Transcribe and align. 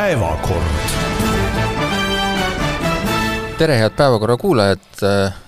päevakord. 0.00 0.64
tere, 3.58 3.78
head 3.78 3.92
päevakorra 3.96 4.36
kuulajad, 4.36 5.02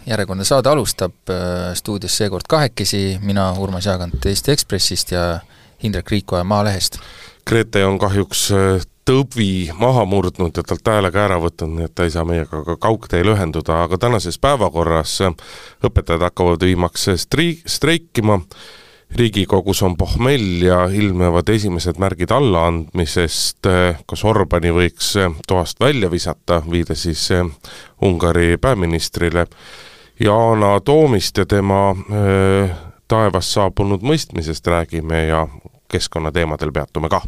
järjekordne 0.07 0.45
saade 0.45 0.69
alustab, 0.69 1.15
stuudios 1.75 2.17
seekord 2.17 2.45
kahekesi, 2.49 3.19
mina, 3.23 3.53
Urmas 3.53 3.87
Jaagant 3.87 4.27
Eesti 4.27 4.53
Ekspressist 4.53 5.13
ja 5.13 5.39
Indrek 5.83 6.11
Riikoja 6.11 6.45
Maalehest. 6.45 6.99
Grete 7.49 7.87
on 7.87 7.97
kahjuks 7.99 8.43
äh, 8.53 8.85
tõbi 9.09 9.73
maha 9.73 10.05
murdnud 10.05 10.61
ja 10.61 10.67
talt 10.69 10.93
häälega 10.95 11.25
ära 11.25 11.41
võtnud, 11.41 11.73
nii 11.79 11.89
et 11.89 11.95
ta 11.97 12.05
ei 12.05 12.13
saa 12.13 12.29
meiega 12.29 12.61
ka 12.67 12.77
kaugteel 12.77 13.33
ühenduda, 13.33 13.81
aga 13.87 13.99
tänases 14.05 14.37
päevakorras 14.39 15.17
õpetajad 15.81 16.29
hakkavad 16.29 16.69
viimaks 16.69 17.09
stri-, 17.25 17.63
streikima, 17.65 18.43
riigikogus 19.17 19.83
on 19.83 19.97
pohmell 19.97 20.63
ja 20.63 20.85
ilmnevad 20.93 21.49
esimesed 21.49 21.99
märgid 22.01 22.31
allaandmisest, 22.33 23.69
kas 24.07 24.25
Orbani 24.25 24.73
võiks 24.73 25.15
toast 25.49 25.81
välja 25.81 26.11
visata, 26.11 26.63
viide 26.71 26.95
siis 26.95 27.29
Ungari 28.03 28.57
peaministrile, 28.57 29.47
Yana 30.21 30.81
Toomist 30.81 31.39
ja 31.39 31.47
tema 31.47 31.91
öö, 31.93 32.69
taevast 33.09 33.57
saabunud 33.57 34.05
mõistmisest 34.07 34.67
räägime 34.67 35.27
ja 35.27 35.47
keskkonnateemadel 35.93 36.73
peatume 36.73 37.09
ka. 37.13 37.23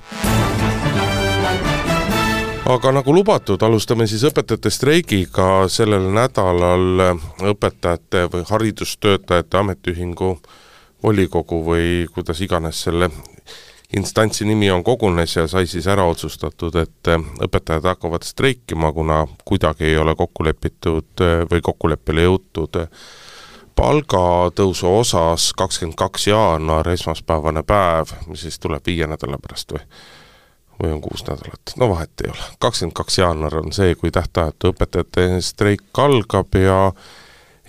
Aga 2.65 2.93
nagu 2.97 3.13
lubatud, 3.13 3.61
alustame 3.63 4.07
siis 4.09 4.23
õpetajate 4.25 4.71
streigiga, 4.73 5.67
sellel 5.69 6.07
nädalal 6.17 7.03
õpetajate 7.45 8.25
või 8.33 8.47
haridustöötajate 8.49 9.59
ametiühingu 9.61 10.39
volikogu 11.05 11.61
või 11.67 12.07
kuidas 12.15 12.41
iganes 12.41 12.81
selle 12.87 13.11
instantsi 13.97 14.47
nimi 14.49 14.71
on, 14.71 14.85
kogunes 14.85 15.37
ja 15.37 15.47
sai 15.51 15.69
siis 15.71 15.87
ära 15.87 16.07
otsustatud, 16.11 16.75
et 16.81 17.13
õpetajad 17.47 17.85
hakkavad 17.93 18.25
streikima, 18.27 18.93
kuna 18.93 19.25
kuidagi 19.45 19.93
ei 19.93 19.99
ole 20.01 20.17
kokku 20.19 20.47
lepitud 20.49 21.25
või 21.51 21.63
kokkuleppele 21.63 22.27
jõutud 22.27 22.81
palgatõusu 23.75 24.91
osas 24.99 25.53
kakskümmend 25.59 25.99
kaks 25.99 26.29
jaanuar, 26.31 26.89
esmaspäevane 26.95 27.65
päev, 27.67 28.13
mis 28.31 28.47
siis 28.47 28.59
tuleb 28.63 28.87
viie 28.87 29.07
nädala 29.11 29.39
pärast 29.43 29.75
või 29.75 29.87
või 30.83 30.91
on 30.91 31.01
kuus 31.01 31.23
nädalat, 31.23 31.75
no 31.79 31.89
vahet 31.89 32.25
ei 32.25 32.31
ole. 32.31 32.47
kakskümmend 32.59 32.97
kaks 32.99 33.19
jaanuar 33.19 33.61
on 33.61 33.73
see, 33.73 33.95
kui 33.95 34.11
tähtajatu 34.11 34.73
õpetajate 34.73 35.41
streik 35.41 36.01
algab 36.03 36.57
ja 36.59 36.79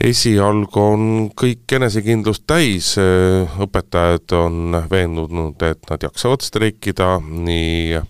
esialgu 0.02 0.82
on 0.82 1.06
kõik 1.38 1.78
enesekindlust 1.78 2.44
täis, 2.48 2.96
õpetajad 3.00 4.36
on 4.38 4.82
veendunud, 4.92 5.62
et 5.64 5.88
nad 5.90 6.04
jaksavad 6.04 6.44
streikida 6.44 7.16
nii 7.24 8.02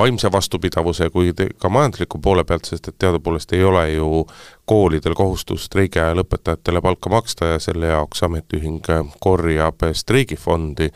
vaimse 0.00 0.30
vastupidavuse 0.32 1.10
kui 1.12 1.34
ka 1.34 1.68
majandusliku 1.68 2.20
poole 2.24 2.44
pealt, 2.48 2.64
sest 2.64 2.88
et 2.88 2.96
teadupoolest 2.98 3.52
ei 3.52 3.64
ole 3.64 3.82
ju 3.92 4.22
koolidel 4.64 5.14
kohustus 5.18 5.66
streigi 5.68 6.00
ajal 6.00 6.22
õpetajatele 6.24 6.80
palka 6.80 7.12
maksta 7.12 7.52
ja 7.54 7.58
selle 7.60 7.92
jaoks 7.92 8.22
ametiühing 8.24 8.88
korjab 9.20 9.84
streigifondi 9.92 10.88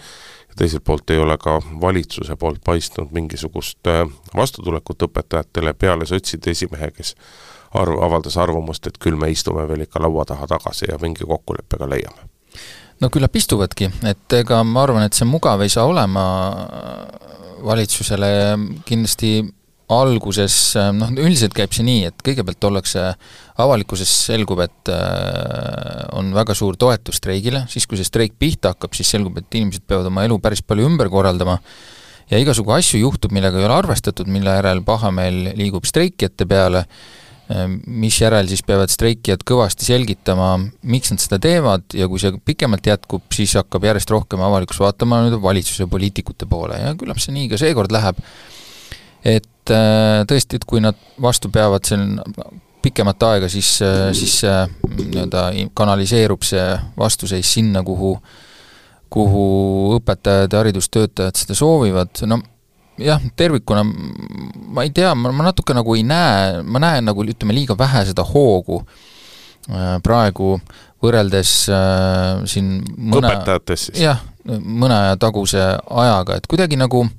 teiselt 0.56 0.84
poolt 0.84 1.11
ei 1.11 1.19
ole 1.19 1.36
ka 1.38 1.59
valitsuse 1.81 2.36
poolt 2.36 2.62
paistnud 2.64 3.11
mingisugust 3.12 3.91
äh, 3.91 4.05
vastutulekut 4.36 5.03
õpetajatele 5.09 5.75
peale 5.75 6.06
sotside 6.06 6.55
esimehe, 6.55 6.91
kes 6.94 7.14
arv, 7.75 7.98
avaldas 8.06 8.36
arvamust, 8.41 8.86
et 8.86 8.98
küll 9.03 9.19
me 9.19 9.30
istume 9.33 9.67
veel 9.69 9.86
ikka 9.86 10.03
laua 10.03 10.25
taha 10.28 10.47
tagasi 10.50 10.91
ja 10.91 10.98
mingi 11.03 11.27
kokkuleppe 11.28 11.81
ka 11.81 11.91
leiame. 11.91 12.31
no 13.00 13.11
küllap 13.11 13.36
istuvadki, 13.36 13.91
et 14.06 14.39
ega 14.39 14.62
ma 14.64 14.86
arvan, 14.86 15.05
et 15.06 15.14
see 15.14 15.27
mugav 15.28 15.62
ei 15.64 15.72
saa 15.72 15.84
olema 15.91 16.25
valitsusele. 17.64 18.31
Kindlasti 18.86 19.39
alguses 19.94 20.55
noh, 20.97 21.11
üldiselt 21.20 21.55
käib 21.56 21.75
see 21.77 21.84
nii, 21.84 22.06
et 22.08 22.22
kõigepealt 22.25 22.69
ollakse, 22.70 23.03
avalikkuses 23.61 24.12
selgub, 24.31 24.62
et 24.64 24.92
äh, 24.92 26.06
on 26.16 26.32
väga 26.37 26.56
suur 26.56 26.78
toetus 26.81 27.20
streigile, 27.20 27.66
siis 27.72 27.87
kui 27.88 28.00
see 28.00 28.09
streik 28.09 28.38
pihta 28.41 28.72
hakkab, 28.72 28.94
siis 28.97 29.12
selgub, 29.12 29.37
et 29.41 29.59
inimesed 29.60 29.84
peavad 29.88 30.09
oma 30.09 30.25
elu 30.25 30.38
päris 30.43 30.65
palju 30.65 30.88
ümber 30.88 31.12
korraldama. 31.12 31.59
Ja 32.31 32.41
igasugu 32.41 32.72
asju 32.72 33.03
juhtub, 33.03 33.34
millega 33.37 33.60
ei 33.60 33.66
ole 33.66 33.76
arvestatud, 33.76 34.31
mille 34.32 34.56
järel 34.56 34.81
pahameel 34.87 35.53
liigub 35.59 35.84
streikijate 35.84 36.49
peale, 36.49 36.87
äh, 37.53 37.65
mis 37.87 38.19
järel 38.21 38.49
siis 38.50 38.65
peavad 38.66 38.93
streikijad 38.93 39.44
kõvasti 39.47 39.88
selgitama, 39.88 40.55
miks 40.91 41.12
nad 41.12 41.22
seda 41.22 41.41
teevad 41.43 41.97
ja 41.97 42.09
kui 42.10 42.22
see 42.22 42.34
pikemalt 42.44 42.87
jätkub, 42.88 43.27
siis 43.34 43.56
hakkab 43.59 43.87
järjest 43.91 44.12
rohkem 44.15 44.44
avalikkus 44.44 44.81
vaatama 44.82 45.25
nüüd 45.27 45.41
valitsuse 45.43 45.88
poliitikute 45.91 46.49
poole. 46.50 46.81
Ja 46.81 46.94
küllap 46.99 47.22
see 47.22 47.34
nii 47.37 47.50
ka 47.53 47.60
seekord 47.60 47.94
läheb. 47.94 48.21
Et 49.25 49.72
äh, 49.72 50.22
tõesti, 50.28 50.60
et 50.60 50.69
kui 50.69 50.82
nad 50.84 50.99
vastu 51.22 51.49
peavad 51.53 51.87
seal 51.88 52.09
pikemat 52.84 53.22
aega, 53.31 53.49
siis, 53.49 53.78
äh, 53.84 54.11
siis 54.16 54.43
äh, 54.44 54.66
nii-öelda 54.99 55.47
kanaliseerub 55.76 56.44
see 56.44 56.66
vastuseis 56.99 57.55
sinna, 57.56 57.84
kuhu 57.87 58.19
kuhu 59.15 59.44
õpetajad 59.99 60.50
ja 60.50 60.61
haridustöötajad 60.62 61.38
seda 61.38 61.55
soovivad, 61.55 62.19
no 62.26 62.41
jah, 63.00 63.22
tervikuna 63.37 63.82
ma 63.84 64.84
ei 64.84 64.93
tea, 64.94 65.15
ma, 65.19 65.32
ma 65.34 65.49
natuke 65.50 65.77
nagu 65.77 65.97
ei 65.97 66.05
näe, 66.06 66.62
ma 66.62 66.82
näen 66.82 67.10
nagu 67.10 67.25
ütleme, 67.25 67.56
liiga 67.56 67.77
vähe 67.78 68.05
seda 68.10 68.27
hoogu 68.27 68.82
praegu 70.05 70.59
võrreldes 71.00 71.53
äh, 71.72 72.44
siin 72.49 72.82
mõne 72.97 73.31
õpetajatest 73.31 73.94
siis? 73.94 74.03
jah, 74.05 74.21
mõne 74.44 74.97
aja 75.06 75.21
taguse 75.21 75.60
ajaga, 75.88 76.37
et 76.37 76.49
kuidagi 76.50 76.77
nagu 76.77 77.06
äh, 77.06 77.12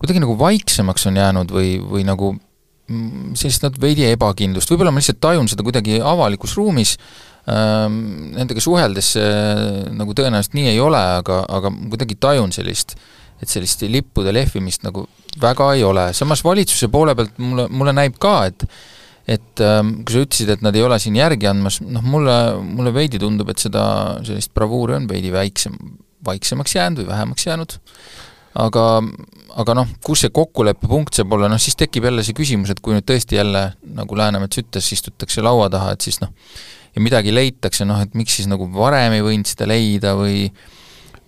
kuidagi 0.00 0.20
nagu 0.22 0.36
vaiksemaks 0.38 1.08
on 1.08 1.16
jäänud 1.20 1.52
või, 1.52 1.76
või 1.80 2.04
nagu 2.06 2.34
mm, 2.34 3.34
sellist 3.38 3.64
nad 3.64 3.78
veidi 3.80 4.06
ebakindlust, 4.10 4.70
võib-olla 4.70 4.92
ma 4.92 5.00
lihtsalt 5.02 5.22
tajun 5.24 5.48
seda 5.50 5.64
kuidagi 5.66 6.00
avalikus 6.04 6.56
ruumis 6.58 6.96
ähm,, 7.48 8.32
nendega 8.36 8.62
suheldes 8.62 9.14
see 9.16 9.30
nagu 9.96 10.16
tõenäoliselt 10.16 10.56
nii 10.58 10.74
ei 10.74 10.82
ole, 10.82 11.00
aga, 11.22 11.42
aga 11.48 11.72
kuidagi 11.78 12.18
tajun 12.20 12.52
sellist, 12.56 12.98
et 13.42 13.50
sellist 13.50 13.82
lippude 13.90 14.32
lehvimist 14.32 14.86
nagu 14.86 15.06
väga 15.40 15.72
ei 15.76 15.84
ole, 15.84 16.10
samas 16.16 16.42
valitsuse 16.44 16.88
poole 16.92 17.14
pealt 17.16 17.40
mulle, 17.42 17.66
mulle 17.68 17.96
näib 17.96 18.20
ka, 18.22 18.38
et 18.50 18.68
et 19.26 19.60
ähm, 19.64 20.04
kui 20.06 20.14
sa 20.14 20.22
ütlesid, 20.22 20.50
et 20.54 20.60
nad 20.62 20.76
ei 20.78 20.84
ole 20.86 21.00
siin 21.02 21.16
järgi 21.18 21.48
andmas, 21.50 21.80
noh 21.82 22.04
mulle, 22.06 22.36
mulle 22.62 22.92
veidi 22.94 23.18
tundub, 23.18 23.50
et 23.50 23.58
seda, 23.58 23.82
sellist 24.26 24.52
bravuuri 24.54 24.94
on 25.00 25.08
veidi 25.10 25.32
väiksem, 25.34 25.74
vaiksemaks 26.26 26.76
jäänud 26.76 27.02
või 27.02 27.08
vähemaks 27.10 27.48
jäänud. 27.48 27.74
Aga, 28.62 28.84
aga 29.60 29.74
noh, 29.76 29.90
kus 30.06 30.22
see 30.24 30.32
kokkuleppepunkt 30.32 31.18
saab 31.18 31.34
olla, 31.36 31.50
noh 31.50 31.60
siis 31.60 31.74
tekib 31.76 32.06
jälle 32.06 32.22
see 32.24 32.38
küsimus, 32.38 32.70
et 32.72 32.80
kui 32.80 32.94
nüüd 32.94 33.04
tõesti 33.08 33.36
jälle, 33.36 33.66
nagu 33.98 34.16
Läänemets 34.16 34.62
ütles, 34.62 34.92
istutakse 34.94 35.44
laua 35.44 35.66
taha, 35.74 35.92
et 35.92 36.06
siis 36.06 36.22
noh, 36.22 36.30
ja 36.94 37.02
midagi 37.04 37.34
leitakse, 37.34 37.84
noh 37.84 38.00
et 38.06 38.14
miks 38.16 38.38
siis 38.38 38.48
nagu 38.48 38.70
varem 38.72 39.18
ei 39.18 39.26
võinud 39.26 39.50
seda 39.50 39.68
leida 39.68 40.14
või 40.16 40.46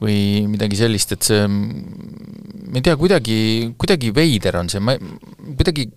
või 0.03 0.47
midagi 0.47 0.79
sellist, 0.79 1.13
et 1.17 1.27
see, 1.27 1.47
ma 1.49 2.79
ei 2.79 2.85
tea, 2.85 2.95
kuidagi, 2.99 3.39
kuidagi 3.81 4.13
veider 4.15 4.61
on 4.61 4.71
see, 4.71 4.83
ma 4.83 4.95
kuidagi, 5.59 5.89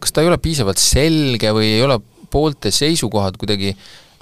kas 0.00 0.14
ta 0.14 0.24
ei 0.24 0.30
ole 0.30 0.40
piisavalt 0.42 0.80
selge 0.80 1.52
või 1.56 1.74
ei 1.76 1.84
ole 1.84 1.98
poolte 2.32 2.72
seisukohad 2.74 3.36
kuidagi 3.40 3.74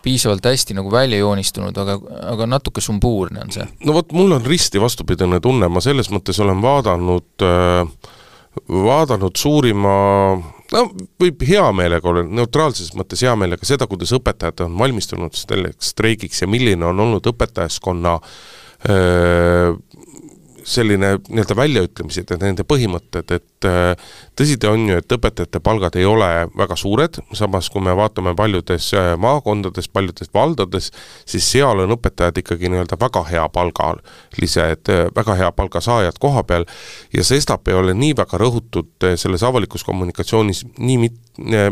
piisavalt 0.04 0.44
hästi 0.44 0.76
nagu 0.76 0.90
välja 0.92 1.18
joonistunud, 1.22 1.78
aga, 1.80 1.94
aga 2.34 2.48
natuke 2.50 2.82
sumbuurne 2.84 3.40
on 3.46 3.54
see. 3.54 3.64
no 3.86 3.94
vot, 3.96 4.10
mul 4.12 4.36
on 4.36 4.44
risti 4.44 4.82
vastupidine 4.82 5.40
tunne, 5.44 5.70
ma 5.72 5.80
selles 5.84 6.10
mõttes 6.12 6.40
olen 6.44 6.60
vaadanud 6.64 7.46
äh, 7.46 8.10
vaadanud 8.68 9.38
suurima 9.38 9.94
no 10.74 10.82
võib 11.22 11.46
hea 11.46 11.64
meelega 11.76 12.10
olla, 12.10 12.26
neutraalses 12.26 12.92
mõttes 12.98 13.22
hea 13.24 13.32
meelega 13.38 13.66
seda, 13.66 13.88
kuidas 13.90 14.12
õpetajad 14.18 14.66
on 14.66 14.76
valmistunud 14.82 15.38
selleks 15.38 15.94
streigiks 15.94 16.42
ja 16.42 16.50
milline 16.50 16.90
on 16.90 17.00
olnud 17.06 17.32
õpetajaskonna 17.32 18.18
äh, 18.18 18.36
selline 20.64 21.10
nii-öelda 21.28 21.56
väljaütlemised 21.56 22.30
ja 22.32 22.38
nende 22.40 22.64
põhimõtted, 22.68 23.32
et 23.36 23.66
tõsi 24.36 24.56
ta 24.60 24.70
on 24.72 24.86
ju, 24.88 24.96
et 25.00 25.14
õpetajate 25.16 25.60
palgad 25.64 25.96
ei 26.00 26.06
ole 26.08 26.28
väga 26.56 26.76
suured, 26.80 27.18
samas 27.36 27.68
kui 27.72 27.84
me 27.84 27.94
vaatame 27.96 28.34
paljudes 28.36 28.90
maakondades, 29.20 29.88
paljudes 29.92 30.32
valdades, 30.34 30.90
siis 31.28 31.50
seal 31.52 31.84
on 31.84 31.94
õpetajad 31.96 32.40
ikkagi 32.40 32.72
nii-öelda 32.72 32.98
väga 33.00 33.24
hea 33.28 33.44
palgalised, 33.52 34.92
väga 35.16 35.36
hea 35.40 35.50
palga 35.52 35.84
saajad 35.84 36.20
koha 36.20 36.44
peal. 36.48 36.64
Ja 37.12 37.24
sestap 37.24 37.68
ei 37.68 37.76
ole 37.78 37.96
nii 37.96 38.16
väga 38.16 38.40
rõhutud 38.40 39.10
selles 39.20 39.44
avalikus 39.44 39.84
kommunikatsioonis 39.84 40.64
nii 40.78 40.98
mit-, 41.04 41.20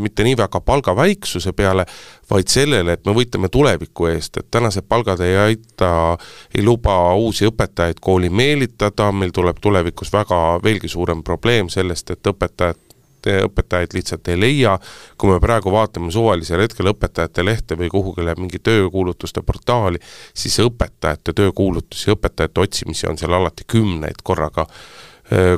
mitte 0.05 0.29
nii 0.29 0.37
väga 0.45 0.61
palga 0.61 0.97
väiksuse 0.97 1.53
peale, 1.57 1.87
vaid 2.31 2.49
sellele, 2.49 2.95
et 2.97 3.07
me 3.07 3.15
võitleme 3.17 3.51
tuleviku 3.53 4.07
eest, 4.13 4.39
et 4.39 4.49
tänased 4.51 4.87
palgad 4.89 5.21
ei 5.25 5.37
aita, 5.37 6.19
ei 6.55 6.65
luba 6.65 6.95
uusi 7.19 7.47
õpetajaid 7.51 8.01
kooli 8.01 8.31
meelitada, 8.31 9.11
meil 9.13 9.35
tuleb 9.35 9.61
tulevikus 9.61 10.13
väga, 10.13 10.39
veelgi 10.65 10.89
suurem 10.89 11.23
probleem 11.27 11.69
sellest, 11.73 12.15
et 12.15 12.33
õpetajad 12.33 12.89
õpetajaid 13.23 13.95
lihtsalt 13.95 14.29
ei 14.33 14.41
leia, 14.41 14.73
kui 15.19 15.31
me 15.31 15.39
praegu 15.41 15.71
vaatame 15.71 16.11
suvalisel 16.11 16.65
hetkel 16.65 16.91
õpetajate 16.91 17.45
lehte 17.45 17.79
või 17.79 17.91
kuhugile 17.93 18.35
mingi 18.39 18.59
töökuulutuste 18.59 19.45
portaali, 19.47 20.01
siis 20.35 20.59
õpetajate 20.65 21.35
töökuulutusi, 21.39 22.11
õpetajate 22.17 22.65
otsimisi 22.65 23.07
on 23.07 23.19
seal 23.21 23.39
alati 23.39 23.67
kümneid 23.69 24.25
korraga 24.27 24.67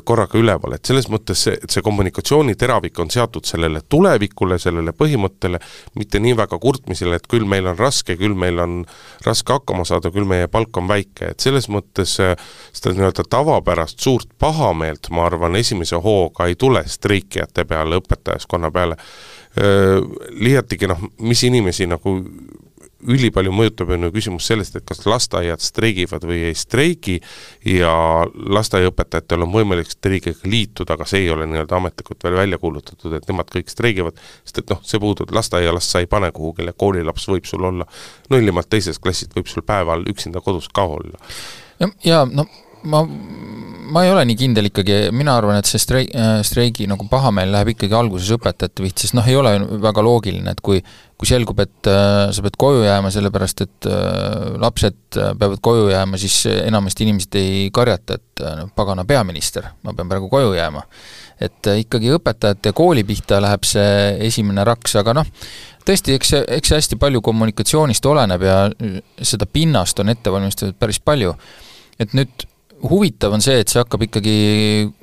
korraga 0.04 0.38
üleval, 0.38 0.76
et 0.76 0.86
selles 0.86 1.08
mõttes 1.10 1.40
see, 1.46 1.54
et 1.56 1.72
see 1.72 1.82
kommunikatsiooniteravik 1.82 2.98
on 3.02 3.10
seatud 3.10 3.46
sellele 3.48 3.80
tulevikule, 3.90 4.58
sellele 4.62 4.92
põhimõttele, 4.94 5.58
mitte 5.98 6.20
nii 6.22 6.36
väga 6.38 6.58
kurtmisele, 6.62 7.18
et 7.18 7.28
küll 7.30 7.46
meil 7.48 7.66
on 7.70 7.78
raske, 7.78 8.16
küll 8.20 8.36
meil 8.38 8.60
on 8.62 8.82
raske 9.26 9.56
hakkama 9.56 9.86
saada, 9.88 10.12
küll 10.14 10.28
meie 10.28 10.48
palk 10.52 10.76
on 10.78 10.88
väike, 10.90 11.32
et 11.32 11.44
selles 11.44 11.66
mõttes 11.72 12.16
seda 12.18 12.94
nii-öelda 12.94 13.26
tavapärast 13.30 14.04
suurt 14.04 14.30
pahameelt, 14.38 15.10
ma 15.10 15.26
arvan, 15.30 15.56
esimese 15.58 15.98
hooga 16.02 16.48
ei 16.50 16.58
tule 16.60 16.84
streikijate 16.88 17.64
peale, 17.68 17.98
õpetajaskonna 18.02 18.70
peale, 18.74 18.98
liiatigi 20.34 20.90
noh, 20.90 21.02
mis 21.22 21.42
inimesi 21.46 21.86
nagu 21.90 22.18
ülipalju 23.08 23.52
mõjutab, 23.54 23.92
on 23.94 24.06
ju 24.06 24.12
küsimus 24.14 24.48
sellest, 24.48 24.76
et 24.78 24.86
kas 24.88 25.02
lasteaiad 25.08 25.62
streigivad 25.62 26.24
või 26.28 26.40
ei 26.48 26.56
streigi 26.58 27.18
ja 27.68 27.92
lasteaiaõpetajatel 28.58 29.46
on 29.46 29.52
võimalik 29.54 29.90
streigiga 29.92 30.48
liituda, 30.48 30.96
aga 30.96 31.08
see 31.08 31.24
ei 31.24 31.30
ole 31.34 31.48
nii-öelda 31.50 31.78
ametlikult 31.78 32.24
veel 32.24 32.38
välja 32.40 32.60
kuulutatud, 32.62 33.16
et 33.18 33.28
nemad 33.30 33.50
kõik 33.52 33.72
streigivad, 33.72 34.20
sest 34.44 34.62
et 34.62 34.74
noh, 34.74 34.82
see 34.86 35.02
puudub, 35.02 35.32
lasteaialast 35.34 35.94
sa 35.94 36.04
ei 36.04 36.10
pane 36.10 36.32
kuhugile, 36.34 36.76
koolilaps 36.76 37.28
võib 37.30 37.48
sul 37.50 37.68
olla 37.70 37.88
nullimalt 38.32 38.70
teisest 38.72 39.02
klassist, 39.04 39.34
võib 39.36 39.50
sul 39.50 39.66
päeval 39.66 40.06
üksinda 40.10 40.44
kodus 40.44 40.70
ka 40.72 40.86
olla. 40.96 41.20
ja, 41.80 41.90
ja 42.04 42.24
no 42.30 42.48
ma, 42.90 43.02
ma 43.94 44.04
ei 44.04 44.12
ole 44.12 44.24
nii 44.28 44.38
kindel 44.38 44.70
ikkagi, 44.70 44.98
mina 45.14 45.36
arvan, 45.38 45.58
et 45.60 45.68
see 45.68 45.82
streik, 45.82 46.12
streigi 46.46 46.88
nagu 46.90 47.08
pahameel 47.10 47.52
läheb 47.54 47.74
ikkagi 47.74 47.96
alguses 47.98 48.30
õpetajate 48.36 48.84
pihta, 48.84 49.04
sest 49.04 49.16
noh, 49.18 49.26
ei 49.28 49.36
ole 49.38 49.56
väga 49.84 50.04
loogiline, 50.04 50.54
et 50.54 50.64
kui 50.64 50.82
kui 51.24 51.28
selgub, 51.30 51.60
et 51.62 51.88
äh, 51.88 52.28
sa 52.34 52.42
pead 52.44 52.56
koju 52.60 52.82
jääma, 52.84 53.10
sellepärast 53.14 53.62
et 53.64 53.86
äh, 53.88 54.56
lapsed 54.60 55.18
äh, 55.20 55.30
peavad 55.38 55.60
koju 55.64 55.86
jääma, 55.92 56.18
siis 56.20 56.40
enamasti 56.50 57.06
inimesed 57.06 57.38
ei 57.38 57.68
karjata, 57.74 58.18
et 58.18 58.42
noh, 58.58 58.72
pagana 58.76 59.06
peaminister, 59.08 59.70
ma 59.86 59.94
pean 59.94 60.10
praegu 60.10 60.28
koju 60.32 60.56
jääma. 60.58 60.82
et 61.44 61.66
ikkagi 61.66 62.12
õpetajate 62.14 62.70
ja 62.70 62.74
kooli 62.78 63.02
pihta 63.04 63.40
läheb 63.42 63.64
see 63.66 63.86
esimene 64.26 64.62
raks, 64.64 64.94
aga 65.00 65.16
noh, 65.18 65.30
tõesti, 65.86 66.14
eks 66.14 66.30
see, 66.30 66.42
eks 66.58 66.70
see 66.70 66.78
hästi 66.78 66.98
palju 67.02 67.20
kommunikatsioonist 67.26 68.06
oleneb 68.06 68.42
ja 68.46 68.58
seda 69.18 69.46
pinnast 69.50 69.98
on 69.98 70.12
ette 70.14 70.30
valmistatud 70.30 70.78
päris 70.78 71.00
palju. 71.02 71.34
et 71.98 72.14
nüüd 72.14 72.46
huvitav 72.90 73.32
on 73.32 73.44
see, 73.44 73.60
et 73.62 73.70
see 73.70 73.80
hakkab 73.80 74.06
ikkagi, 74.08 74.34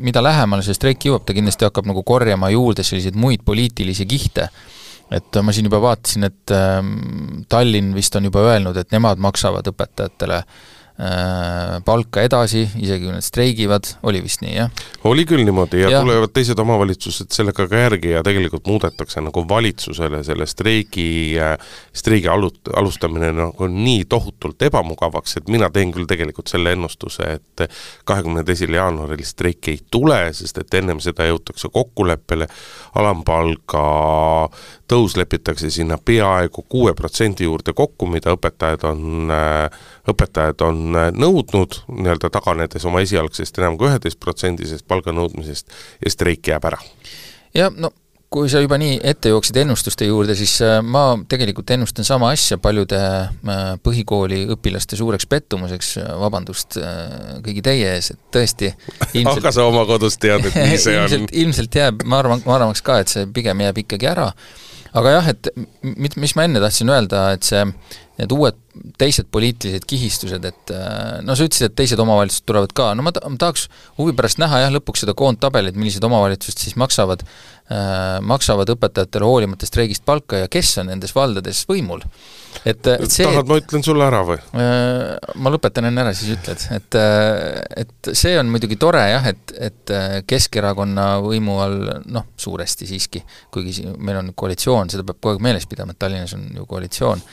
mida 0.06 0.24
lähemale 0.24 0.66
see 0.66 0.76
streik 0.78 1.08
jõuab, 1.08 1.26
ta 1.26 1.36
kindlasti 1.38 1.68
hakkab 1.68 1.88
nagu 1.90 2.04
korjama 2.08 2.52
juurde 2.54 2.86
selliseid 2.86 3.18
muid 3.18 3.46
poliitilisi 3.46 4.06
kihte. 4.06 4.50
et 5.12 5.38
ma 5.44 5.52
siin 5.52 5.66
juba 5.68 5.82
vaatasin, 5.84 6.24
et 6.24 6.52
ähm, 6.56 7.42
Tallinn 7.52 7.96
vist 7.96 8.16
on 8.16 8.30
juba 8.30 8.46
öelnud, 8.48 8.78
et 8.80 8.94
nemad 8.96 9.20
maksavad 9.20 9.68
õpetajatele 9.68 10.38
äh, 10.40 10.70
palka 11.86 12.22
edasi, 12.22 12.62
isegi 12.78 13.08
kui 13.08 13.14
nad 13.16 13.26
streigivad, 13.26 13.88
oli 14.06 14.22
vist 14.22 14.44
nii, 14.44 14.54
jah? 14.54 14.84
oli 15.10 15.24
küll 15.26 15.42
niimoodi 15.48 15.82
ja, 15.82 15.90
ja 15.90 16.02
tulevad 16.04 16.34
teised 16.36 16.60
omavalitsused 16.62 17.32
sellega 17.34 17.66
ka 17.70 17.80
järgi 17.86 18.12
ja 18.14 18.22
tegelikult 18.26 18.68
muudetakse 18.70 19.24
nagu 19.24 19.44
valitsusele 19.50 20.22
selle 20.28 20.46
streigi, 20.50 21.08
äh, 21.42 21.56
streigi 21.98 22.30
alu-, 22.30 22.54
alustamine 22.78 23.32
nagu 23.34 23.70
nii 23.72 24.06
tohutult 24.12 24.62
ebamugavaks, 24.68 25.40
et 25.42 25.50
mina 25.50 25.72
teen 25.74 25.94
küll 25.96 26.10
tegelikult 26.10 26.52
selle 26.52 26.76
ennustuse, 26.76 27.40
et 27.40 27.66
kahekümne 28.06 28.46
teisel 28.46 28.78
jaanuaril 28.78 29.26
streiki 29.26 29.76
ei 29.76 29.82
tule, 29.92 30.20
sest 30.38 30.62
et 30.62 30.80
ennem 30.82 31.02
seda 31.02 31.26
jõutakse 31.30 31.72
kokkuleppele, 31.74 32.48
alampalga 33.02 33.84
tõus 34.92 35.16
lepitakse 35.20 35.72
sinna 35.72 35.98
peaaegu 35.98 36.66
kuue 36.70 36.94
protsendi 36.98 37.48
juurde 37.48 37.74
kokku, 37.78 38.10
mida 38.12 38.36
õpetajad 38.36 38.86
on, 38.92 39.32
õpetajad 40.12 40.66
on 40.68 40.84
nõudnud, 41.16 41.82
nii-öelda 41.96 42.32
taganedes 42.34 42.86
oma 42.90 43.04
esialgsest 43.06 43.62
enam 43.62 43.80
kui 43.80 43.90
üheteistprotsendisest 43.92 44.88
palganõudmisest 44.92 45.82
ja 46.06 46.14
streik 46.14 46.52
jääb 46.52 46.70
ära. 46.72 46.82
ja 47.56 47.72
no 47.72 47.92
kui 48.32 48.48
sa 48.48 48.62
juba 48.64 48.78
nii 48.80 48.94
ette 49.04 49.28
jooksid 49.34 49.58
ennustuste 49.60 50.08
juurde, 50.08 50.38
siis 50.40 50.54
äh, 50.64 50.78
ma 50.80 51.18
tegelikult 51.30 51.74
ennustan 51.76 52.08
sama 52.08 52.30
asja 52.32 52.56
paljude 52.64 53.00
äh, 53.02 53.60
põhikooli 53.84 54.46
õpilaste 54.56 54.96
suureks 54.96 55.28
pettumuseks, 55.28 55.90
äh, 56.00 56.14
vabandust 56.22 56.80
kõigi 57.44 57.64
teie 57.66 57.90
ees, 57.98 58.14
et 58.14 58.22
tõesti 58.32 58.72
ilmselt 59.20 59.42
aga 59.44 59.52
sa 59.58 59.68
oma 59.68 59.84
kodus 59.90 60.16
tead, 60.22 60.48
et 60.48 60.56
nii 60.56 60.80
see 60.80 60.96
on? 61.04 61.28
ilmselt 61.44 61.76
jääb, 61.76 62.06
ma 62.08 62.22
arvan, 62.24 62.44
ma 62.48 62.56
arvaks 62.56 62.84
ka, 62.88 63.02
et 63.04 63.12
see 63.12 63.28
pigem 63.36 63.66
jääb 63.68 63.84
ikkagi 63.84 64.08
ära, 64.14 64.30
aga 64.94 65.16
jah, 65.18 65.30
et 65.34 65.52
mit-, 65.84 66.18
mis 66.20 66.36
ma 66.36 66.48
enne 66.48 66.62
tahtsin 66.64 66.92
öelda, 66.92 67.26
et 67.36 67.48
see, 67.48 67.64
need 68.20 68.34
uued 68.36 68.58
teised 69.00 69.28
poliitilised 69.34 69.86
kihistused, 69.90 70.44
et 70.48 70.74
no 71.26 71.36
sa 71.36 71.48
ütlesid, 71.48 71.72
et 71.72 71.78
teised 71.80 72.00
omavalitsused 72.00 72.46
tulevad 72.48 72.74
ka, 72.76 72.92
no 72.96 73.06
ma 73.06 73.14
ta-, 73.16 73.24
ma 73.32 73.40
tahaks 73.40 73.66
huvi 73.98 74.16
pärast 74.18 74.40
näha 74.42 74.66
jah, 74.66 74.74
lõpuks 74.76 75.04
seda 75.04 75.16
koondtabelit, 75.18 75.80
millised 75.80 76.04
omavalitsused 76.08 76.62
siis 76.64 76.78
maksavad 76.80 77.26
Äh, 77.72 78.18
maksavad 78.28 78.68
õpetajatele 78.74 79.24
hoolimata 79.24 79.68
streigist 79.70 80.04
palka 80.04 80.42
ja 80.42 80.48
kes 80.52 80.74
on 80.82 80.90
nendes 80.92 81.14
valdades 81.16 81.62
võimul. 81.70 82.02
et, 82.68 82.84
et 82.84 83.14
see 83.14 83.24
tahad, 83.24 83.48
ma 83.48 83.60
ütlen 83.62 83.86
sulle 83.86 84.04
ära 84.04 84.20
või? 84.28 84.36
Äh, 84.60 85.14
ma 85.40 85.54
lõpetan 85.54 85.88
enne 85.88 86.04
ära, 86.04 86.12
siis 86.18 86.34
ütled, 86.34 86.66
et 86.76 86.98
äh, 87.00 87.62
et 87.86 88.12
see 88.18 88.34
on 88.42 88.52
muidugi 88.52 88.76
tore 88.82 89.06
jah, 89.14 89.30
et, 89.30 89.56
et 89.56 89.96
Keskerakonna 90.28 91.06
võimu 91.24 91.62
all 91.64 91.80
noh, 92.12 92.28
suuresti 92.36 92.90
siiski, 92.90 93.24
kuigi 93.54 93.86
meil 93.94 94.20
on 94.20 94.34
koalitsioon, 94.36 94.92
seda 94.92 95.08
peab 95.08 95.22
kogu 95.22 95.38
aeg 95.38 95.48
meeles 95.48 95.70
pidama, 95.70 95.96
et 95.96 96.02
Tallinnas 96.02 96.36
on 96.36 96.50
ju 96.58 96.68
koalitsioon 96.68 97.24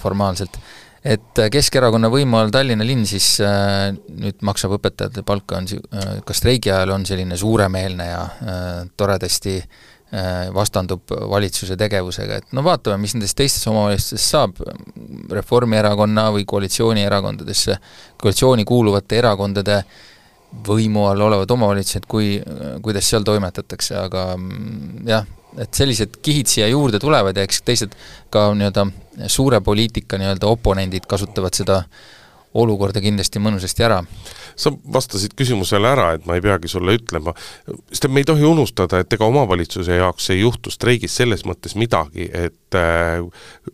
formaalselt. 0.00 0.58
Et 1.04 1.38
äh, 1.38 1.50
Keskerakonna 1.52 2.08
võimu 2.08 2.38
all 2.38 2.52
Tallinna 2.52 2.84
linn 2.86 3.04
siis 3.04 3.34
äh, 3.44 3.90
nüüd 3.92 4.40
maksab 4.46 4.78
õpetajate 4.78 5.24
palka, 5.26 5.58
on 5.60 5.66
äh, 5.68 6.14
ka 6.24 6.36
streigi 6.36 6.72
ajal 6.72 6.94
on 6.94 7.04
selline 7.04 7.36
suuremeelne 7.36 8.06
ja 8.08 8.22
äh, 8.24 8.70
toredasti 8.96 9.58
äh, 9.60 10.48
vastandub 10.56 11.12
valitsuse 11.28 11.76
tegevusega, 11.76 12.40
et 12.40 12.56
no 12.56 12.64
vaatame, 12.64 13.02
mis 13.04 13.12
nendest 13.18 13.36
teistes 13.36 13.68
omavalitsustes 13.68 14.30
saab, 14.32 14.64
Reformierakonna 15.34 16.30
või 16.32 16.48
koalitsioonierakondadesse, 16.48 17.76
koalitsiooni 18.24 18.64
kuuluvate 18.64 19.20
erakondade 19.20 19.82
võimu 20.64 21.04
all 21.10 21.20
olevad 21.26 21.50
omavalitsused, 21.52 22.08
kui, 22.08 22.38
kuidas 22.80 23.12
seal 23.12 23.26
toimetatakse, 23.28 23.98
aga 24.06 24.28
mm, 24.38 25.04
jah, 25.10 25.28
et 25.58 25.74
sellised 25.74 26.18
kihid 26.24 26.50
siia 26.50 26.68
juurde 26.72 26.98
tulevad 27.02 27.36
ja 27.36 27.44
eks 27.46 27.62
teised 27.62 27.94
ka 28.34 28.48
nii-öelda 28.58 28.86
suure 29.30 29.60
poliitika 29.64 30.18
nii-öelda 30.18 30.50
oponendid 30.50 31.06
kasutavad 31.10 31.54
seda 31.54 31.82
olukorda 32.54 33.02
kindlasti 33.02 33.42
mõnusasti 33.42 33.84
ära. 33.84 34.02
sa 34.56 34.70
vastasid 34.70 35.32
küsimusele 35.34 35.88
ära, 35.90 36.12
et 36.14 36.26
ma 36.30 36.36
ei 36.38 36.42
peagi 36.42 36.68
sulle 36.70 36.92
ütlema, 36.94 37.32
sest 37.90 38.06
me 38.06 38.22
ei 38.22 38.26
tohi 38.28 38.44
unustada, 38.46 39.00
et 39.02 39.12
ega 39.12 39.26
omavalitsuse 39.26 39.96
jaoks 39.98 40.30
ei 40.30 40.44
juhtu 40.44 40.70
streigis 40.70 41.16
selles 41.16 41.42
mõttes 41.42 41.74
midagi, 41.74 42.28
et 42.30 42.78
äh, 42.78 43.18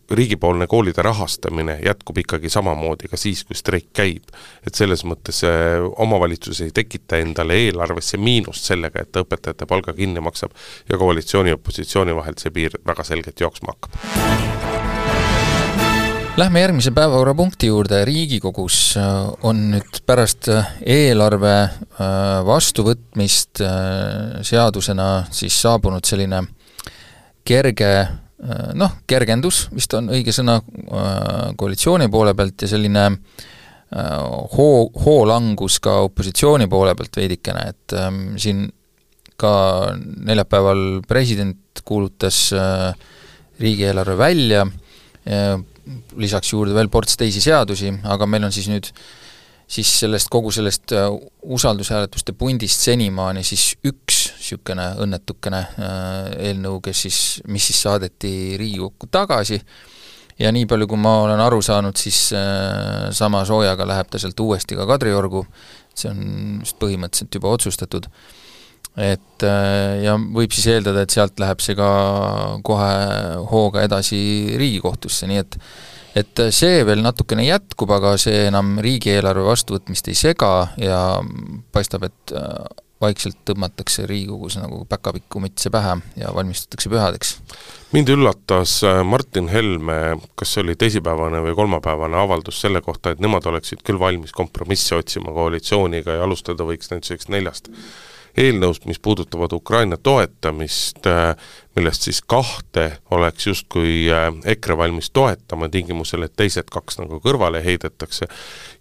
riigipoolne 0.09 0.65
koolide 0.67 1.05
rahastamine 1.05 1.77
jätkub 1.85 2.17
ikkagi 2.23 2.49
samamoodi 2.49 3.11
ka 3.11 3.19
siis, 3.21 3.43
kui 3.45 3.55
streik 3.59 3.91
käib. 3.93 4.33
et 4.65 4.73
selles 4.75 5.05
mõttes 5.05 5.43
äh, 5.45 5.85
omavalitsus 6.01 6.63
ei 6.65 6.73
tekita 6.73 7.21
endale 7.21 7.59
eelarvesse 7.67 8.17
miinust 8.17 8.65
sellega, 8.65 9.05
et 9.05 9.11
ta 9.11 9.21
õpetajate 9.21 9.69
palga 9.69 9.93
kinni 9.93 10.19
maksab 10.19 10.57
ja 10.89 10.97
koalitsiooni 10.97 11.53
ja 11.53 11.61
opositsiooni 11.61 12.15
vahelt 12.15 12.41
see 12.41 12.49
piir 12.57 12.81
väga 12.87 13.05
selgelt 13.05 13.39
jooksma 13.39 13.77
hakkab 13.77 14.60
Lähme 16.37 16.61
järgmise 16.61 16.93
päevakorrapunkti 16.95 17.67
juurde, 17.67 18.05
Riigikogus 18.07 18.95
äh, 18.95 19.03
on 19.43 19.57
nüüd 19.73 19.97
pärast 20.07 20.47
äh, 20.47 20.69
eelarve 20.87 21.51
äh, 21.51 22.05
vastuvõtmist 22.47 23.59
seadusena 24.47 25.07
siis 25.35 25.57
saabunud 25.59 26.07
selline 26.07 26.39
kerge 27.43 27.89
noh, 28.79 28.93
kergendus 29.03 29.65
vist 29.75 29.91
on 29.97 30.07
õige 30.15 30.31
sõna 30.33 30.55
koalitsiooni 31.59 32.07
poole 32.09 32.31
pealt 32.37 32.63
ja 32.63 32.69
selline 32.71 33.03
hoo, 34.55 34.85
hoolangus 35.03 35.81
ka 35.83 35.97
opositsiooni 36.07 36.69
poole 36.71 36.95
pealt 36.95 37.19
veidikene, 37.19 37.65
et 37.73 37.97
ähm, 37.99 38.21
siin 38.39 38.69
ka 39.35 39.51
neljapäeval 39.99 41.01
president 41.09 41.83
kuulutas 41.85 42.47
riigieelarve 43.59 44.17
välja, 44.17 44.65
lisaks 46.21 46.53
juurde 46.53 46.73
veel 46.73 46.89
ports 46.89 47.17
teisi 47.19 47.41
seadusi, 47.43 47.91
aga 48.09 48.25
meil 48.29 48.47
on 48.47 48.53
siis 48.53 48.69
nüüd 48.71 48.89
siis 49.71 49.91
sellest, 50.01 50.27
kogu 50.31 50.51
sellest 50.51 50.91
äh, 50.95 51.07
usaldushääletuste 51.41 52.35
pundist 52.37 52.83
senimaani 52.83 53.43
siis 53.47 53.71
üks 53.87 54.19
niisugune 54.35 54.87
õnnetukene 55.05 55.61
äh, 55.61 55.95
eelnõu, 56.49 56.81
kes 56.83 57.05
siis, 57.05 57.19
mis 57.47 57.69
siis 57.69 57.79
saadeti 57.85 58.57
Riigikokku 58.59 59.07
tagasi. 59.11 59.61
Ja 60.41 60.49
nii 60.51 60.65
palju, 60.65 60.87
kui 60.89 60.97
ma 60.97 61.13
olen 61.27 61.39
aru 61.43 61.61
saanud, 61.63 61.95
siis 61.99 62.31
äh, 62.35 63.11
sama 63.15 63.45
soojaga 63.47 63.87
läheb 63.87 64.09
ta 64.11 64.19
sealt 64.19 64.39
uuesti 64.43 64.75
ka 64.75 64.87
Kadriorgu, 64.89 65.45
see 65.95 66.11
on 66.11 66.21
vist 66.63 66.79
põhimõtteliselt 66.81 67.37
juba 67.37 67.53
otsustatud 67.55 68.09
et 68.97 69.45
äh, 69.47 70.01
ja 70.05 70.17
võib 70.19 70.51
siis 70.55 70.67
eeldada, 70.73 71.05
et 71.05 71.13
sealt 71.13 71.39
läheb 71.39 71.63
see 71.63 71.77
ka 71.79 71.91
kohe 72.67 72.91
hooga 73.51 73.85
edasi 73.87 74.19
Riigikohtusse, 74.59 75.29
nii 75.31 75.41
et 75.45 75.57
et 76.11 76.41
see 76.51 76.81
veel 76.83 76.99
natukene 76.99 77.45
jätkub, 77.45 77.91
aga 77.95 78.17
see 78.19 78.49
enam 78.49 78.73
riigieelarve 78.83 79.45
vastuvõtmist 79.47 80.09
ei 80.11 80.17
sega 80.19 80.49
ja 80.75 80.97
paistab, 81.71 82.03
et 82.09 82.33
vaikselt 83.01 83.39
tõmmatakse 83.47 84.05
Riigikogus 84.09 84.57
nagu 84.61 84.83
päkapikku 84.89 85.41
mütse 85.41 85.71
pähe 85.73 85.95
ja 86.19 86.33
valmistutakse 86.35 86.89
pühadeks. 86.89 87.33
mind 87.91 88.09
üllatas 88.13 88.77
äh, 88.87 89.01
Martin 89.03 89.49
Helme, 89.49 90.19
kas 90.35 90.53
see 90.53 90.63
oli 90.63 90.75
teisipäevane 90.75 91.41
või 91.43 91.55
kolmapäevane 91.57 92.17
avaldus 92.17 92.61
selle 92.61 92.81
kohta, 92.81 93.11
et 93.11 93.19
nemad 93.19 93.45
oleksid 93.45 93.81
küll 93.83 93.99
valmis 93.99 94.31
kompromisse 94.31 94.95
otsima 94.95 95.33
koalitsiooniga 95.33 96.19
ja 96.19 96.23
alustada 96.23 96.67
võiks 96.67 96.93
näiteks 96.93 97.29
neljast 97.33 97.71
eelnõust, 98.37 98.85
mis 98.89 98.99
puudutavad 98.99 99.53
Ukraina 99.53 99.97
toetamist, 99.97 101.05
äh, 101.07 101.35
millest 101.75 102.07
siis 102.07 102.21
kahte 102.21 102.87
oleks 103.11 103.47
justkui 103.47 104.07
äh, 104.11 104.29
EKRE 104.55 104.77
valmis 104.77 105.11
toetama, 105.13 105.69
tingimusel, 105.69 106.27
et 106.27 106.35
teised 106.35 106.69
kaks 106.71 107.01
nagu 107.01 107.21
kõrvale 107.23 107.63
heidetakse. 107.65 108.27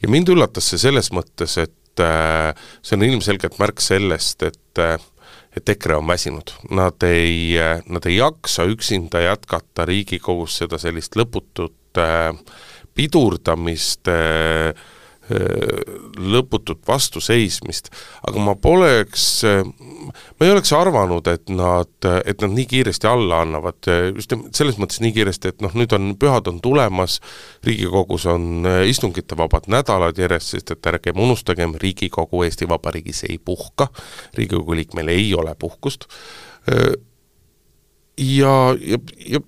ja 0.02 0.08
mind 0.08 0.28
üllatas 0.28 0.70
see 0.70 0.78
selles 0.78 1.12
mõttes, 1.12 1.58
et 1.58 2.04
äh, 2.04 2.54
see 2.82 2.98
on 2.98 3.06
ilmselgelt 3.08 3.58
märk 3.62 3.80
sellest, 3.84 4.42
et 4.42 4.58
et 5.50 5.66
EKRE 5.68 5.96
on 5.98 6.06
väsinud, 6.06 6.52
nad 6.70 7.02
ei, 7.02 7.56
nad 7.90 8.04
ei 8.06 8.20
jaksa 8.20 8.62
üksinda 8.70 9.18
jätkata 9.24 9.82
Riigikogus 9.88 10.60
seda 10.60 10.78
sellist 10.78 11.18
lõputut 11.18 11.98
pidurdamist 12.94 14.08
äh, 14.10 14.74
lõputut 15.30 16.80
vastuseismist, 16.88 17.90
aga 18.28 18.42
ma 18.42 18.54
poleks, 18.58 19.26
ma 19.44 20.46
ei 20.46 20.52
oleks 20.52 20.72
arvanud, 20.76 21.28
et 21.30 21.52
nad, 21.54 21.92
et 22.24 22.42
nad 22.42 22.54
nii 22.54 22.66
kiiresti 22.70 23.08
alla 23.10 23.42
annavad, 23.44 23.90
just 24.16 24.34
selles 24.56 24.80
mõttes 24.80 25.02
nii 25.04 25.14
kiiresti, 25.16 25.54
et 25.54 25.64
noh, 25.64 25.74
nüüd 25.78 25.94
on, 25.96 26.10
pühad 26.20 26.50
on 26.50 26.60
tulemas, 26.64 27.20
Riigikogus 27.66 28.26
on 28.30 28.66
istungitevabad 28.88 29.70
nädalad 29.72 30.18
järjest, 30.18 30.56
sest 30.56 30.74
et 30.74 30.90
ärgem 30.92 31.20
unustagem, 31.20 31.76
Riigikogu 31.80 32.44
Eesti 32.46 32.68
Vabariigis 32.70 33.24
ei 33.30 33.38
puhka, 33.38 33.90
Riigikogu 34.38 34.78
liikmel 34.78 35.12
ei 35.14 35.32
ole 35.34 35.54
puhkust, 35.58 36.08
ja, 38.20 38.54
ja, 38.80 38.98
ja, 39.26 39.40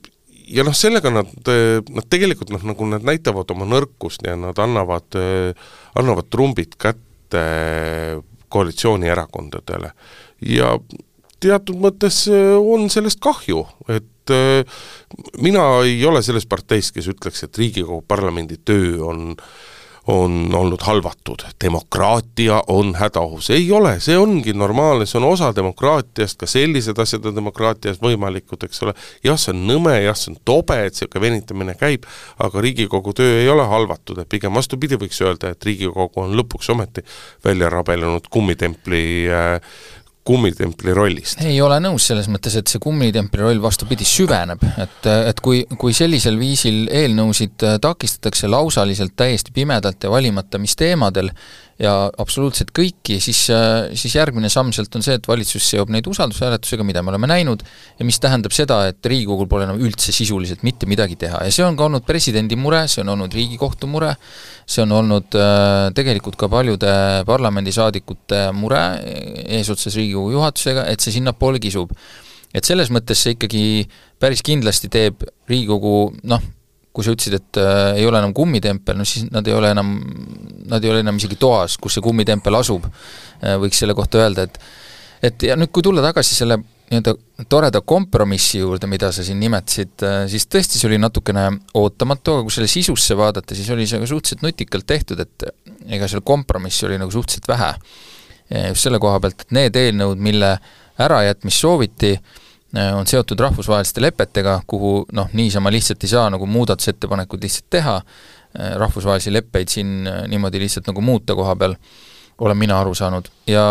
ja 0.53 0.65
noh, 0.67 0.77
sellega 0.77 1.13
nad, 1.13 1.31
nad 1.49 2.09
tegelikult 2.13 2.53
noh, 2.55 2.63
nagu 2.73 2.89
nad 2.91 3.07
näitavad 3.07 3.51
oma 3.55 3.67
nõrkust 3.69 4.27
ja 4.27 4.37
nad 4.39 4.59
annavad, 4.63 5.19
annavad 5.99 6.29
trumbid 6.33 6.77
kätte 6.81 7.43
koalitsioonierakondadele. 8.53 9.93
ja 10.53 10.75
teatud 11.41 11.81
mõttes 11.81 12.27
on 12.29 12.91
sellest 12.93 13.21
kahju, 13.25 13.65
et 13.89 14.33
mina 15.43 15.65
ei 15.87 15.99
ole 16.07 16.23
selles 16.23 16.47
parteis, 16.47 16.93
kes 16.95 17.09
ütleks, 17.11 17.43
et 17.47 17.59
Riigikogu 17.59 18.05
parlamendi 18.07 18.61
töö 18.63 19.01
on 19.09 19.33
äh, 19.33 19.47
on 20.07 20.55
olnud 20.55 20.81
halvatud, 20.83 21.45
demokraatia 21.65 22.63
on 22.67 22.95
hädaohus, 22.95 23.51
ei 23.51 23.73
ole, 23.73 23.95
see 24.01 24.17
ongi 24.19 24.53
normaalne, 24.53 25.07
see 25.07 25.21
on 25.21 25.29
osa 25.29 25.53
demokraatiast, 25.55 26.41
ka 26.41 26.49
sellised 26.51 26.99
asjad 26.99 27.29
on 27.31 27.37
demokraatias 27.39 28.01
võimalikud, 28.03 28.67
eks 28.67 28.83
ole, 28.83 28.97
jah, 29.23 29.39
see 29.39 29.55
on 29.55 29.63
nõme, 29.69 29.95
jah, 30.03 30.19
see 30.19 30.33
on 30.35 30.41
tobe, 30.45 30.81
et 30.83 30.97
niisugune 30.97 31.23
venitamine 31.29 31.77
käib, 31.79 32.09
aga 32.43 32.67
Riigikogu 32.67 33.15
töö 33.15 33.39
ei 33.45 33.49
ole 33.53 33.67
halvatud, 33.71 34.19
et 34.19 34.31
pigem 34.33 34.59
vastupidi, 34.59 34.99
võiks 34.99 35.23
öelda, 35.23 35.55
et 35.55 35.71
Riigikogu 35.71 36.27
on 36.27 36.35
lõpuks 36.39 36.75
ometi 36.75 37.07
välja 37.45 37.71
rabelenud 37.71 38.27
kummitempli 38.31 39.05
äh, 39.31 39.75
kummitempli 40.25 40.95
rollist. 40.95 41.41
ei 41.43 41.59
ole 41.61 41.79
nõus 41.83 42.07
selles 42.11 42.29
mõttes, 42.31 42.55
et 42.59 42.71
see 42.71 42.83
kummitempli 42.83 43.43
roll 43.43 43.63
vastupidi 43.63 44.07
süveneb, 44.07 44.63
et, 44.79 45.09
et 45.33 45.43
kui, 45.43 45.65
kui 45.79 45.95
sellisel 45.97 46.39
viisil 46.39 46.85
eelnõusid 46.91 47.67
takistatakse 47.83 48.51
lausaliselt 48.51 49.17
täiesti 49.19 49.55
pimedalt 49.55 50.05
ja 50.05 50.13
valimata 50.13 50.61
mis 50.63 50.77
teemadel, 50.79 51.33
ja 51.83 51.93
absoluutselt 52.23 52.71
kõiki, 52.75 53.17
siis, 53.23 53.41
siis 53.99 54.15
järgmine 54.15 54.49
samm 54.53 54.71
sealt 54.75 54.95
on 54.97 55.03
see, 55.05 55.17
et 55.19 55.27
valitsus 55.29 55.65
seob 55.73 55.91
neid 55.93 56.07
usaldushääletusega, 56.11 56.87
mida 56.87 57.03
me 57.03 57.11
oleme 57.11 57.31
näinud, 57.31 57.65
ja 57.99 58.07
mis 58.07 58.21
tähendab 58.23 58.55
seda, 58.55 58.79
et 58.93 59.11
Riigikogul 59.11 59.51
pole 59.51 59.67
enam 59.67 59.81
üldse 59.83 60.15
sisuliselt 60.15 60.63
mitte 60.67 60.87
midagi 60.91 61.19
teha 61.19 61.43
ja 61.47 61.55
see 61.55 61.67
on 61.67 61.79
ka 61.79 61.89
olnud 61.89 62.07
presidendi 62.07 62.59
mure, 62.61 62.85
see 62.91 63.03
on 63.03 63.13
olnud 63.17 63.35
Riigikohtu 63.35 63.91
mure, 63.91 64.15
see 64.63 64.85
on 64.87 64.95
olnud 65.01 65.39
äh, 65.39 65.91
tegelikult 65.97 66.39
ka 66.41 66.51
paljude 66.53 66.95
parlamendisaadikute 67.29 68.45
mure 68.57 68.83
eesotsas 69.59 69.99
Riigikogu 69.99 70.37
juhatusega, 70.37 70.87
et 70.93 71.03
see 71.03 71.19
sinnapoole 71.19 71.63
kisub. 71.63 71.91
et 72.55 72.65
selles 72.69 72.91
mõttes 72.93 73.17
see 73.17 73.35
ikkagi 73.35 73.89
päris 74.21 74.43
kindlasti 74.45 74.91
teeb 74.93 75.25
Riigikogu 75.51 76.13
noh, 76.31 76.43
kui 76.93 77.07
sa 77.07 77.15
ütlesid, 77.15 77.39
et 77.39 77.61
äh, 77.61 77.99
ei 78.01 78.07
ole 78.09 78.21
enam 78.21 78.35
kummitempel, 78.37 78.99
no 78.99 79.07
siis 79.09 79.27
nad 79.33 79.47
ei 79.49 79.57
ole 79.57 79.73
enam, 79.73 79.95
nad 80.69 80.85
ei 80.85 80.93
ole 80.93 81.01
enam 81.05 81.19
isegi 81.21 81.39
toas, 81.41 81.79
kus 81.81 81.97
see 81.97 82.05
kummitempel 82.05 82.59
asub, 82.59 82.85
äh, 83.41 83.57
võiks 83.63 83.81
selle 83.83 83.97
kohta 83.99 84.23
öelda, 84.23 84.49
et 84.49 84.61
et 85.23 85.45
ja 85.47 85.55
nüüd, 85.55 85.71
kui 85.71 85.85
tulla 85.87 86.03
tagasi 86.03 86.35
selle 86.35 86.57
nii-öelda 86.59 87.47
toreda 87.49 87.81
kompromissi 87.87 88.59
juurde, 88.59 88.89
mida 88.91 89.13
sa 89.15 89.25
siin 89.25 89.39
nimetasid, 89.41 89.95
äh, 90.05 90.19
siis 90.29 90.49
tõesti, 90.51 90.77
see 90.77 90.91
oli 90.91 91.01
natukene 91.01 91.47
ootamatu, 91.79 92.37
aga 92.37 92.47
kui 92.49 92.57
selle 92.59 92.69
sisusse 92.69 93.17
vaadata, 93.17 93.57
siis 93.57 93.71
oli 93.73 93.87
see 93.89 94.03
ka 94.03 94.11
suhteliselt 94.11 94.45
nutikalt 94.45 94.89
tehtud, 94.91 95.23
et 95.23 95.49
ega 95.89 96.11
seal 96.11 96.25
kompromissi 96.27 96.89
oli 96.91 97.01
nagu 97.01 97.15
suhteliselt 97.15 97.49
vähe. 97.49 97.75
just 98.69 98.85
selle 98.85 98.99
koha 99.01 99.21
pealt, 99.23 99.47
et 99.47 99.53
need 99.57 99.77
eelnõud, 99.81 100.19
mille 100.21 100.49
ärajätmist 101.01 101.63
sooviti, 101.63 102.11
Äh, 102.19 102.42
on 102.97 103.07
seotud 103.07 103.41
rahvusvaheliste 103.41 104.01
lepetega, 104.01 104.61
kuhu 104.67 105.03
noh, 105.13 105.29
niisama 105.37 105.73
lihtsalt 105.73 106.05
ei 106.05 106.13
saa 106.13 106.31
nagu 106.33 106.47
muudatusettepanekuid 106.47 107.45
lihtsalt 107.45 107.69
teha, 107.71 107.97
äh, 108.01 108.73
rahvusvahelisi 108.81 109.33
leppeid 109.33 109.69
siin 109.69 110.07
äh, 110.07 110.23
niimoodi 110.29 110.61
lihtsalt 110.63 110.89
nagu 110.89 111.05
muuta 111.05 111.37
koha 111.37 111.57
peal, 111.57 111.77
olen 112.39 112.59
mina 112.59 112.81
aru 112.81 112.95
saanud, 112.97 113.29
ja 113.47 113.63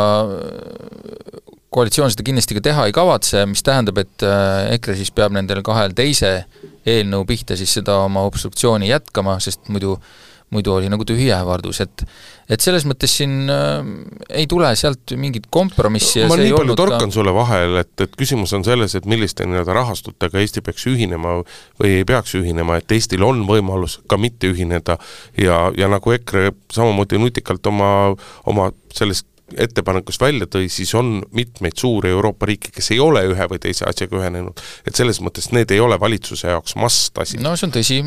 koalitsioon 1.73 2.11
seda 2.13 2.23
kindlasti 2.27 2.55
ka 2.55 2.61
teha 2.69 2.85
ei 2.87 2.93
kavatse, 2.95 3.45
mis 3.49 3.63
tähendab, 3.65 3.97
et 3.99 4.23
EKRE 4.75 4.95
siis 4.99 5.11
peab 5.15 5.33
nendel 5.35 5.63
kahel 5.65 5.95
teise 5.97 6.45
eelnõu 6.87 7.25
pihta 7.27 7.57
siis 7.59 7.73
seda 7.79 7.97
oma 8.05 8.23
obstruktsiooni 8.29 8.91
jätkama, 8.91 9.39
sest 9.43 9.67
muidu 9.73 9.97
muidu 10.51 10.73
oli 10.75 10.89
nagu 10.91 11.05
tühi 11.07 11.29
ähvardus, 11.33 11.81
et 11.83 12.03
et 12.51 12.59
selles 12.59 12.83
mõttes 12.83 13.13
siin 13.21 13.47
äh, 13.51 13.79
ei 14.41 14.47
tule 14.51 14.67
sealt 14.75 15.13
mingit 15.15 15.47
kompromissi 15.53 16.25
ma 16.27 16.35
nii 16.39 16.51
palju 16.55 16.75
torkan 16.79 17.07
ka... 17.07 17.15
sulle 17.15 17.33
vahele, 17.35 17.85
et, 17.85 17.93
et 18.03 18.17
küsimus 18.19 18.51
on 18.57 18.65
selles, 18.67 18.95
et 18.97 19.07
milliste 19.07 19.47
nii-öelda 19.47 19.75
rahastutega 19.77 20.41
Eesti 20.41 20.63
peaks 20.65 20.87
ühinema 20.91 21.37
või 21.79 21.95
ei 22.01 22.07
peaks 22.07 22.35
ühinema, 22.39 22.81
et 22.81 22.91
Eestil 22.91 23.23
on 23.23 23.45
võimalus 23.47 24.01
ka 24.11 24.19
mitte 24.19 24.51
ühineda. 24.51 24.97
Ja, 25.39 25.63
ja 25.77 25.87
nagu 25.91 26.11
EKRE 26.11 26.51
samamoodi 26.73 27.21
nutikalt 27.21 27.65
oma, 27.71 27.91
oma 28.49 28.71
selles 28.91 29.23
ettepanekust 29.57 30.21
välja 30.21 30.47
tõi, 30.51 30.69
siis 30.71 30.93
on 30.97 31.21
mitmeid 31.35 31.77
suuri 31.79 32.11
Euroopa 32.13 32.49
riike, 32.49 32.71
kes 32.75 32.91
ei 32.95 32.99
ole 33.03 33.23
ühe 33.29 33.47
või 33.51 33.61
teise 33.61 33.85
asjaga 33.89 34.19
ühenenud. 34.19 34.61
et 34.87 34.95
selles 34.95 35.21
mõttes 35.21 35.51
need 35.55 35.71
ei 35.71 35.79
ole 35.79 35.99
valitsuse 35.99 36.51
jaoks 36.51 36.75
must 36.75 37.17
asi. 37.21 37.39
no 37.41 37.55
see 37.55 37.67
on 37.67 37.75
tõsi, 37.75 37.99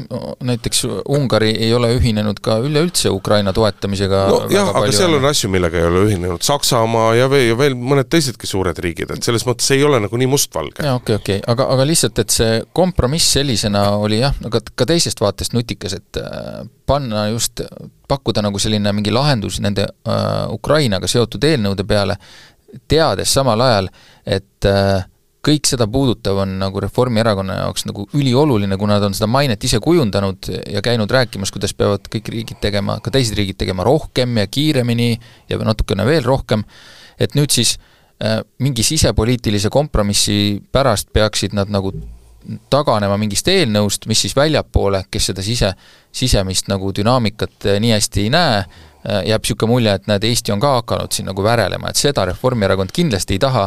näiteks 0.45 0.85
Ungari 1.15 1.53
ei 1.67 1.73
ole 1.75 1.95
ühinenud 1.99 2.41
ka 2.45 2.59
üleüldse 2.65 3.13
Ukraina 3.13 3.53
toetamisega 3.57 4.25
no 4.31 4.41
jah, 4.53 4.71
aga 4.75 4.93
seal 4.95 5.19
on 5.19 5.29
asju, 5.31 5.51
millega 5.53 5.81
ei 5.81 5.89
ole 5.89 6.05
ühinenud, 6.09 6.43
Saksamaa 6.45 7.15
ja 7.19 7.29
veel, 7.31 7.49
ja 7.53 7.59
veel 7.59 7.77
mõned 7.79 8.11
teisedki 8.11 8.49
suured 8.51 8.79
riigid, 8.85 9.13
et 9.15 9.27
selles 9.27 9.47
mõttes 9.49 9.71
ei 9.75 9.85
ole 9.85 10.01
nagu 10.05 10.21
nii 10.21 10.31
mustvalge. 10.31 10.85
jaa, 10.85 10.97
okei 11.01 11.19
okay,, 11.19 11.23
okei 11.23 11.41
okay., 11.43 11.53
aga, 11.53 11.69
aga 11.77 11.89
lihtsalt, 11.89 12.19
et 12.25 12.35
see 12.35 12.63
kompromiss 12.77 13.35
sellisena 13.39 13.91
oli 14.01 14.21
jah, 14.23 14.37
aga 14.47 14.63
ka 14.75 14.89
teisest 14.89 15.21
vaatest 15.25 15.57
nutikas, 15.57 15.97
et 15.99 16.21
äh, 16.21 16.65
panna 16.87 17.29
just, 17.33 17.63
pakkuda 18.09 18.43
nagu 18.45 18.61
selline 18.61 18.93
mingi 18.93 19.13
lahendus 19.15 19.61
nende 19.65 19.87
äh, 19.89 20.45
Ukrainaga 20.53 21.09
seotud 21.11 21.45
eelnõude 21.45 21.87
peale, 21.89 22.19
teades 22.91 23.33
samal 23.35 23.63
ajal, 23.65 23.89
et 24.27 24.69
äh, 24.69 25.05
kõik 25.45 25.69
seda 25.69 25.87
puudutav 25.91 26.41
on 26.45 26.57
nagu 26.61 26.81
Reformierakonna 26.83 27.59
jaoks 27.63 27.87
nagu 27.89 28.07
ülioluline, 28.17 28.79
kuna 28.81 28.99
nad 28.99 29.09
on 29.09 29.17
seda 29.17 29.29
mainet 29.31 29.65
ise 29.67 29.81
kujundanud 29.85 30.49
ja 30.73 30.83
käinud 30.85 31.11
rääkimas, 31.11 31.53
kuidas 31.55 31.75
peavad 31.77 32.09
kõik 32.13 32.31
riigid 32.33 32.61
tegema, 32.65 32.99
ka 33.05 33.13
teised 33.15 33.37
riigid 33.39 33.59
tegema 33.61 33.85
rohkem 33.87 34.41
ja 34.41 34.49
kiiremini 34.49 35.11
ja 35.51 35.61
natukene 35.61 36.07
veel 36.09 36.25
rohkem, 36.27 36.65
et 37.21 37.37
nüüd 37.39 37.53
siis 37.55 37.77
äh, 38.23 38.41
mingi 38.63 38.87
sisepoliitilise 38.87 39.73
kompromissi 39.73 40.63
pärast 40.73 41.13
peaksid 41.13 41.57
nad 41.57 41.73
nagu 41.73 41.93
taganema 42.73 43.19
mingist 43.21 43.49
eelnõust, 43.49 44.09
mis 44.11 44.25
siis 44.25 44.35
väljapoole, 44.37 45.05
kes 45.11 45.31
seda 45.31 45.45
sise, 45.45 45.73
sisemist 46.15 46.69
nagu 46.73 46.93
dünaamikat 46.95 47.71
eh, 47.71 47.79
nii 47.83 47.95
hästi 47.95 48.25
ei 48.25 48.33
näe, 48.33 48.59
eh, 49.05 49.21
jääb 49.31 49.45
niisugune 49.45 49.73
mulje, 49.73 49.95
et 49.99 50.09
näed, 50.11 50.27
Eesti 50.29 50.53
on 50.55 50.63
ka 50.63 50.75
hakanud 50.79 51.17
siin 51.17 51.29
nagu 51.31 51.45
värelema, 51.45 51.91
et 51.91 52.01
seda 52.01 52.27
Reformierakond 52.29 52.93
kindlasti 52.95 53.39
ei 53.39 53.43
taha. 53.43 53.65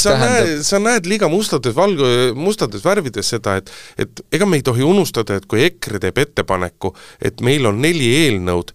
sa 0.00 0.14
tähendab... 0.14 0.48
näed, 0.48 0.64
sa 0.66 0.80
näed 0.82 1.10
liiga 1.10 1.28
mustades 1.32 1.76
valgu-, 1.76 2.32
mustades 2.38 2.84
värvides 2.84 3.34
seda, 3.36 3.58
et 3.60 3.72
et 3.98 4.24
ega 4.32 4.48
me 4.48 4.60
ei 4.60 4.66
tohi 4.66 4.84
unustada, 4.84 5.38
et 5.38 5.46
kui 5.50 5.64
EKRE 5.68 6.00
teeb 6.06 6.18
ettepaneku, 6.24 6.94
et 7.20 7.44
meil 7.44 7.66
on 7.70 7.80
neli 7.84 8.10
eelnõud, 8.24 8.74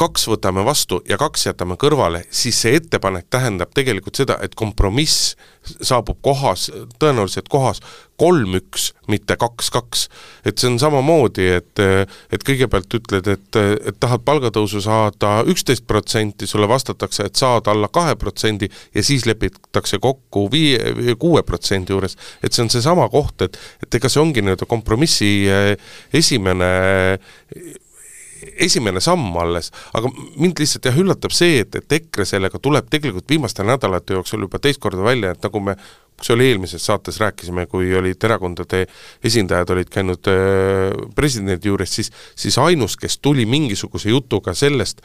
kaks 0.00 0.26
võtame 0.28 0.64
vastu 0.64 1.00
ja 1.08 1.18
kaks 1.20 1.46
jätame 1.46 1.76
kõrvale, 1.80 2.24
siis 2.30 2.60
see 2.64 2.76
ettepanek 2.78 3.26
tähendab 3.30 3.72
tegelikult 3.74 4.18
seda, 4.18 4.38
et 4.42 4.54
kompromiss 4.58 5.34
saabub 5.62 6.18
kohas, 6.22 6.70
tõenäoliselt 6.98 7.48
kohas 7.50 7.80
kolm-üks, 8.18 8.92
mitte 9.10 9.36
kaks-kaks. 9.38 10.08
et 10.46 10.58
see 10.58 10.68
on 10.70 10.78
samamoodi, 10.78 11.46
et, 11.58 11.82
et 12.34 12.44
kõigepealt 12.46 12.94
ütled, 12.98 13.28
et, 13.30 13.58
et 13.88 13.98
tahad 14.00 14.24
palgatõusu 14.26 14.82
saada 14.84 15.32
üksteist 15.50 15.86
protsenti, 15.86 16.46
sulle 16.46 16.68
vastatakse, 16.70 17.26
et 17.26 17.38
saad 17.38 17.70
alla 17.70 17.88
kahe 17.88 18.14
protsendi 18.18 18.68
ja 18.94 19.02
siis 19.06 19.26
lepitakse 19.26 19.98
kokku 20.02 20.48
viie, 20.52 21.14
kuue 21.18 21.42
protsendi 21.46 21.94
juures. 21.94 22.16
et 22.42 22.52
see 22.52 22.64
on 22.64 22.70
seesama 22.70 23.08
koht, 23.12 23.42
et, 23.42 23.58
et 23.82 24.00
ega 24.00 24.10
see 24.10 24.22
ongi 24.22 24.42
nii-öelda 24.42 24.70
kompromissi 24.70 25.32
eh, 25.50 25.76
esimene 26.12 26.72
esimene 28.56 29.00
samm 29.00 29.36
alles, 29.40 29.70
aga 29.96 30.10
mind 30.12 30.62
lihtsalt 30.62 30.88
jah, 30.88 30.98
üllatab 31.02 31.34
see, 31.34 31.60
et, 31.64 31.76
et 31.78 31.98
EKRE 31.98 32.26
sellega 32.28 32.60
tuleb 32.62 32.88
tegelikult 32.92 33.28
viimaste 33.30 33.66
nädalate 33.66 34.16
jooksul 34.18 34.46
juba 34.46 34.60
teist 34.62 34.82
korda 34.82 35.04
välja, 35.04 35.34
et 35.34 35.46
nagu 35.46 35.62
me 35.62 35.76
see 36.22 36.36
oli 36.36 36.48
eelmises 36.52 36.84
saates, 36.86 37.18
rääkisime, 37.18 37.66
kui 37.66 37.88
olid 37.98 38.24
erakondade 38.24 38.84
esindajad 39.24 39.72
olid 39.74 39.90
käinud 39.90 40.28
äh, 40.30 40.92
presidendi 41.16 41.70
juures, 41.70 41.94
siis 41.98 42.12
siis 42.38 42.58
ainus, 42.62 42.96
kes 42.96 43.18
tuli 43.18 43.46
mingisuguse 43.48 44.12
jutuga 44.12 44.54
sellest, 44.54 45.02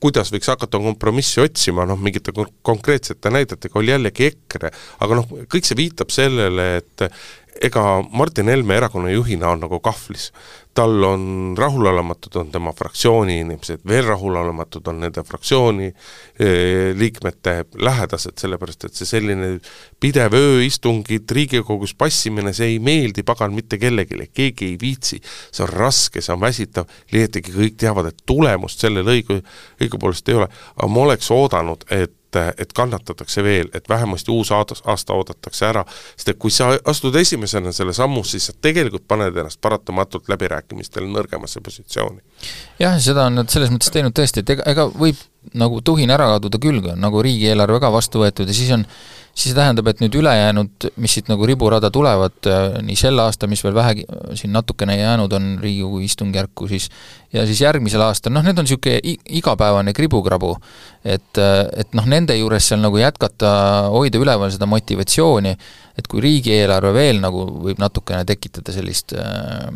kuidas 0.00 0.32
võiks 0.32 0.48
hakata 0.48 0.80
kompromissi 0.80 1.42
otsima, 1.42 1.84
noh 1.88 2.00
mingite 2.00 2.32
konkreetsete 2.66 3.32
näidetega, 3.32 3.78
oli 3.78 3.92
jällegi 3.92 4.30
EKRE, 4.30 4.72
aga 5.04 5.18
noh, 5.18 5.28
kõik 5.52 5.68
see 5.68 5.76
viitab 5.78 6.12
sellele, 6.14 6.68
et 6.80 7.04
ega 7.60 8.02
Martin 8.12 8.48
Helme 8.48 8.76
erakonna 8.76 9.10
juhina 9.10 9.50
on 9.50 9.64
nagu 9.64 9.80
kahvlis. 9.82 10.30
Tal 10.74 11.02
on 11.04 11.56
rahulolematud, 11.58 12.36
on 12.38 12.50
tema 12.52 12.70
fraktsiooni 12.72 13.40
inimesed, 13.42 13.80
veel 13.90 14.04
rahulolematud 14.06 14.86
on 14.86 15.00
nende 15.02 15.24
fraktsiooni 15.26 15.88
eh, 15.88 16.92
liikmete 16.94 17.56
lähedased, 17.74 18.36
sellepärast 18.38 18.86
et 18.86 19.00
see 19.00 19.08
selline 19.08 19.48
pidev 20.00 20.36
ööistungid 20.38 21.34
Riigikogus 21.34 21.96
passimine, 21.98 22.54
see 22.54 22.76
ei 22.76 22.78
meeldi 22.78 23.26
pagan 23.26 23.56
mitte 23.56 23.80
kellelegi, 23.82 24.30
keegi 24.30 24.70
ei 24.70 24.78
viitsi, 24.80 25.18
see 25.50 25.66
on 25.66 25.74
raske, 25.74 26.22
see 26.22 26.36
on 26.36 26.44
väsitav, 26.44 26.86
liiatigi 27.10 27.56
kõik 27.56 27.76
teavad, 27.82 28.12
et 28.12 28.22
tulemust 28.26 28.86
sellel 28.86 29.10
õigu, 29.10 29.40
õigupoolest 29.82 30.30
ei 30.30 30.38
ole, 30.38 30.48
aga 30.76 30.90
ma 30.94 31.06
oleks 31.08 31.34
oodanud, 31.34 31.82
et 31.90 32.14
et, 32.36 32.60
et 32.60 32.72
kannatatakse 32.72 33.42
veel, 33.42 33.68
et 33.74 33.88
vähemasti 33.88 34.30
uus 34.30 34.52
aasta, 34.52 34.74
aasta 34.84 35.14
oodatakse 35.14 35.66
ära, 35.66 35.84
sest 36.16 36.32
et 36.34 36.38
kui 36.38 36.50
sa 36.50 36.72
astud 36.84 37.16
esimesena 37.16 37.72
selle 37.72 37.92
sammu, 37.96 38.22
siis 38.24 38.50
sa 38.50 38.54
tegelikult 38.62 39.06
paned 39.08 39.36
ennast 39.36 39.60
paratamatult 39.60 40.28
läbirääkimistel 40.28 41.08
nõrgemasse 41.10 41.60
positsiooni. 41.64 42.20
jah, 42.78 42.98
seda 43.00 43.26
on 43.26 43.40
nad 43.40 43.50
selles 43.50 43.70
mõttes 43.70 43.92
teinud 43.92 44.16
tõesti, 44.16 44.44
et 44.44 44.56
ega, 44.56 44.66
ega 44.70 44.86
võib 44.90 45.18
nagu 45.56 45.80
tuhin 45.80 46.10
ära 46.10 46.28
kaduda 46.36 46.60
küll, 46.60 46.92
nagu 46.96 47.22
riigieelarve 47.22 47.80
ka 47.80 47.92
vastu 47.92 48.22
võetud 48.24 48.48
ja 48.48 48.54
siis 48.54 48.70
on 48.76 48.86
siis 49.34 49.50
see 49.50 49.56
tähendab, 49.56 49.88
et 49.90 50.00
nüüd 50.02 50.14
ülejäänud, 50.20 50.88
mis 51.00 51.14
siit 51.16 51.30
nagu 51.30 51.46
riburada 51.48 51.90
tulevad, 51.94 52.36
äh, 52.50 52.78
nii 52.84 52.98
sel 52.98 53.18
aastal, 53.22 53.50
mis 53.52 53.62
veel 53.64 53.74
vähegi 53.76 54.04
siin 54.38 54.52
natukene 54.54 54.96
jäänud 54.98 55.32
on 55.36 55.50
Riigikogu 55.62 56.00
istungjärku, 56.04 56.68
siis 56.68 56.90
ja 57.32 57.44
siis 57.46 57.60
järgmisel 57.62 58.02
aastal, 58.04 58.34
noh, 58.34 58.44
need 58.44 58.58
on 58.58 58.66
niisugune 58.66 58.98
igapäevane 59.40 59.94
kribukrabu. 59.96 60.56
et, 61.04 61.38
äh, 61.38 61.66
et 61.80 61.94
noh, 61.94 62.04
nende 62.04 62.36
juures 62.36 62.66
seal 62.68 62.82
nagu 62.82 62.98
jätkata, 63.00 63.52
hoida 63.94 64.18
üleval 64.20 64.50
seda 64.52 64.66
motivatsiooni, 64.68 65.54
et 65.96 66.08
kui 66.10 66.20
riigieelarve 66.20 66.92
veel 66.92 67.22
nagu 67.22 67.46
võib 67.64 67.80
natukene 67.80 68.26
tekitada 68.28 68.74
sellist 68.74 69.14
äh, 69.16 69.70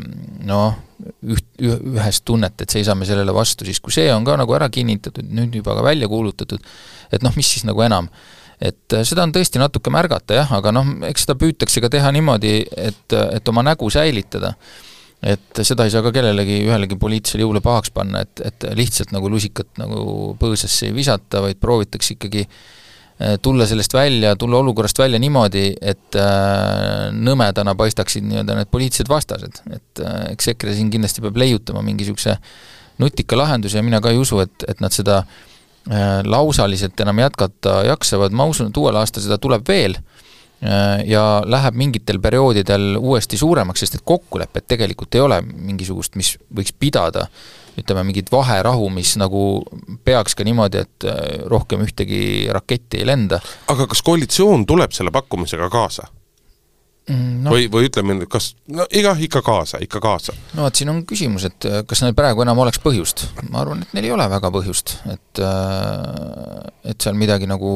noh, 0.45 0.77
üht, 1.25 1.47
ühest 1.63 2.25
tunnet, 2.29 2.61
et 2.61 2.71
seisame 2.71 3.09
sellele 3.09 3.33
vastu, 3.35 3.65
siis 3.65 3.81
kui 3.81 3.95
see 3.95 4.11
on 4.13 4.27
ka 4.27 4.37
nagu 4.41 4.55
ära 4.57 4.69
kinnitatud, 4.69 5.25
nüüd 5.25 5.55
juba 5.63 5.79
ka 5.79 5.85
välja 5.87 6.09
kuulutatud, 6.11 6.61
et 7.13 7.25
noh, 7.25 7.33
mis 7.39 7.55
siis 7.57 7.65
nagu 7.69 7.81
enam 7.87 8.11
et 8.64 8.97
äh, 8.97 9.04
seda 9.06 9.25
on 9.26 9.35
tõesti 9.35 9.61
natuke 9.61 9.92
märgata 9.92 10.40
jah, 10.40 10.52
aga 10.56 10.73
noh, 10.75 10.97
eks 11.09 11.26
seda 11.26 11.37
püütakse 11.40 11.83
ka 11.85 11.90
teha 11.92 12.12
niimoodi, 12.14 12.56
et, 12.88 13.16
et 13.37 13.52
oma 13.52 13.64
nägu 13.66 13.90
säilitada. 13.92 14.54
et 15.25 15.61
seda 15.64 15.87
ei 15.87 15.92
saa 15.92 16.02
ka 16.04 16.11
kellelegi, 16.12 16.59
ühelegi 16.66 16.99
poliitilisele 17.00 17.47
jõule 17.47 17.61
pahaks 17.64 17.92
panna, 17.94 18.21
et, 18.26 18.40
et 18.44 18.66
lihtsalt 18.76 19.14
nagu 19.14 19.30
lusikat 19.33 19.78
nagu 19.80 20.35
põõsasse 20.40 20.90
ei 20.90 20.92
visata, 20.97 21.40
vaid 21.40 21.56
proovitakse 21.61 22.12
ikkagi 22.16 22.42
äh, 22.44 23.38
tulla 23.42 23.64
sellest 23.66 23.97
välja, 23.97 24.35
tulla 24.37 24.61
olukorrast 24.61 25.00
välja 25.00 25.21
niimoodi, 25.23 25.71
et 25.80 26.21
äh, 26.21 27.09
nõmedana 27.16 27.77
paistaksid 27.79 28.27
nii-öelda 28.29 28.59
need 28.61 28.72
poliitilised 28.72 29.09
vastased, 29.09 29.64
et 29.72 30.05
äh, 30.05 30.20
eks 30.35 30.53
EKRE 30.53 30.77
siin 30.77 30.92
kindlasti 30.92 31.24
peab 31.24 31.40
leiutama 31.40 31.83
mingi 31.85 32.05
niisuguse 32.05 32.37
nutika 33.00 33.37
lahenduse 33.40 33.81
ja 33.81 33.87
mina 33.87 34.00
ka 34.05 34.12
ei 34.12 34.20
usu, 34.20 34.44
et, 34.44 34.68
et 34.68 34.85
nad 34.85 34.92
seda 34.94 35.22
äh, 35.24 35.54
lausaliselt 36.25 37.01
enam 37.01 37.18
jätkata 37.20 37.83
jaksavad, 37.90 38.33
ma 38.33 38.47
usun, 38.49 38.70
et 38.70 38.77
uuel 38.81 38.97
aastal 38.97 39.25
seda 39.25 39.37
tuleb 39.38 39.66
veel 39.68 39.99
äh, 39.99 41.03
ja 41.09 41.42
läheb 41.44 41.77
mingitel 41.77 42.20
perioodidel 42.25 42.97
uuesti 43.01 43.37
suuremaks, 43.40 43.85
sest 43.85 43.99
et 43.99 44.07
kokkulepet 44.07 44.68
tegelikult 44.73 45.14
ei 45.14 45.25
ole 45.25 45.42
mingisugust, 45.44 46.16
mis 46.16 46.35
võiks 46.57 46.73
pidada 46.79 47.29
ütleme, 47.79 48.05
mingit 48.07 48.31
vaherahu, 48.33 48.88
mis 48.94 49.16
nagu 49.18 49.64
peaks 50.07 50.37
ka 50.38 50.47
niimoodi, 50.47 50.85
et 50.87 51.09
äh, 51.11 51.23
rohkem 51.51 51.85
ühtegi 51.85 52.51
raketti 52.55 53.03
ei 53.03 53.09
lenda. 53.09 53.40
aga 53.68 53.88
kas 53.90 54.03
koalitsioon 54.07 54.66
tuleb 54.66 54.94
selle 54.97 55.12
pakkumisega 55.14 55.70
kaasa? 55.73 56.09
No. 57.09 57.53
või, 57.53 57.67
või 57.73 57.88
ütleme, 57.88 58.17
kas, 58.31 58.53
no 58.73 58.87
iga, 58.95 59.14
ikka 59.21 59.43
kaasa, 59.45 59.81
ikka 59.85 60.01
kaasa. 60.03 60.35
no 60.57 60.67
vot, 60.67 60.77
siin 60.79 60.93
on 60.93 61.03
küsimus, 61.09 61.47
et 61.49 61.67
äh, 61.69 61.81
kas 61.88 62.05
neil 62.05 62.17
praegu 62.17 62.45
enam 62.45 62.61
oleks 62.64 62.81
põhjust. 62.85 63.27
ma 63.51 63.62
arvan, 63.64 63.83
et 63.85 63.97
neil 63.97 64.09
ei 64.09 64.14
ole 64.14 64.29
väga 64.33 64.53
põhjust, 64.55 64.97
et 65.12 65.43
äh, 65.45 66.71
et 66.93 67.01
seal 67.01 67.19
midagi 67.19 67.49
nagu 67.51 67.75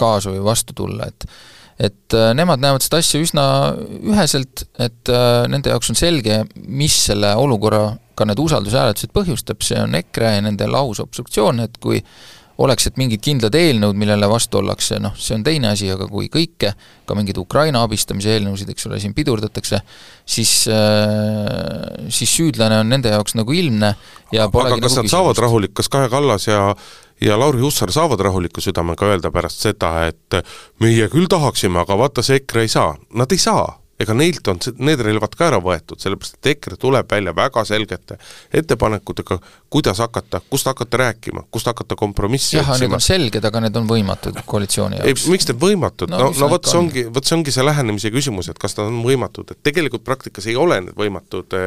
kaasa 0.00 0.34
või 0.34 0.44
vastu 0.44 0.76
tulla, 0.76 1.08
et 1.08 1.28
et 1.78 2.16
äh, 2.18 2.32
nemad 2.34 2.60
näevad 2.62 2.82
seda 2.84 3.00
asja 3.00 3.20
üsna 3.22 3.44
üheselt, 4.02 4.66
et 4.82 5.12
nende 5.48 5.70
jaoks 5.70 5.92
on 5.92 5.98
selge, 5.98 6.42
mis 6.66 6.96
selle 7.08 7.30
olukorraga 7.38 8.26
need 8.26 8.42
usaldushääletused 8.42 9.14
põhjustab, 9.14 9.62
see 9.62 9.78
on 9.78 9.94
EKRE 9.94 10.34
ja 10.36 10.42
nende 10.44 10.66
lausobstruktsioon, 10.68 11.62
et 11.68 11.78
kui 11.80 12.02
oleks, 12.58 12.88
et 12.90 12.96
mingid 12.98 13.22
kindlad 13.22 13.54
eelnõud, 13.54 13.96
millele 13.98 14.28
vastu 14.30 14.58
ollakse, 14.58 14.98
noh, 15.02 15.14
see 15.18 15.36
on 15.36 15.44
teine 15.46 15.70
asi, 15.70 15.88
aga 15.94 16.08
kui 16.10 16.26
kõike, 16.32 16.72
ka 17.06 17.16
mingeid 17.16 17.38
Ukraina 17.38 17.84
abistamise 17.86 18.34
eelnõusid, 18.34 18.72
eks 18.74 18.88
ole, 18.90 18.98
siin 19.02 19.14
pidurdatakse, 19.16 19.80
siis 20.28 20.54
äh, 20.72 22.08
siis 22.10 22.34
süüdlane 22.34 22.80
on 22.82 22.90
nende 22.90 23.12
jaoks 23.14 23.38
nagu 23.38 23.54
ilmne 23.54 23.92
ja 24.34 24.48
aga 24.48 24.64
kas 24.82 24.98
nagu 24.98 25.06
nad 25.06 25.12
saavad 25.14 25.42
rahulik, 25.46 25.76
kas 25.78 25.90
Kaja 25.92 26.10
Kallas 26.12 26.48
ja 26.50 26.62
ja 27.20 27.38
Lauri 27.38 27.60
Hussar 27.62 27.90
saavad 27.94 28.20
rahuliku 28.22 28.62
südamega 28.62 29.06
öelda 29.10 29.30
pärast 29.34 29.64
seda, 29.66 30.06
et 30.06 30.38
meie 30.82 31.08
küll 31.10 31.26
tahaksime, 31.30 31.82
aga 31.82 31.98
vaata, 31.98 32.22
see 32.22 32.38
EKRE 32.42 32.66
ei 32.66 32.70
saa. 32.70 32.92
Nad 33.18 33.34
ei 33.34 33.42
saa 33.42 33.64
ega 33.98 34.14
neilt 34.14 34.48
on 34.48 34.60
need 34.78 35.00
relvad 35.02 35.34
ka 35.38 35.48
ära 35.48 35.58
võetud, 35.62 35.98
sellepärast 36.00 36.38
et 36.38 36.50
EKRE 36.52 36.78
tuleb 36.80 37.10
välja 37.10 37.34
väga 37.36 37.64
selgete 37.66 38.18
ettepanekutega, 38.54 39.38
kuidas 39.70 39.98
hakata, 40.02 40.40
kust 40.50 40.70
hakata 40.70 41.00
rääkima, 41.02 41.42
kust 41.50 41.66
hakata 41.66 41.96
kompromissi 41.98 42.56
jah, 42.56 42.70
need 42.78 42.94
on 42.94 43.02
selged, 43.02 43.44
aga 43.44 43.62
need 43.64 43.76
on 43.80 43.88
võimatud 43.90 44.38
koalitsiooni 44.46 45.00
jaoks. 45.00 45.26
miks 45.32 45.48
need 45.50 45.60
võimatud, 45.62 46.12
no, 46.12 46.28
no, 46.28 46.30
no 46.38 46.50
vot 46.52 46.70
see 46.70 46.78
ongi, 46.78 47.04
vot 47.14 47.26
see 47.26 47.36
ongi 47.38 47.54
see 47.54 47.66
lähenemise 47.66 48.12
küsimus, 48.14 48.50
et 48.52 48.60
kas 48.62 48.78
nad 48.78 48.86
on 48.86 49.00
võimatud, 49.06 49.50
et 49.52 49.62
tegelikult 49.66 50.06
praktikas 50.06 50.46
ei 50.46 50.56
ole 50.56 50.80
need 50.86 50.96
võimatud, 50.98 51.58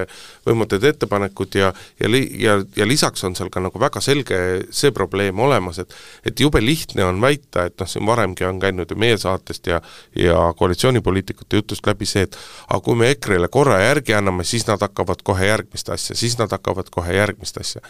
võimatud 0.48 0.88
ettepanekud 0.91 1.60
ja 1.60 1.74
ja 2.00 2.10
li-, 2.10 2.30
ja, 2.41 2.58
ja 2.76 2.88
lisaks 2.88 3.24
on 3.28 3.36
seal 3.38 3.52
ka 3.54 3.62
nagu 3.63 3.80
väga 3.80 4.02
selge 4.04 4.39
see 4.72 4.94
probleem 4.96 5.39
olemas, 5.39 5.82
et 5.84 5.94
et 6.26 6.39
jube 6.39 6.62
lihtne 6.63 7.06
on 7.06 7.22
väita, 7.22 7.67
et 7.67 7.78
noh, 7.80 7.89
siin 7.89 8.08
varemgi 8.08 8.46
on 8.48 8.60
käinud 8.62 8.89
ju 8.91 8.98
meie 9.00 9.17
saatest 9.20 9.67
ja 9.67 9.82
ja 10.15 10.39
koalitsioonipoliitikute 10.58 11.62
jutust 11.62 11.88
läbi 11.88 12.08
see, 12.10 12.20
see, 12.21 12.29
et 12.29 12.38
aga 12.69 12.81
kui 12.86 12.97
me 12.99 13.12
EKRE-le 13.15 13.49
korra 13.51 13.81
järgi 13.81 14.15
anname, 14.17 14.45
siis 14.47 14.67
nad 14.69 14.81
hakkavad 14.81 15.23
kohe 15.27 15.49
järgmist 15.49 15.89
asja, 15.93 16.17
siis 16.17 16.38
nad 16.39 16.51
hakkavad 16.53 16.91
kohe 16.93 17.15
järgmist 17.17 17.57
asja. 17.62 17.81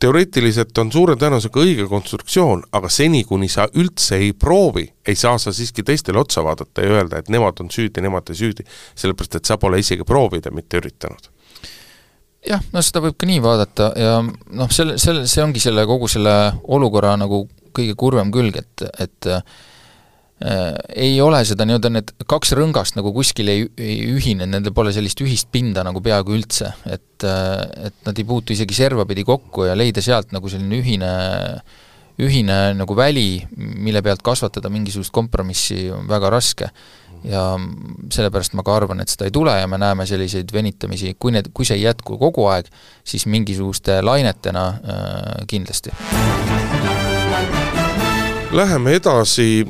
teoreetiliselt 0.00 0.78
on 0.80 0.92
suure 0.92 1.16
tõenäosusega 1.20 1.60
õige 1.60 1.86
konstruktsioon, 1.88 2.62
aga 2.72 2.88
seni, 2.88 3.24
kuni 3.28 3.48
sa 3.52 3.66
üldse 3.76 4.16
ei 4.16 4.32
proovi, 4.32 4.86
ei 5.06 5.16
saa 5.16 5.38
sa 5.38 5.52
siiski 5.52 5.82
teistele 5.82 6.18
otsa 6.18 6.44
vaadata 6.44 6.86
ja 6.86 6.94
öelda, 6.94 7.18
et 7.18 7.28
nemad 7.28 7.60
on 7.60 7.68
süüdi, 7.70 8.00
nemad 8.00 8.30
ei 8.32 8.38
süüdi, 8.38 8.64
sellepärast 8.96 9.36
et 9.36 9.44
sa 9.44 9.58
pole 9.60 9.82
isegi 9.82 10.06
proovinud 10.08 10.48
ja 10.48 10.54
mitte 10.56 10.80
üritanud 10.80 11.28
jah, 12.46 12.62
no 12.72 12.82
seda 12.84 13.02
võib 13.04 13.18
ka 13.20 13.28
nii 13.28 13.40
vaadata 13.44 13.90
ja 14.00 14.14
noh, 14.24 14.70
selle, 14.72 14.96
selle, 15.00 15.26
see 15.28 15.42
ongi 15.44 15.60
selle, 15.60 15.84
kogu 15.88 16.08
selle 16.08 16.36
olukorra 16.72 17.16
nagu 17.20 17.44
kõige 17.76 17.94
kurvem 17.98 18.32
külg, 18.34 18.56
et, 18.56 18.86
et 18.98 19.28
ei 20.40 21.20
ole 21.20 21.42
seda 21.44 21.66
nii-öelda 21.68 21.90
need 21.92 22.12
kaks 22.28 22.54
rõngast 22.56 22.96
nagu 22.96 23.12
kuskil 23.12 23.50
ei, 23.52 23.66
ei 23.76 23.98
ühine, 24.08 24.46
nendel 24.48 24.72
pole 24.72 24.92
sellist 24.96 25.20
ühist 25.20 25.50
pinda 25.52 25.84
nagu 25.84 26.00
peaaegu 26.00 26.32
üldse, 26.32 26.72
et 26.88 27.26
äh, 27.28 27.90
et 27.90 28.06
nad 28.06 28.16
ei 28.16 28.24
puutu 28.24 28.56
isegi 28.56 28.76
servapidi 28.76 29.26
kokku 29.28 29.68
ja 29.68 29.76
leida 29.76 30.00
sealt 30.04 30.32
nagu 30.32 30.48
selline 30.48 30.80
ühine 30.80 31.12
ühine 32.20 32.56
nagu 32.76 32.96
väli, 32.96 33.42
mille 33.56 34.02
pealt 34.04 34.24
kasvatada 34.24 34.68
mingisugust 34.72 35.12
kompromissi, 35.12 35.86
on 35.92 36.08
väga 36.08 36.32
raske. 36.32 36.72
ja 37.20 37.42
sellepärast 38.08 38.54
ma 38.56 38.62
ka 38.64 38.72
arvan, 38.78 39.02
et 39.02 39.12
seda 39.12 39.26
ei 39.28 39.32
tule 39.34 39.52
ja 39.52 39.66
me 39.68 39.76
näeme 39.76 40.06
selliseid 40.08 40.48
venitamisi, 40.56 41.12
kui 41.20 41.34
need, 41.34 41.50
kui 41.52 41.66
see 41.68 41.76
ei 41.76 41.82
jätku 41.82 42.16
kogu 42.16 42.46
aeg, 42.48 42.70
siis 43.04 43.26
mingisuguste 43.28 43.98
lainetena 44.00 44.62
äh, 44.68 45.42
kindlasti. 45.50 45.92
Läheme 48.56 48.96
edasi 48.96 49.66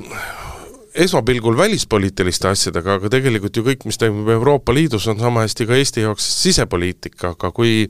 esmapilgul 0.94 1.56
välispoliitiliste 1.56 2.48
asjadega, 2.48 2.96
aga 2.98 3.10
tegelikult 3.12 3.56
ju 3.56 3.64
kõik, 3.66 3.86
mis 3.88 3.98
toimub 4.00 4.28
Euroopa 4.34 4.74
Liidus, 4.74 5.06
on 5.10 5.20
sama 5.20 5.44
hästi 5.44 5.66
ka 5.68 5.78
Eesti 5.78 6.04
jaoks 6.04 6.26
sisepoliitika, 6.42 7.34
aga 7.36 7.52
kui 7.54 7.88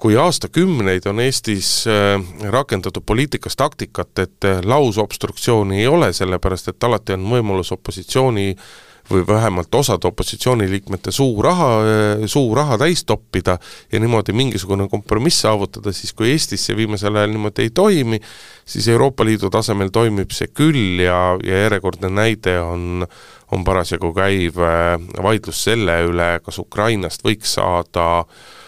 kui 0.00 0.16
aastakümneid 0.16 1.06
on 1.10 1.20
Eestis 1.20 1.70
äh, 1.90 2.16
rakendatud 2.50 3.04
poliitikas 3.06 3.56
taktikat, 3.60 4.12
et 4.18 4.48
äh, 4.48 4.62
lausobstruktsiooni 4.64 5.82
ei 5.82 5.88
ole, 5.90 6.12
sellepärast 6.16 6.72
et 6.72 6.88
alati 6.88 7.18
on 7.18 7.26
võimalus 7.34 7.72
opositsiooni 7.76 8.48
äh, 8.54 8.70
või 9.10 9.24
vähemalt 9.26 9.74
osade 9.74 10.08
opositsiooniliikmete 10.08 11.12
suu 11.12 11.42
raha, 11.42 11.70
suu 12.26 12.54
raha 12.54 12.78
täis 12.78 13.04
toppida 13.04 13.58
ja 13.92 14.00
niimoodi 14.00 14.32
mingisugune 14.36 14.88
kompromiss 14.88 15.42
saavutada, 15.44 15.92
siis 15.92 16.12
kui 16.16 16.30
Eestis 16.30 16.66
see 16.66 16.76
viimasel 16.78 17.16
ajal 17.16 17.34
niimoodi 17.34 17.66
ei 17.66 17.74
toimi, 17.74 18.20
siis 18.64 18.88
Euroopa 18.88 19.24
Liidu 19.24 19.50
tasemel 19.50 19.90
toimib 19.94 20.30
see 20.36 20.52
küll 20.54 21.02
ja, 21.04 21.18
ja 21.44 21.64
järjekordne 21.66 22.12
näide 22.12 22.60
on, 22.62 23.06
on 23.52 23.66
parasjagu 23.66 24.12
käiv 24.14 24.62
äh, 24.62 24.94
vaidlus 25.22 25.64
selle 25.66 26.00
üle, 26.08 26.32
kas 26.44 26.62
Ukrainast 26.62 27.26
võiks 27.26 27.58
saada 27.58 28.10
Äh, 28.20 28.59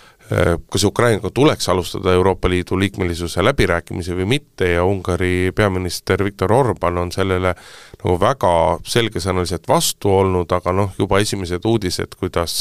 kas 0.73 0.85
Ukrainaga 0.85 1.31
tuleks 1.35 1.69
alustada 1.69 2.13
Euroopa 2.13 2.49
Liidu 2.49 2.79
liikmelisuse 2.79 3.45
läbirääkimisi 3.45 4.15
või 4.17 4.27
mitte? 4.37 4.69
Ja 4.73 4.85
Ungari 4.85 5.53
peaminister 5.55 6.25
Viktor 6.25 6.53
Orban 6.53 6.99
on 6.99 7.13
sellele 7.13 7.55
nagu 8.03 8.17
väga 8.21 8.53
selgesõnaliselt 8.89 9.69
vastu 9.69 10.11
olnud, 10.11 10.53
aga 10.53 10.73
noh, 10.73 10.93
juba 10.99 11.21
esimesed 11.23 11.65
uudised, 11.69 12.17
kuidas 12.19 12.55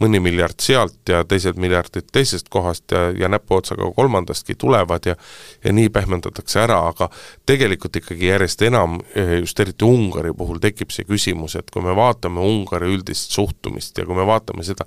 mõni 0.00 0.20
miljard 0.20 0.60
sealt 0.60 1.08
ja 1.08 1.22
teised 1.28 1.60
miljardid 1.60 2.10
teisest 2.12 2.48
kohast 2.52 2.92
ja, 2.92 3.08
ja 3.16 3.28
näpuotsaga 3.32 3.90
kolmandastki 3.96 4.54
tulevad 4.58 5.06
ja 5.06 5.16
ja 5.64 5.72
nii 5.72 5.88
pehmendatakse 5.88 6.60
ära, 6.64 6.78
aga 6.88 7.08
tegelikult 7.46 7.96
ikkagi 7.96 8.28
järjest 8.28 8.62
enam, 8.66 8.98
eh, 9.14 9.38
just 9.40 9.60
eriti 9.60 9.84
Ungari 9.84 10.32
puhul 10.36 10.60
tekib 10.60 10.92
see 10.92 11.06
küsimus, 11.08 11.56
et 11.58 11.70
kui 11.70 11.82
me 11.82 11.94
vaatame 11.96 12.40
Ungari 12.40 12.90
üldist 12.92 13.32
suhtumist 13.32 13.98
ja 13.98 14.06
kui 14.06 14.16
me 14.16 14.26
vaatame 14.28 14.64
seda, 14.66 14.86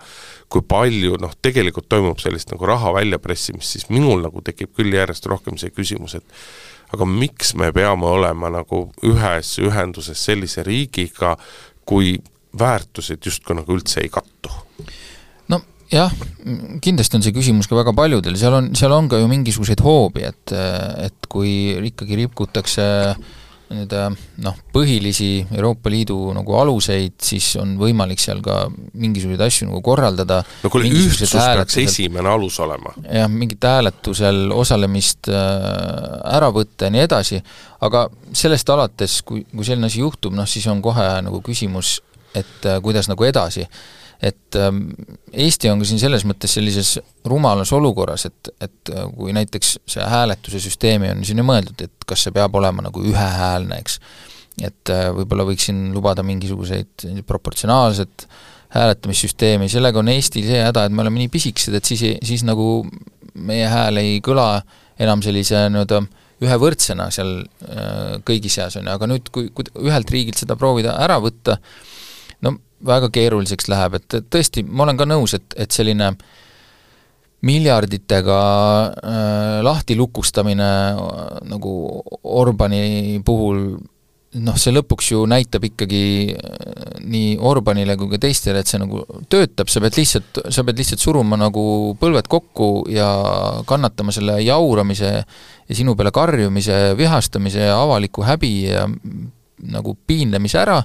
kui 0.49 0.61
palju 0.61 1.17
noh, 1.21 1.33
tegelikult 1.41 1.89
toimub 1.89 2.16
sellist 2.21 2.51
nagu 2.53 2.67
raha 2.69 2.93
väljapressimist, 2.97 3.75
siis 3.75 3.87
minul 3.93 4.23
nagu 4.25 4.41
tekib 4.45 4.73
küll 4.77 4.93
järjest 4.95 5.27
rohkem 5.29 5.59
see 5.61 5.73
küsimus, 5.73 6.17
et 6.19 6.93
aga 6.95 7.07
miks 7.09 7.53
me 7.59 7.71
peame 7.75 8.07
olema 8.07 8.51
nagu 8.53 8.87
ühes 9.05 9.57
ühenduses 9.63 10.21
sellise 10.29 10.63
riigiga, 10.67 11.35
kui 11.87 12.15
väärtused 12.57 13.23
justkui 13.25 13.57
nagu 13.59 13.75
üldse 13.75 14.03
ei 14.03 14.11
kattu? 14.11 14.53
no 15.51 15.61
jah, 15.91 16.13
kindlasti 16.83 17.19
on 17.19 17.25
see 17.25 17.35
küsimus 17.35 17.67
ka 17.69 17.79
väga 17.79 17.95
paljudel, 17.97 18.37
seal 18.39 18.61
on, 18.61 18.71
seal 18.75 18.95
on 18.95 19.09
ka 19.11 19.19
ju 19.21 19.27
mingisuguseid 19.31 19.83
hoobi, 19.83 20.23
et, 20.27 20.55
et 21.07 21.27
kui 21.31 21.51
ikkagi 21.91 22.23
rikutakse 22.23 22.87
äh, 23.11 23.35
nii-öelda 23.67 24.01
noh, 24.45 24.57
põhilisi 24.73 25.41
Euroopa 25.51 25.91
Liidu 25.91 26.17
nagu 26.35 26.55
aluseid, 26.59 27.17
siis 27.23 27.49
on 27.59 27.75
võimalik 27.79 28.21
seal 28.21 28.39
ka 28.45 28.61
mingisuguseid 28.71 29.43
asju 29.43 29.67
nagu 29.69 29.81
korraldada. 29.85 30.39
no 30.63 30.71
kuule, 30.71 30.87
ühtsus 30.87 31.33
peaks 31.35 31.77
esimene 31.83 32.31
alus 32.31 32.59
olema. 32.63 32.93
jah, 33.03 33.29
mingit 33.31 33.67
hääletusel 33.67 34.53
osalemist 34.55 35.31
äh, 35.31 35.43
ära 36.37 36.51
võtta 36.55 36.87
ja 36.87 36.95
nii 36.95 37.03
edasi, 37.07 37.41
aga 37.83 38.07
sellest 38.31 38.71
alates, 38.73 39.19
kui, 39.27 39.43
kui 39.51 39.67
selline 39.67 39.91
asi 39.91 40.03
juhtub, 40.03 40.35
noh 40.37 40.47
siis 40.47 40.67
on 40.71 40.81
kohe 40.85 41.07
nagu 41.25 41.43
küsimus, 41.45 41.99
et 42.35 42.67
äh, 42.67 42.81
kuidas 42.83 43.11
nagu 43.11 43.27
edasi 43.27 43.67
et 44.21 44.57
ähm, 44.57 44.89
Eesti 45.33 45.69
on 45.69 45.81
ka 45.81 45.87
siin 45.89 46.01
selles 46.01 46.25
mõttes 46.25 46.55
sellises 46.57 46.95
rumalas 47.27 47.71
olukorras, 47.75 48.25
et, 48.29 48.51
et 48.63 48.91
äh, 48.93 49.05
kui 49.13 49.35
näiteks 49.35 49.77
see 49.85 50.07
hääletuse 50.09 50.61
süsteemi 50.63 51.11
on 51.13 51.23
siin 51.27 51.41
ju 51.41 51.45
mõeldud, 51.45 51.85
et 51.85 52.07
kas 52.09 52.25
see 52.25 52.35
peab 52.35 52.55
olema 52.57 52.87
nagu 52.87 53.03
ühehäälne, 53.05 53.77
eks, 53.83 53.99
et 54.63 54.93
äh, 54.93 55.07
võib-olla 55.13 55.45
võiks 55.47 55.69
siin 55.69 55.89
lubada 55.93 56.25
mingisuguseid 56.25 57.07
proportsionaalset 57.27 58.27
hääletamissüsteemi, 58.73 59.69
sellega 59.71 60.01
on 60.01 60.09
Eestil 60.11 60.47
see 60.49 60.61
häda, 60.65 60.87
et 60.87 60.95
me 60.95 61.05
oleme 61.05 61.21
nii 61.21 61.31
pisikesed, 61.31 61.77
et 61.77 61.87
siis, 61.87 62.03
siis 62.25 62.43
nagu 62.47 62.81
meie 63.37 63.67
hääl 63.69 64.01
ei 64.01 64.17
kõla 64.25 64.49
enam 65.01 65.21
sellise 65.23 65.67
nii-öelda 65.69 66.01
ühevõrdsena 66.43 67.07
seal 67.13 67.39
äh, 67.69 68.17
kõigi 68.25 68.49
seas, 68.53 68.77
on 68.77 68.85
ju, 68.85 68.93
aga 68.93 69.09
nüüd, 69.09 69.29
kui, 69.33 69.49
kui 69.55 69.69
ühelt 69.87 70.09
riigilt 70.13 70.41
seda 70.41 70.57
proovida 70.59 70.97
ära 71.01 71.17
võtta, 71.21 71.57
no 72.45 72.57
väga 72.85 73.09
keeruliseks 73.13 73.69
läheb, 73.71 73.97
et, 73.97 74.19
tõesti, 74.29 74.63
ma 74.67 74.85
olen 74.85 74.99
ka 74.99 75.07
nõus, 75.09 75.33
et, 75.37 75.55
et 75.57 75.73
selline 75.73 76.11
miljarditega 77.47 78.39
äh, 78.87 79.59
lahti 79.65 79.95
lukustamine 79.97 80.71
äh, 80.93 81.37
nagu 81.45 81.73
Orbani 82.23 83.21
puhul 83.25 83.61
noh, 84.41 84.57
see 84.59 84.73
lõpuks 84.73 85.11
ju 85.13 85.21
näitab 85.29 85.67
ikkagi 85.69 86.03
äh, 86.33 86.97
nii 87.05 87.35
Orbanile 87.45 87.97
kui 87.99 88.09
ka 88.11 88.19
teistele, 88.25 88.61
et 88.61 88.69
see 88.69 88.81
nagu 88.81 89.03
töötab, 89.29 89.69
sa 89.71 89.81
pead 89.83 89.99
lihtsalt, 89.99 90.41
sa 90.53 90.65
pead 90.65 90.81
lihtsalt 90.81 91.03
suruma 91.03 91.39
nagu 91.39 91.95
põlved 92.01 92.29
kokku 92.31 92.71
ja 92.93 93.07
kannatama 93.69 94.15
selle 94.15 94.39
jauramise 94.43 95.13
ja 95.21 95.77
sinu 95.77 95.95
peale 95.97 96.13
karjumise, 96.15 96.97
vihastamise 96.97 97.69
ja 97.69 97.77
avaliku 97.83 98.25
häbi 98.25 98.53
ja 98.65 98.87
nagu 99.67 99.95
piinlemise 100.07 100.59
ära 100.61 100.81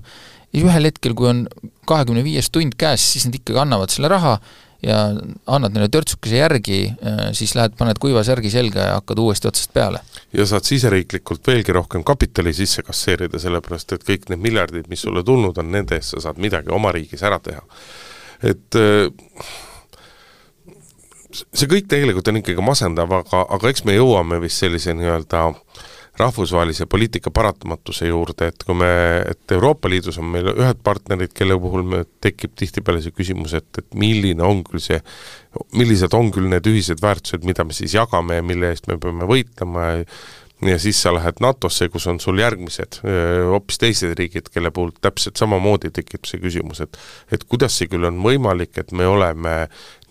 ja 0.52 0.66
ühel 0.66 0.90
hetkel, 0.90 1.14
kui 1.18 1.30
on 1.30 1.46
kahekümne 1.88 2.24
viies 2.24 2.50
tund 2.52 2.76
käes, 2.78 3.04
siis 3.14 3.26
nad 3.28 3.38
ikkagi 3.38 3.62
annavad 3.62 3.92
selle 3.92 4.10
raha 4.12 4.36
ja 4.82 4.98
annad 5.46 5.74
neile 5.74 5.88
törtsukese 5.92 6.40
järgi, 6.40 6.78
äh, 7.06 7.24
siis 7.36 7.54
lähed, 7.54 7.76
paned 7.78 8.00
kuiva 8.02 8.24
särgi 8.26 8.50
selga 8.50 8.88
ja 8.88 8.94
hakkad 8.98 9.20
uuesti 9.22 9.48
otsast 9.48 9.72
peale. 9.74 10.02
ja 10.32 10.46
saad 10.46 10.66
siseriiklikult 10.66 11.46
veelgi 11.46 11.72
rohkem 11.72 12.04
kapitali 12.04 12.52
sisse 12.56 12.82
kasseerida, 12.82 13.38
sellepärast 13.38 13.92
et 13.92 14.06
kõik 14.08 14.28
need 14.32 14.42
miljardid, 14.42 14.88
mis 14.90 15.04
sulle 15.06 15.22
tulnud 15.24 15.58
on, 15.58 15.70
nende 15.70 16.00
eest 16.00 16.16
sa 16.16 16.26
saad 16.26 16.40
midagi 16.42 16.74
oma 16.74 16.92
riigis 16.92 17.22
ära 17.22 17.38
teha. 17.38 17.62
et 18.42 18.80
äh, 18.80 19.06
see 21.54 21.70
kõik 21.70 21.86
tegelikult 21.88 22.28
on 22.28 22.42
ikkagi 22.42 22.66
masendav, 22.66 23.12
aga, 23.22 23.46
aga 23.54 23.70
eks 23.70 23.86
me 23.86 23.94
jõuame 23.94 24.42
vist 24.42 24.64
sellise 24.64 24.98
nii-öelda 24.98 25.46
äh, 25.52 25.88
rahvusvahelise 26.20 26.86
poliitika 26.86 27.30
paratamatuse 27.32 28.10
juurde, 28.10 28.50
et 28.52 28.66
kui 28.66 28.76
me, 28.76 28.90
et 29.30 29.54
Euroopa 29.56 29.88
Liidus 29.88 30.18
on 30.20 30.28
meil 30.34 30.50
ühed 30.52 30.82
partnerid, 30.84 31.32
kelle 31.36 31.56
puhul 31.60 31.86
me, 31.88 32.02
tekib 32.24 32.52
tihtipeale 32.58 33.00
see 33.04 33.14
küsimus, 33.16 33.56
et, 33.56 33.70
et 33.80 33.96
milline 33.98 34.44
on 34.44 34.60
küll 34.66 34.82
see, 34.82 35.00
millised 35.78 36.12
on 36.18 36.28
küll 36.34 36.50
need 36.52 36.68
ühised 36.68 37.00
väärtused, 37.02 37.48
mida 37.48 37.64
me 37.64 37.76
siis 37.76 37.96
jagame 37.96 38.38
ja 38.38 38.44
mille 38.44 38.74
eest 38.74 38.90
me 38.92 39.00
peame 39.00 39.28
võitlema 39.28 39.88
ja 39.94 40.06
ja 40.62 40.78
siis 40.78 41.02
sa 41.02 41.10
lähed 41.14 41.40
NATO-sse, 41.40 41.88
kus 41.90 42.06
on 42.06 42.20
sul 42.22 42.38
järgmised 42.38 43.00
hoopis 43.50 43.80
teised 43.82 44.14
riigid, 44.18 44.50
kelle 44.54 44.70
puhul 44.70 44.92
täpselt 45.02 45.40
samamoodi 45.40 45.90
tekib 45.94 46.28
see 46.28 46.38
küsimus, 46.42 46.82
et 46.84 46.98
et 47.34 47.44
kuidas 47.44 47.74
see 47.78 47.90
küll 47.90 48.06
on 48.06 48.20
võimalik, 48.22 48.76
et 48.78 48.92
me 48.94 49.06
oleme 49.10 49.56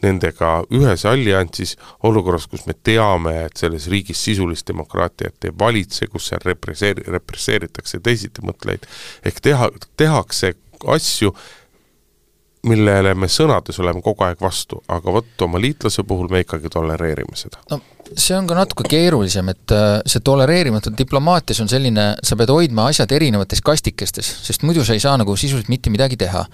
nendega 0.04 0.52
ühes 0.74 1.06
alliansis 1.10 1.76
olukorras, 2.08 2.48
kus 2.52 2.66
me 2.68 2.76
teame, 2.84 3.36
et 3.48 3.62
selles 3.62 3.88
riigis 3.92 4.24
sisulist 4.26 4.68
demokraatiat 4.68 5.50
ei 5.50 5.56
valitse, 5.60 6.08
kus 6.12 6.32
seal 6.32 6.44
represseeri-, 6.46 7.08
represseeritakse 7.12 8.02
teisitimõtlejaid, 8.04 8.88
ehk 9.26 9.42
teha, 9.50 9.72
tehakse 10.00 10.54
asju, 10.96 11.34
millele 12.70 13.16
me 13.18 13.30
sõnades 13.32 13.80
oleme 13.82 14.04
kogu 14.06 14.26
aeg 14.26 14.42
vastu, 14.42 14.84
aga 14.92 15.16
vot 15.16 15.46
oma 15.48 15.62
liitlase 15.62 16.04
puhul 16.06 16.30
me 16.30 16.44
ikkagi 16.44 16.70
tolereerime 16.70 17.38
seda. 17.38 17.62
no 17.72 17.82
see 18.18 18.36
on 18.36 18.48
ka 18.48 18.58
natuke 18.58 18.86
keerulisem, 18.92 19.50
et 19.54 19.74
äh, 19.76 20.02
see 20.10 20.22
tolereerimatu 20.26 20.94
diplomaatias 20.98 21.62
on 21.64 21.72
selline, 21.72 22.12
sa 22.24 22.38
pead 22.38 22.52
hoidma 22.54 22.90
asjad 22.92 23.12
erinevates 23.16 23.64
kastikestes, 23.66 24.30
sest 24.46 24.66
muidu 24.68 24.86
sa 24.86 24.98
ei 24.98 25.04
saa 25.04 25.16
nagu 25.22 25.36
sisuliselt 25.38 25.72
mitte 25.72 25.94
midagi 25.94 26.20
teha 26.22 26.46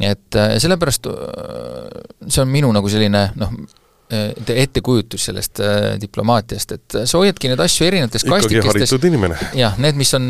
et 0.00 0.36
äh, 0.38 0.56
sellepärast 0.62 1.08
äh, 1.10 2.02
see 2.28 2.42
on 2.42 2.52
minu 2.52 2.70
nagu 2.74 2.90
selline 2.90 3.22
noh, 3.38 3.52
äh, 4.12 4.32
ettekujutus 4.62 5.26
sellest 5.28 5.60
diplomaatiast, 6.02 6.74
et 6.76 6.96
sa 7.08 7.20
hoiadki 7.20 7.48
neid 7.48 7.62
asju 7.64 7.86
erinevates 7.88 8.26
inimene. 9.08 9.38
jah, 9.56 9.78
need, 9.80 9.96
mis 9.98 10.12
on, 10.18 10.28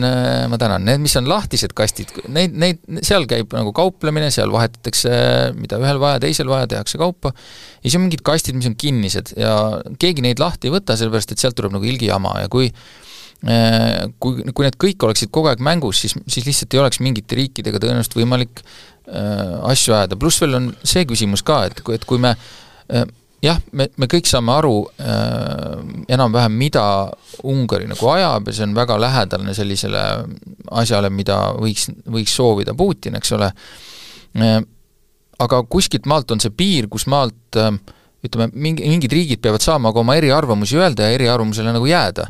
ma 0.52 0.58
tänan, 0.60 0.86
need, 0.86 1.02
mis 1.02 1.16
on 1.18 1.30
lahtised 1.30 1.74
kastid, 1.78 2.14
neid, 2.30 2.54
neid, 2.54 2.82
seal 3.02 3.26
käib 3.30 3.54
nagu 3.56 3.74
kauplemine, 3.76 4.30
seal 4.34 4.54
vahetatakse, 4.54 5.12
mida 5.58 5.80
ühel 5.82 6.02
vaja, 6.02 6.22
teisel 6.22 6.50
vaja, 6.52 6.70
tehakse 6.76 7.00
kaupa, 7.02 7.34
ja 7.80 7.86
siis 7.88 7.98
on 7.98 8.06
mingid 8.06 8.22
kastid, 8.26 8.58
mis 8.58 8.70
on 8.70 8.78
kinnised 8.78 9.34
ja 9.40 9.56
keegi 10.02 10.24
neid 10.26 10.42
lahti 10.42 10.70
ei 10.70 10.76
võta, 10.78 10.98
sellepärast 10.98 11.34
et 11.34 11.42
sealt 11.42 11.58
tuleb 11.58 11.74
nagu 11.74 11.90
ilgi 11.90 12.12
jama 12.12 12.38
ja 12.44 12.52
kui 12.52 12.70
kui, 14.22 14.44
kui 14.54 14.62
need 14.62 14.76
kõik 14.78 15.02
oleksid 15.02 15.32
kogu 15.34 15.50
aeg 15.50 15.62
mängus, 15.66 16.04
siis, 16.04 16.14
siis 16.30 16.46
lihtsalt 16.46 16.74
ei 16.76 16.82
oleks 16.82 17.00
mingite 17.02 17.34
riikidega 17.34 17.80
tõenäoliselt 17.82 18.14
võimalik 18.14 18.62
asju 19.12 19.94
ajada, 19.96 20.16
pluss 20.16 20.40
veel 20.42 20.56
on 20.58 20.70
see 20.82 21.04
küsimus 21.08 21.44
ka, 21.44 21.64
et 21.68 21.82
et 21.94 22.04
kui 22.08 22.20
me 22.22 22.32
äh, 22.32 23.04
jah, 23.42 23.58
me, 23.76 23.88
me 23.98 24.08
kõik 24.10 24.28
saame 24.30 24.54
aru 24.54 24.74
äh, 25.02 25.78
enam-vähem, 26.14 26.54
mida 26.58 26.84
Ungari 27.48 27.88
nagu 27.90 28.10
ajab 28.14 28.48
ja 28.48 28.56
see 28.56 28.66
on 28.68 28.76
väga 28.76 28.98
lähedane 29.02 29.54
sellisele 29.56 30.02
asjale, 30.82 31.10
mida 31.10 31.40
võiks, 31.58 31.88
võiks 32.06 32.36
soovida 32.38 32.76
Putin, 32.78 33.18
eks 33.18 33.34
ole. 33.38 33.50
Äh,, 34.38 34.60
aga 35.42 35.64
kuskilt 35.66 36.06
maalt 36.06 36.30
on 36.30 36.40
see 36.42 36.54
piir, 36.54 36.86
kus 36.92 37.08
maalt 37.10 37.58
äh, 37.58 37.72
ütleme, 38.22 38.52
mingi, 38.54 38.86
mingid 38.86 39.12
riigid 39.12 39.42
peavad 39.42 39.64
saama 39.64 39.90
ka 39.92 40.02
oma 40.04 40.14
eriarvamusi 40.20 40.78
öelda 40.78 41.08
ja 41.08 41.16
eriarvamusele 41.18 41.74
nagu 41.74 41.88
jääda 41.90 42.28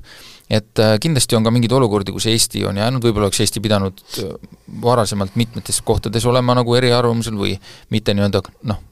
et 0.53 0.83
äh, 0.83 0.95
kindlasti 1.01 1.37
on 1.37 1.47
ka 1.47 1.53
mingeid 1.55 1.73
olukordi, 1.73 2.13
kus 2.13 2.27
Eesti 2.29 2.65
on 2.69 2.77
jäänud, 2.77 3.05
võib-olla 3.05 3.31
oleks 3.31 3.41
Eesti 3.45 3.63
pidanud 3.65 4.03
äh, 4.21 4.35
varasemalt 4.83 5.37
mitmetes 5.41 5.81
kohtades 5.85 6.27
olema 6.29 6.57
nagu 6.59 6.77
eriarvamusel 6.77 7.39
või 7.39 7.55
mitte 7.95 8.15
nii-öelda 8.17 8.43
noh, 8.69 8.83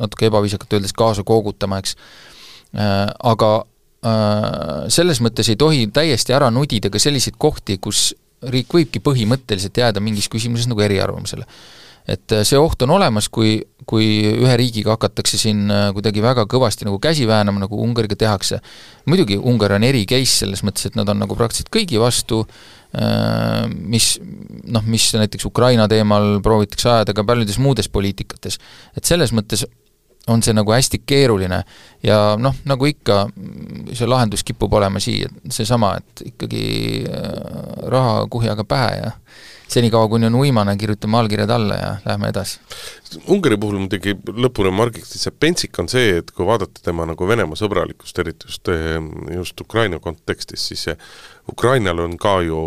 natuke 0.00 0.26
ebaviisakalt 0.30 0.78
öeldes 0.78 0.94
kaasa 0.96 1.24
koogutama, 1.26 1.80
eks. 1.82 1.96
Äh,, 2.76 3.06
aga 3.32 3.54
selles 4.92 5.18
mõttes 5.24 5.48
ei 5.50 5.56
tohi 5.58 5.86
täiesti 5.90 6.30
ära 6.36 6.46
nudida 6.54 6.92
ka 6.94 7.00
selliseid 7.02 7.34
kohti, 7.42 7.74
kus 7.82 8.12
riik 8.52 8.76
võibki 8.76 9.00
põhimõtteliselt 9.02 9.80
jääda 9.80 10.02
mingis 10.04 10.28
küsimuses 10.30 10.68
nagu 10.70 10.84
eriarvamusele. 10.84 11.42
Et 12.06 12.34
see 12.46 12.60
oht 12.60 12.84
on 12.86 12.92
olemas, 12.94 13.26
kui, 13.32 13.56
kui 13.86 14.06
ühe 14.34 14.56
riigiga 14.58 14.96
hakatakse 14.96 15.38
siin 15.38 15.70
äh, 15.70 15.88
kuidagi 15.94 16.22
väga 16.24 16.46
kõvasti 16.50 16.88
nagu 16.88 16.98
käsi 17.02 17.26
väänama, 17.28 17.62
nagu 17.62 17.78
Ungariga 17.82 18.18
tehakse. 18.18 18.60
muidugi 19.06 19.38
Ungari 19.38 19.78
on 19.78 19.86
eri 19.86 20.04
case 20.06 20.42
selles 20.42 20.64
mõttes, 20.66 20.88
et 20.88 20.98
nad 20.98 21.08
on 21.08 21.22
nagu 21.22 21.38
praktiliselt 21.38 21.70
kõigi 21.74 22.00
vastu, 22.02 22.42
äh, 22.98 23.64
mis 23.70 24.16
noh, 24.66 24.82
mis 24.86 25.08
näiteks 25.14 25.46
Ukraina 25.46 25.86
teemal 25.88 26.40
proovitakse 26.42 26.90
ajada 26.90 27.14
ka 27.14 27.24
paljudes 27.24 27.58
muudes 27.62 27.88
poliitikates. 27.88 28.58
et 28.96 29.04
selles 29.04 29.32
mõttes 29.32 29.64
on 30.26 30.42
see 30.42 30.52
nagu 30.56 30.72
hästi 30.74 31.04
keeruline 31.06 31.60
ja 32.02 32.34
noh, 32.38 32.54
nagu 32.66 32.86
ikka, 32.90 33.28
see 33.94 34.08
lahendus 34.10 34.42
kipub 34.42 34.72
olema 34.74 34.98
siia, 34.98 35.30
seesama, 35.54 35.92
et 36.00 36.26
ikkagi 36.32 37.06
raha 37.86 38.24
kuhjaga 38.26 38.64
pähe 38.66 38.96
ja 39.04 39.12
senikaua, 39.68 40.08
kuni 40.08 40.26
on 40.26 40.34
uimane, 40.34 40.76
kirjutame 40.76 41.18
allkirjad 41.18 41.50
alla 41.50 41.74
ja 41.74 41.94
lähme 42.04 42.28
edasi. 42.28 42.60
Ungari 43.32 43.58
puhul 43.60 43.78
muidugi 43.82 44.16
lõpuremargiks 44.16 45.14
lihtsalt 45.14 45.38
pentsik 45.40 45.78
on 45.82 45.88
see, 45.90 46.18
et 46.20 46.30
kui 46.34 46.46
vaadata 46.46 46.82
tema 46.84 47.06
nagu 47.08 47.28
Venemaa 47.28 47.58
sõbralikkust, 47.58 48.18
eriti 48.22 48.50
just, 48.50 48.68
eh, 48.68 48.98
just 49.34 49.60
Ukraina 49.60 49.98
kontekstis, 50.02 50.68
siis 50.68 50.86
Ukrainal 51.50 52.00
on 52.02 52.18
ka 52.18 52.40
ju, 52.42 52.58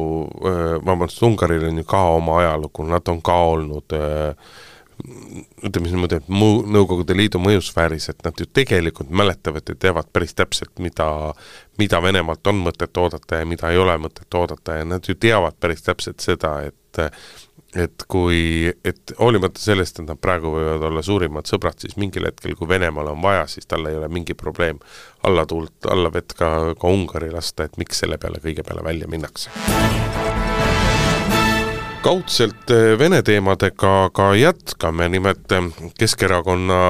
eh, 0.45 0.75
vabandust, 0.85 1.23
Ungaril 1.23 1.67
on 1.67 1.77
ju 1.77 1.83
ka 1.83 2.03
oma 2.15 2.39
ajalugu, 2.43 2.87
nad 2.87 3.07
on 3.07 3.21
ka 3.21 3.37
olnud 3.53 3.93
äh, 3.93 4.35
ütleme 5.07 5.87
siis 5.87 5.95
niimoodi, 5.95 6.19
et 6.19 6.29
mu-, 6.31 6.63
Nõukogude 6.67 7.15
Liidu 7.17 7.41
mõjusfääris, 7.41 8.09
et 8.11 8.23
nad 8.25 8.39
ju 8.39 8.47
tegelikult 8.53 9.11
mäletavad 9.11 9.69
ja 9.69 9.75
teavad 9.87 10.09
päris 10.13 10.35
täpselt, 10.37 10.73
mida, 10.83 11.09
mida 11.79 12.01
Venemaalt 12.03 12.47
on 12.51 12.63
mõtet 12.65 12.97
oodata 12.97 13.41
ja 13.41 13.47
mida 13.49 13.71
ei 13.71 13.79
ole 13.79 13.95
mõtet 14.01 14.39
oodata 14.39 14.79
ja 14.79 14.87
nad 14.87 15.07
ju 15.07 15.15
teavad 15.15 15.59
päris 15.59 15.85
täpselt 15.85 16.19
seda, 16.25 16.59
et 16.67 16.75
et 17.77 18.03
kui, 18.09 18.65
et 18.85 19.11
hoolimata 19.19 19.61
sellest, 19.61 19.99
et 20.01 20.07
nad 20.09 20.17
praegu 20.17 20.55
võivad 20.55 20.87
olla 20.87 21.03
suurimad 21.05 21.45
sõbrad, 21.45 21.77
siis 21.77 21.99
mingil 22.01 22.25
hetkel, 22.25 22.55
kui 22.57 22.69
Venemaal 22.69 23.11
on 23.11 23.21
vaja, 23.21 23.45
siis 23.51 23.69
tal 23.69 23.85
ei 23.85 23.97
ole 23.99 24.09
mingi 24.09 24.33
probleem 24.33 24.81
alla 25.29 25.45
tuult, 25.45 25.85
alla 25.91 26.09
vett 26.13 26.33
ka, 26.33 26.73
ka 26.79 26.95
Ungari 26.95 27.29
lasta, 27.33 27.69
et 27.69 27.77
miks 27.77 28.01
selle 28.01 28.17
peale 28.17 28.41
kõige 28.41 28.65
peale 28.65 28.85
välja 28.89 29.11
minnakse 29.11 29.53
kaudselt 32.01 32.71
eh, 32.71 32.97
Vene 32.99 33.21
teemadega 33.23 34.09
ka 34.13 34.33
jätkame, 34.35 35.09
nimelt 35.09 35.51
eh, 35.51 35.71
Keskerakonna 35.99 36.81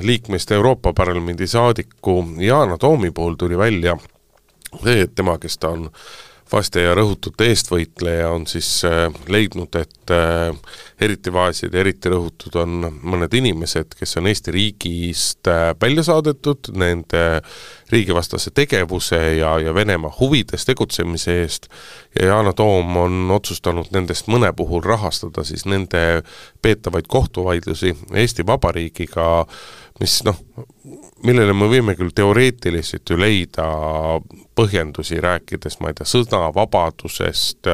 liikmest 0.00 0.50
Euroopa 0.52 0.92
Parlamendi 0.92 1.46
saadiku 1.46 2.24
Yana 2.38 2.78
Toomi 2.78 3.10
puhul 3.10 3.34
tuli 3.34 3.58
välja 3.58 3.96
see, 4.82 5.00
et 5.00 5.14
tema, 5.14 5.38
kes 5.38 5.58
ta 5.58 5.72
on 5.72 5.88
vaeste 6.52 6.84
ja 6.84 6.94
rõhutute 6.96 7.46
eestvõitleja, 7.50 8.30
on 8.32 8.46
siis 8.50 8.68
äh, 8.88 9.06
leidnud, 9.32 9.74
et 9.80 10.12
äh, 10.12 10.50
eriti 11.02 11.32
vaesed 11.32 11.72
ja 11.72 11.80
eriti 11.82 12.12
rõhutud 12.12 12.56
on 12.62 12.88
mõned 13.02 13.32
inimesed, 13.34 13.96
kes 13.98 14.16
on 14.20 14.28
Eesti 14.30 14.54
riigist 14.54 15.48
äh, 15.50 15.72
välja 15.80 16.04
saadetud 16.06 16.72
nende 16.78 17.24
riigivastase 17.92 18.52
tegevuse 18.54 19.20
ja, 19.36 19.56
ja 19.60 19.74
Venemaa 19.74 20.12
huvides 20.20 20.64
tegutsemise 20.68 21.40
eest. 21.42 21.68
Ja 22.16 22.32
Yana 22.32 22.52
Toom 22.56 22.96
on 22.96 23.30
otsustanud 23.34 23.92
nendest 23.92 24.28
mõne 24.32 24.52
puhul 24.56 24.84
rahastada 24.84 25.44
siis 25.44 25.66
nende 25.68 26.22
peetavaid 26.62 27.08
kohtuvaidlusi 27.08 27.94
Eesti 28.14 28.46
Vabariigiga, 28.46 29.44
mis 30.02 30.18
noh, 30.26 30.38
millele 31.26 31.54
me 31.54 31.68
võime 31.70 31.94
küll 31.98 32.10
teoreetiliselt 32.14 33.10
ju 33.10 33.18
leida 33.20 33.66
põhjendusi, 34.58 35.20
rääkides, 35.22 35.78
ma 35.80 35.92
ei 35.92 35.98
tea, 35.98 36.08
sõnavabadusest, 36.10 37.70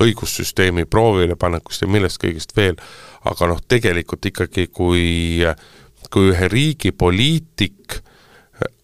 õigussüsteemi 0.00 0.86
proovilepanekust 0.90 1.84
ja 1.84 1.90
millest 1.90 2.20
kõigest 2.22 2.56
veel, 2.56 2.80
aga 3.28 3.50
noh, 3.52 3.60
tegelikult 3.68 4.30
ikkagi, 4.32 4.66
kui, 4.72 5.44
kui 6.10 6.32
ühe 6.32 6.48
riigi 6.50 6.94
poliitik 6.96 8.00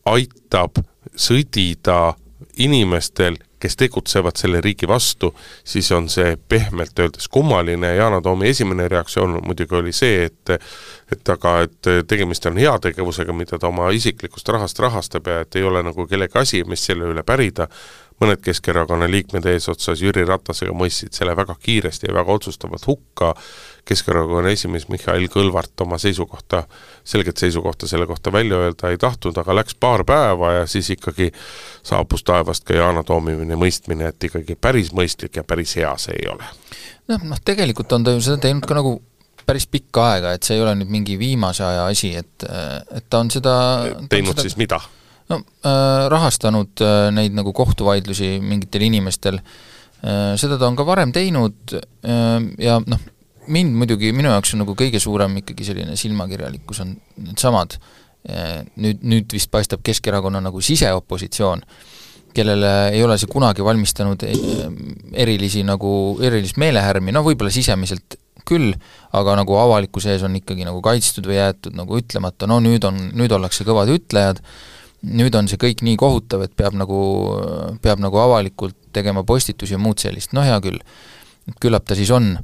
aitab 0.07 0.83
sõdida 1.17 2.15
inimestel, 2.63 3.41
kes 3.67 3.77
tegutsevad 3.77 4.39
selle 4.39 4.61
riigi 4.63 4.89
vastu, 4.89 5.33
siis 5.65 5.91
on 5.93 6.09
see 6.13 6.37
pehmelt 6.49 6.99
öeldes 6.99 7.29
kummaline, 7.29 7.95
Yana 7.97 8.21
Toomi 8.23 8.49
esimene 8.49 8.89
reaktsioon 8.89 9.41
muidugi 9.43 9.75
oli 9.75 9.93
see, 9.93 10.25
et 10.31 10.57
et 11.13 11.29
aga, 11.31 11.61
et 11.67 11.89
tegemist 12.11 12.47
on 12.51 12.57
heategevusega, 12.59 13.35
mida 13.35 13.59
ta 13.63 13.69
oma 13.69 13.93
isiklikust 13.95 14.49
rahast 14.51 14.79
rahastab 14.83 15.29
ja 15.31 15.45
et 15.45 15.57
ei 15.57 15.63
ole 15.63 15.83
nagu 15.87 16.07
kellegi 16.07 16.39
asi, 16.39 16.65
mis 16.67 16.83
selle 16.89 17.07
üle 17.13 17.23
pärida, 17.27 17.69
mõned 18.23 18.43
Keskerakonna 18.43 19.07
liikmed 19.11 19.47
eesotsas 19.51 20.03
Jüri 20.03 20.25
Ratasega 20.27 20.75
mõistsid 20.75 21.15
selle 21.15 21.37
väga 21.37 21.55
kiiresti 21.63 22.11
ja 22.11 22.17
väga 22.17 22.39
otsustavalt 22.39 22.87
hukka, 22.89 23.35
Keskerakonna 23.87 24.51
esimees 24.51 24.89
Mihhail 24.91 25.29
Kõlvart 25.31 25.85
oma 25.85 25.99
seisukohta, 26.03 26.65
selget 27.07 27.39
seisukohta 27.39 27.87
selle 27.87 28.07
kohta 28.07 28.33
välja 28.35 28.59
öelda 28.65 28.91
ei 28.91 28.99
tahtnud, 28.99 29.37
aga 29.39 29.55
läks 29.61 29.77
paar 29.81 30.03
päeva 30.05 30.53
ja 30.53 30.65
siis 30.67 30.91
ikkagi 30.91 31.31
saabus 31.87 32.27
taevast 32.27 32.67
ka 32.67 32.75
Yana 32.75 33.05
Toomini 33.07 33.59
mõistmine, 33.59 34.11
et 34.11 34.27
ikkagi 34.27 34.59
päris 34.59 34.91
mõistlik 34.97 35.39
ja 35.39 35.45
päris 35.47 35.77
hea 35.79 35.93
see 36.03 36.19
ei 36.19 36.27
ole. 36.33 36.51
noh, 37.09 37.29
noh 37.31 37.43
tegelikult 37.45 37.93
on 37.95 38.05
ta 38.07 38.17
ju 38.17 38.25
seda 38.27 38.43
teinud 38.49 38.67
ka 38.67 38.81
nagu 38.81 38.99
päris 39.47 39.69
pikka 39.71 40.11
aega, 40.11 40.35
et 40.35 40.43
see 40.43 40.59
ei 40.59 40.65
ole 40.65 40.75
nüüd 40.81 40.91
mingi 40.91 41.19
viimase 41.21 41.65
aja 41.65 41.87
asi, 41.87 42.11
et, 42.19 42.47
et 42.91 43.07
ta 43.11 43.23
on 43.23 43.31
seda 43.31 43.57
teinud 44.11 44.35
seda, 44.35 44.49
siis 44.49 44.59
mida? 44.59 44.81
no 45.31 45.41
äh, 45.43 46.07
rahastanud 46.11 46.83
äh, 46.83 47.09
neid 47.15 47.35
nagu 47.39 47.55
kohtuvaidlusi 47.55 48.37
mingitel 48.43 48.87
inimestel 48.87 49.39
äh,, 49.39 50.35
seda 50.39 50.59
ta 50.59 50.67
on 50.67 50.79
ka 50.79 50.87
varem 50.87 51.15
teinud 51.15 51.79
ja 52.63 52.81
noh, 52.83 53.13
mind 53.53 53.77
muidugi, 53.79 54.13
minu 54.17 54.33
jaoks 54.33 54.55
on 54.55 54.65
nagu 54.65 54.75
kõige 54.79 55.01
suurem 55.03 55.39
ikkagi 55.43 55.67
selline 55.69 55.97
silmakirjalikkus 55.99 56.83
on 56.85 56.95
needsamad 57.25 57.79
äh,, 57.79 58.63
nüüd, 58.77 59.03
nüüd 59.07 59.37
vist 59.37 59.51
paistab 59.53 59.85
Keskerakonna 59.87 60.43
nagu 60.45 60.63
siseopositsioon, 60.65 61.65
kellele 62.37 62.75
ei 62.93 63.03
ole 63.05 63.17
see 63.21 63.31
kunagi 63.33 63.65
valmistanud 63.65 64.27
äh, 64.29 64.39
erilisi 65.25 65.65
nagu, 65.67 65.91
erilist 66.25 66.61
meelehärmi, 66.61 67.15
no 67.15 67.25
võib-olla 67.27 67.53
sisemiselt 67.55 68.19
küll, 68.47 68.73
aga 69.17 69.35
nagu 69.41 69.59
avalikkuse 69.59 70.15
ees 70.15 70.25
on 70.27 70.37
ikkagi 70.39 70.67
nagu 70.67 70.81
kaitstud 70.85 71.27
või 71.27 71.41
jäetud 71.41 71.77
nagu 71.77 71.99
ütlemata, 71.99 72.49
no 72.51 72.61
nüüd 72.63 72.87
on, 72.87 73.01
nüüd 73.19 73.33
ollakse 73.35 73.67
kõvad 73.67 73.91
ütlejad, 73.95 74.43
nüüd 75.07 75.35
on 75.39 75.51
see 75.51 75.61
kõik 75.61 75.83
nii 75.87 75.99
kohutav, 76.01 76.47
et 76.47 76.55
peab 76.57 76.77
nagu, 76.79 77.01
peab 77.83 78.01
nagu 78.03 78.21
avalikult 78.23 78.77
tegema 78.97 79.25
postitusi 79.27 79.77
ja 79.77 79.83
muud 79.83 80.01
sellist, 80.03 80.33
no 80.37 80.45
hea 80.47 80.57
küll, 80.65 80.81
küllap 81.63 81.87
ta 81.87 81.99
siis 81.99 82.11
on. 82.15 82.35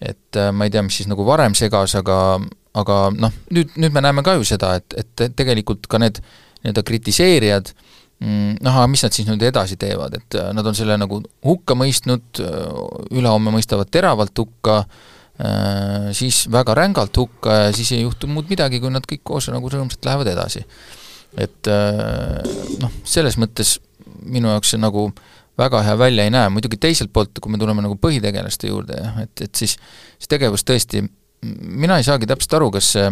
Et 0.00 0.36
äh, 0.36 0.52
ma 0.52 0.66
ei 0.66 0.72
tea, 0.72 0.84
mis 0.84 0.98
siis 1.00 1.08
nagu 1.10 1.24
varem 1.26 1.54
segas, 1.56 1.94
aga, 1.98 2.38
aga 2.76 2.98
noh, 3.16 3.34
nüüd, 3.54 3.72
nüüd 3.80 3.94
me 3.94 4.02
näeme 4.04 4.24
ka 4.26 4.36
ju 4.36 4.46
seda, 4.48 4.74
et, 4.80 4.96
et 5.00 5.28
tegelikult 5.38 5.88
ka 5.90 6.00
need 6.02 6.20
nii-öelda 6.20 6.84
kritiseerijad 6.86 7.72
mm, 8.20 8.58
noh, 8.60 8.76
aga 8.76 8.86
mis 8.92 9.04
nad 9.06 9.16
siis 9.16 9.28
nüüd 9.28 9.44
edasi 9.48 9.78
teevad, 9.80 10.18
et 10.20 10.38
äh, 10.38 10.50
nad 10.56 10.68
on 10.68 10.76
selle 10.76 10.98
nagu 11.00 11.22
hukka 11.46 11.78
mõistnud, 11.78 12.42
äh, 12.44 12.70
ülehomme 13.16 13.54
mõistavad 13.54 13.92
teravalt 13.92 14.36
hukka, 14.44 14.82
siis 16.16 16.46
väga 16.48 16.72
rängalt 16.72 17.18
hukka 17.20 17.52
ja 17.58 17.72
siis 17.76 17.90
ei 17.92 17.98
juhtu 18.06 18.24
muud 18.24 18.46
midagi, 18.48 18.78
kui 18.80 18.88
nad 18.88 19.04
kõik 19.04 19.20
koos 19.20 19.50
nagu 19.52 19.68
rõõmsalt 19.68 20.06
lähevad 20.08 20.30
edasi. 20.32 20.62
Et 21.36 21.68
noh, 22.80 22.94
selles 23.04 23.36
mõttes 23.36 23.74
minu 24.24 24.48
jaoks 24.48 24.72
see 24.72 24.80
nagu 24.80 25.10
väga 25.58 25.82
hea 25.86 25.98
välja 25.98 26.26
ei 26.26 26.32
näe, 26.34 26.48
muidugi 26.52 26.78
teiselt 26.80 27.12
poolt, 27.12 27.38
kui 27.40 27.52
me 27.52 27.60
tuleme 27.60 27.84
nagu 27.84 27.98
põhitegelaste 28.00 28.70
juurde, 28.70 28.98
et, 29.22 29.44
et 29.48 29.54
siis 29.54 29.76
see 29.76 30.30
tegevus 30.30 30.66
tõesti, 30.68 31.04
mina 31.42 32.00
ei 32.00 32.06
saagi 32.06 32.28
täpselt 32.28 32.58
aru, 32.58 32.70
kas 32.74 32.90
see, 32.96 33.08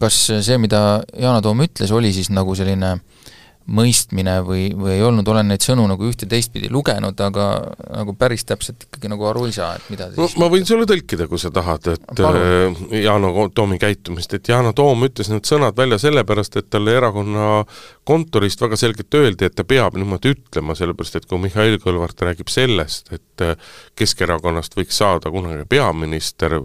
kas 0.00 0.20
see, 0.32 0.58
mida 0.62 1.02
Yana 1.18 1.42
Toom 1.42 1.64
ütles, 1.66 1.92
oli 1.94 2.12
siis 2.14 2.30
nagu 2.34 2.54
selline 2.58 2.94
äh, 2.96 3.21
mõistmine 3.70 4.38
või, 4.46 4.64
või 4.76 4.96
ei 4.96 5.02
olnud, 5.06 5.28
olen 5.28 5.52
neid 5.52 5.62
sõnu 5.64 5.84
nagu 5.90 6.06
üht 6.08 6.24
ja 6.24 6.28
teistpidi 6.30 6.70
lugenud, 6.72 7.18
aga 7.22 7.46
nagu 7.92 8.14
päris 8.18 8.44
täpselt 8.48 8.86
ikkagi 8.88 9.10
nagu 9.12 9.26
aru 9.28 9.46
ei 9.48 9.54
saa, 9.54 9.76
et 9.78 9.90
mida 9.92 10.08
no, 10.16 10.26
ma 10.40 10.48
võin 10.52 10.66
sulle 10.68 10.86
tõlkida, 10.88 11.28
kui 11.30 11.40
sa 11.40 11.52
tahad, 11.54 11.92
et 11.94 12.06
Palun. 12.18 12.40
äh, 12.42 12.96
Yana 13.04 13.30
Toomi 13.54 13.78
käitumist, 13.82 14.34
et 14.34 14.50
Yana 14.50 14.74
Toom 14.76 15.06
ütles 15.06 15.30
need 15.32 15.46
sõnad 15.48 15.78
välja 15.78 16.00
sellepärast, 16.02 16.58
et 16.58 16.70
talle 16.72 16.96
erakonna 16.98 17.62
kontorist 18.08 18.62
väga 18.62 18.78
selgelt 18.80 19.14
öeldi, 19.18 19.46
et 19.46 19.56
ta 19.58 19.66
peab 19.68 19.98
niimoodi 19.98 20.34
ütlema, 20.34 20.76
sellepärast 20.78 21.20
et 21.20 21.28
kui 21.30 21.40
Mihhail 21.42 21.78
Kõlvart 21.82 22.26
räägib 22.26 22.50
sellest, 22.52 23.12
et 23.14 23.46
äh, 23.46 23.54
Keskerakonnast 23.98 24.74
võiks 24.78 24.98
saada 24.98 25.30
kunagi 25.30 25.68
peaminister 25.70 26.58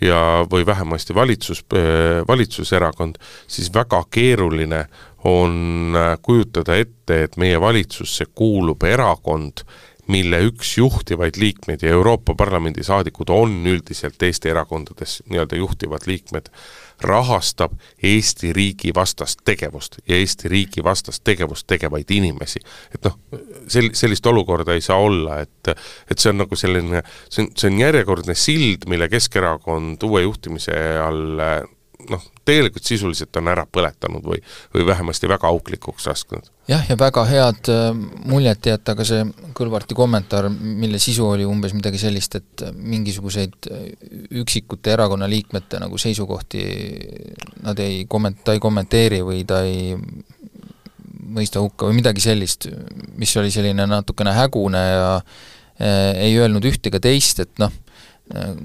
ja, 0.00 0.46
või 0.50 0.66
vähemasti 0.66 1.14
valitsus, 1.14 1.64
äh, 1.74 2.22
valitsuserakond, 2.28 3.18
siis 3.46 3.72
väga 3.74 4.02
keeruline 4.10 4.86
on 5.26 5.92
äh, 5.96 6.18
kujutada 6.22 6.76
ette, 6.78 7.22
et 7.24 7.36
meie 7.36 7.60
valitsusse 7.60 8.28
kuulub 8.34 8.84
erakond, 8.86 9.64
mille 10.06 10.38
üks 10.46 10.76
juhtivaid 10.78 11.34
liikmeid 11.40 11.82
ja 11.82 11.90
Euroopa 11.96 12.34
Parlamendi 12.38 12.84
saadikud 12.86 13.30
on 13.34 13.56
üldiselt 13.66 14.22
Eesti 14.22 14.52
erakondades 14.52 15.18
nii-öelda 15.26 15.58
juhtivad 15.58 16.06
liikmed, 16.06 16.46
rahastab 17.02 17.74
Eesti 18.02 18.52
riigi 18.54 18.94
vastast 18.94 19.42
tegevust 19.44 19.98
ja 20.06 20.16
Eesti 20.16 20.48
riigi 20.48 20.84
vastast 20.84 21.24
tegevust 21.24 21.66
tegevaid 21.66 22.10
inimesi. 22.14 22.62
et 22.94 23.04
noh, 23.04 23.18
sel-, 23.66 23.92
sellist 23.98 24.26
olukorda 24.26 24.78
ei 24.78 24.80
saa 24.80 24.96
olla, 25.02 25.40
et 25.42 25.74
et 26.10 26.18
see 26.18 26.30
on 26.30 26.44
nagu 26.44 26.56
selline, 26.56 27.02
see 27.28 27.42
on, 27.42 27.50
see 27.58 27.72
on 27.72 27.80
järjekordne 27.82 28.38
sild, 28.38 28.86
mille 28.86 29.10
Keskerakond 29.10 30.06
uue 30.06 30.22
juhtimise 30.22 30.78
all 31.02 31.42
noh, 32.12 32.22
tegelikult 32.46 32.86
sisuliselt 32.86 33.36
on 33.40 33.50
ära 33.52 33.66
põletanud 33.66 34.24
või, 34.24 34.40
või 34.74 34.86
vähemasti 34.86 35.28
väga 35.30 35.48
auklikuks 35.48 36.06
lasknud. 36.10 36.50
jah, 36.68 36.84
ja 36.88 36.96
väga 36.98 37.24
head 37.30 37.72
äh, 37.72 37.90
muljet 38.26 38.70
jätta 38.72 38.96
ka 38.98 39.06
see 39.06 39.24
Kõlvarti 39.56 39.96
kommentaar, 39.96 40.50
mille 40.52 40.98
sisu 41.00 41.24
oli 41.30 41.46
umbes 41.48 41.72
midagi 41.72 41.98
sellist, 41.98 42.34
et 42.36 42.64
mingisuguseid 42.76 43.70
üksikute 44.42 44.92
erakonnaliikmete 44.92 45.80
nagu 45.80 45.98
seisukohti 45.98 46.64
nad 47.64 47.80
ei 47.80 48.04
komment-, 48.04 48.42
ta 48.44 48.52
ei 48.52 48.60
kommenteeri 48.60 49.22
või 49.24 49.44
ta 49.48 49.62
ei 49.64 49.94
mõista 51.36 51.62
hukka 51.62 51.88
või 51.88 52.00
midagi 52.00 52.22
sellist, 52.22 52.68
mis 53.18 53.32
oli 53.40 53.50
selline 53.54 53.86
natukene 53.88 54.34
hägune 54.36 54.82
ja 54.82 55.10
äh, 55.16 56.12
ei 56.28 56.36
öelnud 56.38 56.64
ühte 56.68 56.90
ega 56.90 57.00
teist, 57.02 57.42
et 57.42 57.62
noh, 57.62 57.72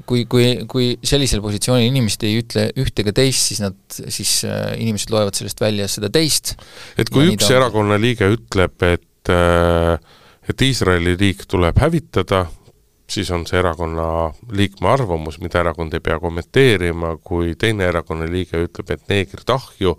kui, 0.10 0.24
kui, 0.26 0.46
kui 0.70 0.88
sellisel 1.06 1.44
positsioonil 1.44 1.92
inimesed 1.92 2.24
ei 2.26 2.40
ütle 2.42 2.64
ühte 2.82 3.04
ega 3.04 3.14
teist, 3.20 3.52
siis 3.52 3.62
nad, 3.62 3.78
siis 3.94 4.40
äh, 4.48 4.72
inimesed 4.82 5.14
loevad 5.14 5.38
sellest 5.38 5.62
välja 5.62 5.86
seda 5.92 6.10
teist. 6.14 6.56
et 6.98 7.12
kui 7.14 7.30
üks 7.34 7.52
erakonna 7.54 8.00
liige 8.02 8.32
ütleb, 8.34 8.74
et 8.88 9.30
äh, 9.34 10.00
et 10.50 10.66
Iisraeli 10.66 11.16
riik 11.20 11.46
tuleb 11.50 11.78
hävitada, 11.80 12.46
siis 13.12 13.30
on 13.32 13.46
see 13.48 13.60
erakonna 13.60 14.32
liikme 14.56 14.90
arvamus, 14.92 15.40
mida 15.44 15.62
erakond 15.62 15.94
ei 15.94 16.04
pea 16.04 16.18
kommenteerima, 16.20 17.16
kui 17.24 17.56
teine 17.60 17.88
erakonna 17.92 18.28
liige 18.30 18.64
ütleb, 18.66 18.94
et 18.96 19.04
neegrid 19.12 19.54
ahju, 19.54 19.96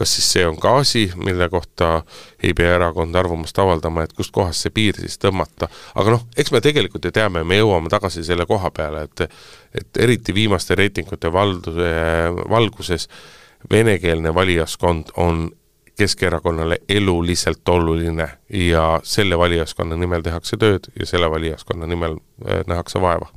kas 0.00 0.14
siis 0.16 0.28
see 0.32 0.46
on 0.48 0.56
ka 0.60 0.78
asi, 0.80 1.04
mille 1.20 1.48
kohta 1.52 1.90
ei 2.42 2.54
pea 2.56 2.72
erakond 2.78 3.14
arvamust 3.20 3.58
avaldama, 3.60 4.06
et 4.06 4.14
kustkohast 4.16 4.64
see 4.64 4.72
piir 4.72 4.96
siis 4.96 5.18
tõmmata. 5.20 5.68
aga 5.94 6.16
noh, 6.16 6.24
eks 6.40 6.52
me 6.54 6.62
tegelikult 6.64 7.04
ju 7.04 7.12
teame, 7.12 7.44
me 7.44 7.58
jõuame 7.60 7.92
tagasi 7.92 8.24
selle 8.24 8.46
koha 8.48 8.72
peale, 8.72 9.04
et 9.08 9.26
et 9.76 10.00
eriti 10.02 10.34
viimaste 10.34 10.74
reitingute 10.74 11.30
valduse, 11.32 11.90
valguses 12.50 13.06
venekeelne 13.70 14.34
valijaskond 14.34 15.12
on 15.16 15.50
Keskerakonnale 16.00 16.78
eluliselt 16.88 17.68
oluline 17.68 18.28
ja 18.56 18.84
selle 19.04 19.36
valijaskonna 19.38 19.98
nimel 20.00 20.22
tehakse 20.24 20.56
tööd 20.56 20.86
ja 20.96 21.06
selle 21.06 21.28
valijaskonna 21.30 21.86
nimel 21.86 22.16
eh, 22.46 22.62
nähakse 22.66 23.02
vaeva. 23.04 23.28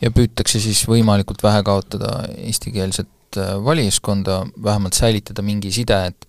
ja 0.00 0.10
püütakse 0.10 0.58
siis 0.60 0.82
võimalikult 0.88 1.42
vähe 1.46 1.62
kaotada 1.62 2.24
eestikeelset 2.36 3.06
Äh, 3.38 3.56
valijaskonda, 3.64 4.42
vähemalt 4.64 4.98
säilitada 4.98 5.42
mingi 5.42 5.72
side, 5.74 5.98
et 6.12 6.28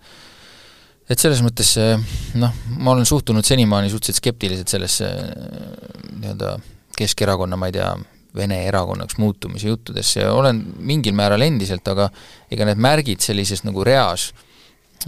et 1.10 1.18
selles 1.18 1.40
mõttes 1.42 1.72
noh, 2.38 2.52
ma 2.78 2.92
olen 2.92 3.08
suhtunud 3.08 3.42
senimaani 3.42 3.90
suhteliselt 3.90 4.20
skeptiliselt 4.20 4.70
sellesse 4.70 5.08
nii-öelda 6.20 6.52
Keskerakonna, 6.94 7.58
ma 7.58 7.70
ei 7.70 7.78
tea, 7.80 7.90
Vene 8.30 8.60
erakonnaks 8.62 9.16
muutumise 9.18 9.66
juttudesse 9.66 10.20
ja 10.20 10.28
olen 10.30 10.60
mingil 10.86 11.16
määral 11.18 11.42
endiselt, 11.42 11.82
aga 11.90 12.04
ega 12.46 12.68
need 12.68 12.78
märgid 12.78 13.24
sellises 13.24 13.64
nagu 13.66 13.82
reas 13.82 14.28
äh, 14.30 14.44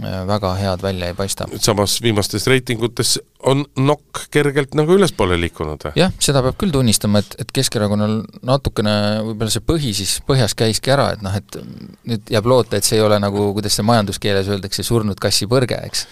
väga 0.01 0.55
head 0.57 0.81
välja 0.81 1.07
ei 1.07 1.13
paista. 1.13 1.45
samas 1.59 2.01
viimastes 2.01 2.47
reitingutes 2.47 3.19
on 3.43 3.65
nokk 3.77 4.27
kergelt 4.31 4.73
nagu 4.77 4.95
ülespoole 4.95 5.35
liikunud. 5.39 5.89
jah, 5.99 6.11
seda 6.23 6.41
peab 6.45 6.57
küll 6.59 6.73
tunnistama, 6.73 7.19
et, 7.23 7.35
et 7.43 7.51
Keskerakonnal 7.53 8.15
natukene 8.47 8.93
võib-olla 9.27 9.53
see 9.53 9.63
põhi 9.67 9.91
siis 9.97 10.15
põhjas 10.27 10.55
käiski 10.57 10.93
ära, 10.93 11.09
et 11.13 11.21
noh, 11.25 11.35
et 11.37 11.57
nüüd 12.09 12.33
jääb 12.33 12.49
loota, 12.49 12.79
et 12.79 12.87
see 12.87 12.97
ei 12.97 13.05
ole 13.05 13.19
nagu, 13.21 13.49
kuidas 13.57 13.77
see 13.77 13.85
majanduskeeles 13.85 14.49
öeldakse, 14.55 14.85
surnud 14.87 15.19
kassi 15.21 15.47
põrge, 15.51 15.77
eks. 15.89 16.05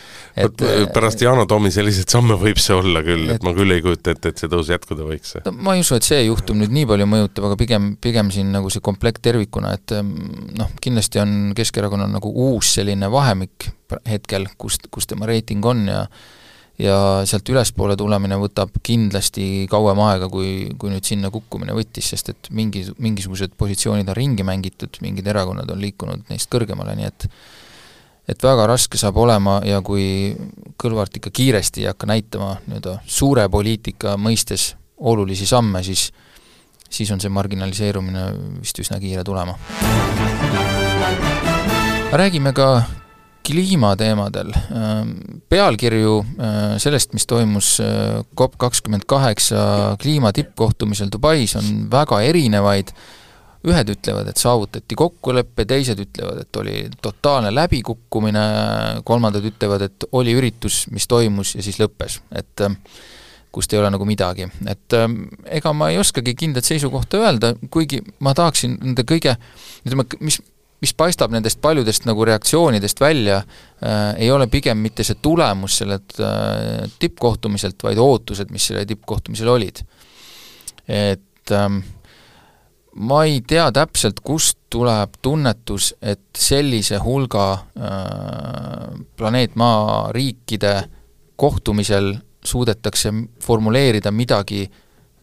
et 0.46 0.66
pärast 0.94 1.24
Yana 1.26 1.48
Toomi 1.50 1.72
selliseid 1.74 2.12
samme 2.12 2.38
võib 2.42 2.62
see 2.62 2.78
olla 2.78 3.04
küll, 3.06 3.32
et 3.34 3.46
ma 3.48 3.56
küll 3.58 3.74
ei 3.74 3.84
kujuta 3.86 4.16
ette, 4.16 4.36
et 4.36 4.44
see 4.44 4.52
tõus 4.52 4.72
jätkuda 4.74 5.08
võiks. 5.08 5.38
no 5.48 5.56
ma 5.58 5.78
ei 5.78 5.86
usu, 5.86 5.98
et 5.98 6.08
see 6.08 6.22
juhtum 6.28 6.62
nüüd 6.62 6.76
nii 6.76 6.88
palju 6.94 7.10
mõjutab, 7.10 7.50
aga 7.50 7.60
pigem, 7.60 7.94
pigem 8.02 8.32
siin 8.34 8.52
nagu 8.54 8.70
see 8.74 8.84
komplekt 8.84 9.24
tervikuna, 9.26 9.74
et 9.80 9.98
noh, 10.02 10.74
kindlasti 10.84 11.24
on 11.24 11.38
Keskerakonnal 11.58 12.12
nagu 12.12 12.32
uus 12.52 12.76
selline 12.78 13.10
vahemik 13.12 13.71
hetkel, 14.10 14.48
kust, 14.58 14.88
kus 14.92 15.08
tema 15.08 15.30
reiting 15.30 15.66
on 15.66 15.88
ja 15.88 16.06
ja 16.82 17.22
sealt 17.30 17.50
ülespoole 17.52 17.96
tulemine 18.00 18.38
võtab 18.42 18.74
kindlasti 18.82 19.68
kauem 19.70 20.00
aega, 20.02 20.30
kui, 20.32 20.72
kui 20.80 20.90
nüüd 20.90 21.06
sinna 21.06 21.30
kukkumine 21.34 21.76
võttis, 21.78 22.08
sest 22.14 22.32
et 22.34 22.50
mingi, 22.58 22.84
mingisugused 22.98 23.54
positsioonid 23.60 24.10
on 24.10 24.18
ringi 24.18 24.46
mängitud, 24.48 24.98
mingid 25.04 25.28
erakonnad 25.30 25.70
on 25.70 25.82
liikunud 25.84 26.32
neist 26.32 26.50
kõrgemale, 26.52 26.96
nii 26.98 27.10
et 27.12 27.28
et 28.32 28.44
väga 28.46 28.68
raske 28.70 29.00
saab 29.02 29.18
olema 29.18 29.60
ja 29.66 29.82
kui 29.84 30.32
Kõlvart 30.82 31.18
ikka 31.18 31.30
kiiresti 31.36 31.84
ei 31.84 31.90
hakka 31.90 32.08
näitama 32.10 32.54
nii-öelda 32.64 32.94
suure 33.06 33.44
poliitika 33.52 34.14
mõistes 34.18 34.72
olulisi 34.98 35.46
samme, 35.50 35.84
siis 35.84 36.08
siis 36.92 37.12
on 37.12 37.22
see 37.24 37.32
marginaliseerumine 37.34 38.24
vist 38.62 38.80
üsna 38.84 39.00
kiire 39.00 39.24
tulema. 39.24 39.58
räägime 42.12 42.54
ka 42.54 42.84
kliimateemadel. 43.48 44.52
Ähm, 44.54 45.16
pealkirju 45.50 46.20
äh, 46.20 46.60
sellest, 46.82 47.14
mis 47.14 47.28
toimus 47.28 47.80
äh, 47.84 48.22
COP 48.38 48.58
kakskümmend 48.62 49.08
kaheksa 49.10 49.96
kliima 50.02 50.32
tippkohtumisel 50.36 51.12
Dubais, 51.12 51.56
on 51.60 51.88
väga 51.92 52.22
erinevaid, 52.28 52.94
ühed 53.68 53.92
ütlevad, 53.94 54.30
et 54.32 54.42
saavutati 54.42 54.98
kokkulepe, 54.98 55.66
teised 55.70 56.00
ütlevad, 56.02 56.42
et 56.44 56.58
oli 56.58 56.76
totaalne 57.02 57.52
läbikukkumine, 57.54 58.46
kolmandad 59.06 59.46
ütlevad, 59.46 59.86
et 59.86 60.08
oli 60.18 60.34
üritus, 60.38 60.86
mis 60.94 61.06
toimus 61.10 61.56
ja 61.58 61.66
siis 61.66 61.78
lõppes, 61.82 62.22
et 62.34 62.66
ähm, 62.66 62.80
kust 63.54 63.74
ei 63.74 63.82
ole 63.82 63.92
nagu 63.94 64.08
midagi, 64.08 64.48
et 64.70 64.96
ähm, 64.98 65.26
ega 65.46 65.74
ma 65.78 65.92
ei 65.92 66.00
oskagi 66.02 66.34
kindlat 66.40 66.66
seisukohta 66.66 67.22
öelda, 67.22 67.54
kuigi 67.70 68.02
ma 68.24 68.34
tahaksin 68.38 68.80
nende 68.80 69.06
kõige 69.06 69.36
ütleme, 69.86 70.08
mis, 70.24 70.40
mis 70.82 70.94
paistab 70.98 71.34
nendest 71.34 71.62
paljudest 71.62 72.08
nagu 72.10 72.26
reaktsioonidest 72.26 73.02
välja 73.02 73.38
äh,, 73.38 74.16
ei 74.18 74.32
ole 74.32 74.48
pigem 74.48 74.82
mitte 74.82 75.06
see 75.06 75.20
tulemus 75.22 75.78
sellelt 75.82 76.18
äh, 76.20 76.90
tippkohtumiselt, 77.00 77.84
vaid 77.84 78.02
ootused, 78.02 78.50
mis 78.54 78.70
sellel 78.72 78.88
tippkohtumisel 78.90 79.52
olid. 79.54 79.84
et 80.88 81.54
ähm, 81.54 81.84
ma 82.96 83.24
ei 83.24 83.42
tea 83.48 83.70
täpselt, 83.72 84.20
kust 84.26 84.58
tuleb 84.72 85.20
tunnetus, 85.22 85.94
et 86.02 86.26
sellise 86.38 86.98
hulga 87.04 87.46
äh, 87.54 89.00
planeet 89.18 89.56
Maa 89.56 90.12
riikide 90.12 90.76
kohtumisel 91.36 92.16
suudetakse 92.46 93.14
formuleerida 93.44 94.12
midagi 94.12 94.66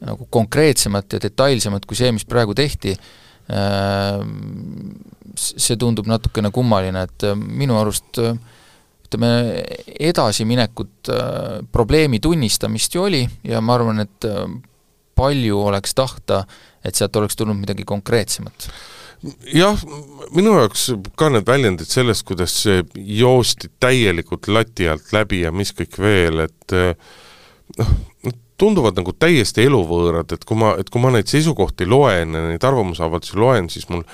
nagu 0.07 0.29
konkreetsemat 0.31 1.17
ja 1.17 1.19
detailsemat 1.23 1.87
kui 1.87 1.99
see, 1.99 2.13
mis 2.15 2.27
praegu 2.29 2.55
tehti 2.55 2.95
äh,, 2.95 3.09
see 5.39 5.79
tundub 5.81 6.09
natukene 6.11 6.51
kummaline, 6.55 7.07
et 7.09 7.27
äh, 7.27 7.37
minu 7.37 7.79
arust 7.79 8.21
äh, 8.23 8.37
ütleme, 9.07 9.33
edasiminekut, 10.11 11.11
äh, 11.15 11.59
probleemi 11.73 12.21
tunnistamist 12.21 12.95
ju 12.95 13.07
oli 13.07 13.25
ja 13.47 13.63
ma 13.65 13.79
arvan, 13.79 14.05
et 14.05 14.29
palju 15.19 15.59
oleks 15.71 15.97
tahta, 15.99 16.45
et 16.85 16.95
sealt 16.95 17.17
oleks 17.19 17.37
tulnud 17.39 17.59
midagi 17.59 17.87
konkreetsemat. 17.89 18.69
Jah, 19.51 19.81
minu 20.31 20.53
jaoks 20.55 20.93
ka 21.19 21.27
need 21.35 21.49
väljendid 21.49 21.91
sellest, 21.91 22.23
kuidas 22.29 22.55
joosti 22.95 23.73
täielikult 23.83 24.47
lati 24.47 24.87
alt 24.87 25.11
läbi 25.17 25.41
ja 25.43 25.51
mis 25.51 25.75
kõik 25.75 25.99
veel, 25.99 26.45
et 26.45 26.77
noh, 27.81 27.91
tunduvad 28.59 28.99
nagu 28.99 29.15
täiesti 29.15 29.67
eluvõõrad, 29.69 30.33
et 30.35 30.45
kui 30.45 30.59
ma, 30.59 30.75
et 30.81 30.91
kui 30.91 31.03
ma 31.03 31.13
neid 31.15 31.31
seisukohti 31.31 31.87
loen 31.87 32.35
ja 32.35 32.45
neid 32.49 32.65
arvamusavaldusi 32.65 33.39
loen, 33.39 33.71
siis 33.73 33.89
mul 33.93 34.05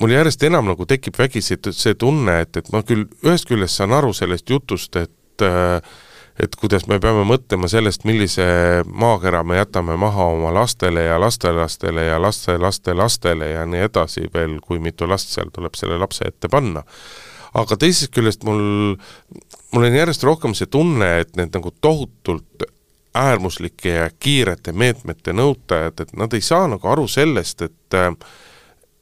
mul 0.00 0.10
järjest 0.10 0.42
enam 0.42 0.66
nagu 0.72 0.86
tekib 0.90 1.14
vägisi 1.18 1.56
see 1.70 1.94
tunne, 1.94 2.40
et, 2.42 2.56
et 2.58 2.72
ma 2.74 2.82
küll 2.86 3.06
ühest 3.24 3.46
küljest 3.46 3.78
saan 3.78 3.94
aru 3.94 4.10
sellest 4.16 4.50
jutust, 4.50 4.96
et 4.98 5.44
äh, 5.46 5.78
et 6.40 6.56
kuidas 6.58 6.88
me 6.90 6.98
peame 6.98 7.22
mõtlema 7.28 7.68
sellest, 7.70 8.02
millise 8.08 8.44
maakera 8.90 9.44
me 9.46 9.60
jätame 9.60 9.94
maha 10.00 10.26
oma 10.34 10.50
lastele 10.54 11.04
ja 11.06 11.18
lastelastele 11.22 12.08
ja 12.08 12.18
lastelastelastele 12.22 13.52
ja 13.52 13.62
nii 13.70 13.84
edasi 13.86 14.26
veel, 14.34 14.58
kui 14.64 14.80
mitu 14.82 15.06
last 15.06 15.30
seal 15.30 15.52
tuleb 15.54 15.78
selle 15.78 15.98
lapse 16.00 16.26
ette 16.26 16.50
panna. 16.50 16.82
aga 17.54 17.76
teisest 17.78 18.10
küljest 18.10 18.42
mul, 18.42 18.96
mul 19.72 19.86
on 19.86 19.94
järjest 19.94 20.26
rohkem 20.26 20.56
see 20.58 20.66
tunne, 20.66 21.20
et 21.22 21.36
need 21.38 21.54
nagu 21.54 21.70
tohutult 21.80 22.66
äärmuslike 23.14 23.88
ja 23.88 24.08
kiirete 24.20 24.72
meetmete 24.72 25.32
nõutajad, 25.32 26.00
et 26.00 26.16
nad 26.18 26.34
ei 26.34 26.42
saa 26.42 26.66
nagu 26.68 26.88
aru 26.88 27.06
sellest, 27.08 27.62
et 27.62 28.00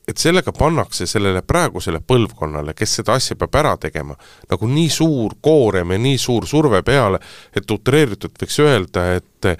et 0.09 0.19
sellega 0.19 0.51
pannakse 0.53 1.07
sellele 1.07 1.45
praegusele 1.47 2.01
põlvkonnale, 2.03 2.75
kes 2.75 2.97
seda 2.99 3.15
asja 3.15 3.37
peab 3.39 3.55
ära 3.61 3.77
tegema, 3.81 4.17
nagu 4.51 4.67
nii 4.69 4.89
suur 4.91 5.37
koorem 5.41 5.95
ja 5.95 5.99
nii 6.03 6.19
suur 6.19 6.47
surve 6.51 6.83
peale, 6.83 7.21
et 7.55 7.71
utreeritult 7.71 8.43
võiks 8.43 8.59
öelda, 8.65 9.07
et 9.21 9.53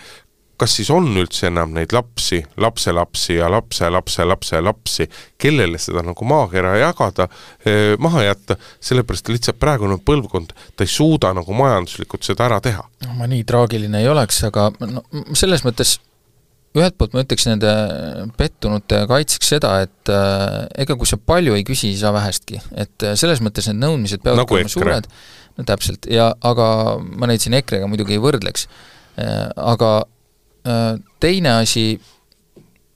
kas 0.61 0.77
siis 0.79 0.91
on 0.95 1.09
üldse 1.19 1.49
enam 1.49 1.73
neid 1.75 1.93
lapsi, 1.95 2.43
lapselapsi 2.61 3.39
ja 3.39 3.49
lapse, 3.51 3.89
lapse, 3.91 4.25
lapse, 4.29 4.61
lapsi, 4.63 5.09
kellele 5.41 5.81
seda 5.83 6.05
nagu 6.07 6.29
maakera 6.29 6.77
jagada, 6.81 7.29
eh, 7.65 7.97
maha 8.03 8.27
jätta, 8.29 8.57
sellepärast 8.81 9.33
lihtsalt 9.33 9.61
praegune 9.63 9.99
põlvkond, 9.99 10.55
ta 10.77 10.87
ei 10.87 10.93
suuda 10.93 11.33
nagu 11.37 11.57
majanduslikult 11.57 12.27
seda 12.27 12.47
ära 12.51 12.61
teha. 12.63 12.87
no 13.07 13.19
ma 13.19 13.29
nii 13.31 13.45
traagiline 13.49 14.03
ei 14.03 14.09
oleks, 14.09 14.43
aga 14.49 14.71
no 14.87 15.05
selles 15.35 15.65
mõttes 15.67 15.99
ühelt 16.79 16.97
poolt 16.97 17.13
ma 17.13 17.25
ütleks 17.25 17.45
nende 17.49 17.73
pettunute 18.39 19.03
kaitseks 19.11 19.51
seda, 19.55 19.75
et 19.85 20.13
äh, 20.13 20.63
ega 20.85 20.97
kui 20.97 21.09
sa 21.09 21.19
palju 21.21 21.57
ei 21.59 21.67
küsi, 21.69 21.91
ei 21.93 22.01
saa 22.01 22.15
vähestki. 22.17 22.63
et 22.73 23.05
äh, 23.05 23.17
selles 23.19 23.43
mõttes 23.45 23.69
need 23.69 23.83
nõudmised 23.83 24.25
peavad 24.25 24.45
nagu 24.45 24.57
olema 24.57 24.73
suured, 24.73 25.11
no 25.59 25.67
täpselt, 25.69 26.09
ja 26.09 26.31
aga 26.41 26.67
ma 27.03 27.29
neid 27.29 27.45
siin 27.45 27.59
EKRE-ga 27.61 27.91
muidugi 27.91 28.17
ei 28.17 28.23
võrdleks 28.23 28.69
äh,, 29.21 29.51
aga 29.57 29.93
teine 31.21 31.57
asi 31.59 31.87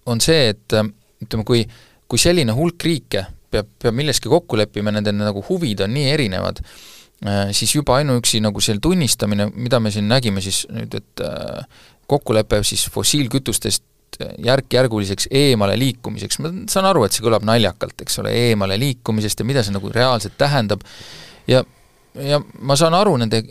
on 0.06 0.20
see, 0.22 0.52
et 0.52 0.76
äh, 0.76 0.86
ütleme, 1.24 1.46
kui, 1.46 1.64
kui 2.06 2.20
selline 2.20 2.54
hulk 2.56 2.86
riike 2.86 3.24
peab, 3.50 3.70
peab 3.82 3.96
milleski 3.96 4.30
kokku 4.30 4.58
leppima, 4.60 4.92
nende 4.94 5.14
nagu 5.16 5.42
huvid 5.48 5.82
on 5.86 5.94
nii 5.96 6.12
erinevad, 6.12 6.62
äh, 7.26 7.50
siis 7.56 7.74
juba 7.74 7.98
ainuüksi 8.00 8.40
nagu 8.44 8.62
selle 8.62 8.82
tunnistamine, 8.84 9.50
mida 9.54 9.80
me 9.82 9.92
siin 9.94 10.08
nägime 10.10 10.44
siis 10.44 10.64
nüüd, 10.70 10.94
et 10.94 11.26
kokkulepe 12.06 12.62
siis 12.66 12.86
fossiilkütustest 12.94 13.84
järk-järguliseks 14.46 15.26
eemale 15.34 15.74
liikumiseks, 15.80 16.38
ma 16.40 16.52
saan 16.70 16.86
aru, 16.88 17.02
et 17.04 17.12
see 17.12 17.24
kõlab 17.24 17.44
naljakalt, 17.44 17.98
eks 18.04 18.20
ole, 18.22 18.32
eemale 18.46 18.78
liikumisest 18.80 19.42
ja 19.42 19.48
mida 19.48 19.64
see 19.66 19.74
nagu 19.74 19.90
reaalselt 19.92 20.38
tähendab, 20.38 20.84
ja 21.50 21.64
ja 22.22 22.40
ma 22.60 22.76
saan 22.78 22.94
aru 22.94 23.16
nende 23.20 23.38
äh, 23.42 23.48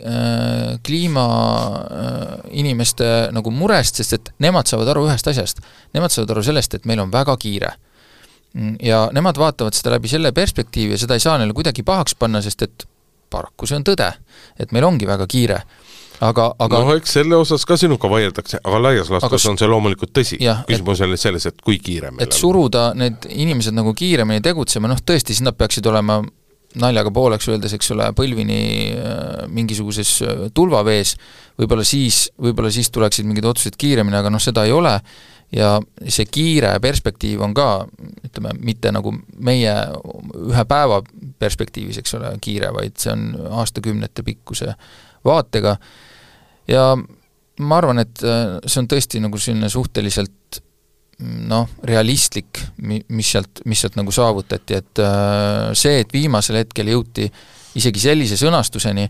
kliimainimeste 0.86 3.04
äh, 3.04 3.32
nagu 3.34 3.50
murest, 3.54 3.94
sest 4.00 4.12
et 4.18 4.26
nemad 4.42 4.66
saavad 4.70 4.88
aru 4.94 5.02
ühest 5.08 5.26
asjast. 5.30 5.56
Nemad 5.96 6.10
saavad 6.14 6.30
aru 6.36 6.42
sellest, 6.46 6.70
et 6.74 6.84
meil 6.88 7.00
on 7.02 7.10
väga 7.12 7.34
kiire. 7.40 7.70
Mm, 8.56 8.74
ja 8.82 8.98
nemad 9.12 9.36
vaatavad 9.40 9.74
seda 9.76 9.90
läbi 9.96 10.08
selle 10.08 10.32
perspektiivi 10.36 10.92
ja 10.96 11.00
seda 11.02 11.14
ei 11.16 11.24
saa 11.24 11.36
neile 11.38 11.52
kuidagi 11.56 11.82
pahaks 11.86 12.14
panna, 12.18 12.38
sest 12.44 12.60
et 12.66 12.76
paraku 13.30 13.66
see 13.66 13.78
on 13.78 13.84
tõde, 13.86 14.10
et 14.58 14.72
meil 14.72 14.84
ongi 14.86 15.06
väga 15.08 15.26
kiire 15.28 15.58
aga, 16.24 16.46
aga 16.62 16.80
noh, 16.80 16.92
eks 16.96 17.16
selle 17.18 17.36
osas 17.38 17.64
ka 17.68 17.76
sinuga 17.80 18.08
vaieldakse, 18.10 18.60
aga 18.64 18.80
laias 18.80 19.10
laastus 19.12 19.44
aga... 19.44 19.52
on 19.52 19.60
see 19.60 19.70
loomulikult 19.70 20.12
tõsi. 20.16 20.38
küsimus 20.40 21.02
on 21.04 21.16
selles, 21.20 21.46
et 21.50 21.60
kui 21.64 21.78
kiire 21.82 22.12
meil 22.12 22.24
et 22.24 22.32
on. 22.32 22.38
suruda 22.38 22.88
need 22.98 23.28
inimesed 23.28 23.76
nagu 23.76 23.92
kiiremini 23.96 24.44
tegutsema, 24.44 24.90
noh 24.90 25.02
tõesti, 25.04 25.36
siis 25.36 25.44
nad 25.46 25.56
peaksid 25.58 25.86
olema 25.90 26.20
naljaga 26.80 27.12
pooleks 27.14 27.48
öeldes, 27.50 27.74
eks 27.76 27.90
ole, 27.94 28.08
põlvini 28.16 28.60
äh, 28.92 29.46
mingisuguses 29.52 30.12
äh, 30.24 30.44
tulvavees, 30.54 31.14
võib-olla 31.60 31.86
siis, 31.86 32.26
võib-olla 32.42 32.72
siis 32.74 32.90
tuleksid 32.94 33.28
mingid 33.28 33.48
otsused 33.48 33.78
kiiremini, 33.80 34.18
aga 34.18 34.32
noh, 34.32 34.42
seda 34.42 34.66
ei 34.68 34.74
ole, 34.76 34.94
ja 35.54 35.76
see 36.10 36.26
kiire 36.30 36.74
perspektiiv 36.82 37.42
on 37.46 37.54
ka, 37.56 37.68
ütleme, 38.26 38.54
mitte 38.66 38.92
nagu 38.94 39.12
meie 39.46 39.74
ühe 40.46 40.64
päeva 40.68 41.00
perspektiivis, 41.40 42.00
eks 42.02 42.16
ole, 42.18 42.32
kiire, 42.42 42.72
vaid 42.74 42.98
see 43.00 43.14
on 43.14 43.28
aastakümnete 43.62 44.26
pikkuse 44.26 44.74
vaatega. 45.26 45.76
Ja 46.70 46.90
ma 46.96 47.78
arvan, 47.80 48.02
et 48.02 48.24
äh, 48.26 48.58
see 48.66 48.82
on 48.82 48.90
tõesti 48.90 49.22
nagu 49.22 49.40
selline 49.40 49.70
suhteliselt 49.72 50.35
noh, 51.24 51.70
realistlik, 51.88 52.60
mis 52.84 53.30
sealt, 53.32 53.62
mis 53.64 53.80
sealt 53.80 53.96
nagu 53.96 54.12
saavutati, 54.12 54.80
et 54.82 55.00
äh, 55.02 55.72
see, 55.78 56.02
et 56.02 56.12
viimasel 56.12 56.60
hetkel 56.60 56.92
jõuti 56.92 57.30
isegi 57.76 58.02
sellise 58.02 58.36
sõnastuseni, 58.40 59.06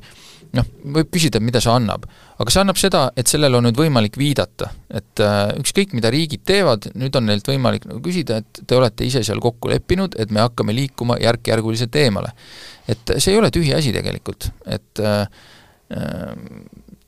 noh, 0.57 0.69
võib 0.95 1.11
küsida, 1.15 1.41
mida 1.43 1.61
see 1.63 1.73
annab. 1.73 2.07
aga 2.37 2.53
see 2.53 2.63
annab 2.63 2.79
seda, 2.79 3.03
et 3.17 3.31
sellele 3.31 3.59
on 3.59 3.67
nüüd 3.67 3.79
võimalik 3.81 4.19
viidata, 4.21 4.71
et 4.91 5.23
äh, 5.25 5.51
ükskõik, 5.59 5.97
mida 5.99 6.13
riigid 6.15 6.45
teevad, 6.47 6.91
nüüd 6.95 7.19
on 7.19 7.27
neilt 7.27 7.49
võimalik 7.51 7.89
nagu 7.91 8.01
küsida, 8.05 8.39
et 8.43 8.63
te 8.67 8.79
olete 8.79 9.07
ise 9.09 9.25
seal 9.27 9.43
kokku 9.43 9.73
leppinud, 9.73 10.15
et 10.21 10.31
me 10.31 10.45
hakkame 10.45 10.77
liikuma 10.77 11.19
järk-järguliselt 11.23 11.97
eemale. 12.03 12.33
et 12.87 13.17
see 13.19 13.33
ei 13.35 13.39
ole 13.41 13.51
tühi 13.51 13.75
asi 13.75 13.91
tegelikult, 13.95 14.51
et 14.71 15.03
äh, 15.03 15.27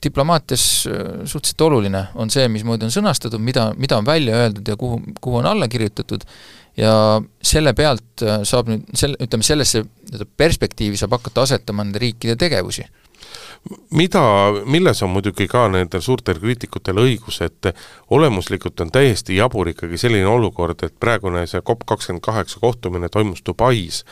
diplomaatias 0.04 0.86
äh, 0.86 1.02
suhteliselt 1.24 1.60
oluline 1.60 2.04
on 2.14 2.30
see, 2.30 2.46
mismoodi 2.52 2.86
on 2.86 2.94
sõnastatud, 2.94 3.42
mida, 3.42 3.72
mida 3.76 3.98
on 3.98 4.06
välja 4.06 4.36
öeldud 4.44 4.68
ja 4.68 4.76
kuhu, 4.76 5.00
kuhu 5.20 5.40
on 5.40 5.46
alla 5.50 5.68
kirjutatud, 5.68 6.24
ja 6.78 6.92
selle 7.42 7.74
pealt 7.74 8.22
äh, 8.22 8.40
saab 8.46 8.70
nüüd 8.70 8.86
sel-, 8.96 9.18
ütleme 9.18 9.46
sellesse 9.46 9.84
perspektiivi 10.36 10.98
saab 11.00 11.18
hakata 11.18 11.46
asetama 11.48 11.84
nende 11.84 12.02
riikide 12.02 12.38
tegevusi. 12.38 12.86
Mida, 13.90 14.22
milles 14.70 15.02
on 15.02 15.10
muidugi 15.10 15.48
ka 15.50 15.64
nendel 15.72 16.00
suurtel 16.04 16.38
kriitikutel 16.40 17.00
õigus, 17.02 17.40
et 17.44 17.72
olemuslikult 18.14 18.80
on 18.80 18.92
täiesti 18.94 19.36
jabur 19.36 19.68
ikkagi 19.72 19.98
selline 19.98 20.28
olukord, 20.30 20.84
et 20.86 20.94
praegune 21.00 21.42
see 21.50 21.60
COP 21.66 21.82
kakskümmend 21.90 22.22
kaheksa 22.24 22.62
kohtumine 22.62 23.10
toimus 23.12 23.42
Dubais, 23.44 24.04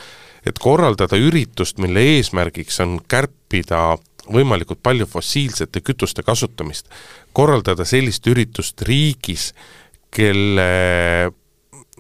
et 0.46 0.58
korraldada 0.58 1.16
üritust, 1.16 1.78
mille 1.78 2.02
eesmärgiks 2.16 2.82
on 2.84 2.98
kärpida 3.08 3.96
võimalikult 4.32 4.82
palju 4.82 5.06
fossiilsete 5.06 5.82
kütuste 5.84 6.22
kasutamist, 6.26 6.88
korraldada 7.32 7.84
sellist 7.84 8.26
üritust 8.26 8.82
riigis, 8.86 9.52
kelle 10.10 11.30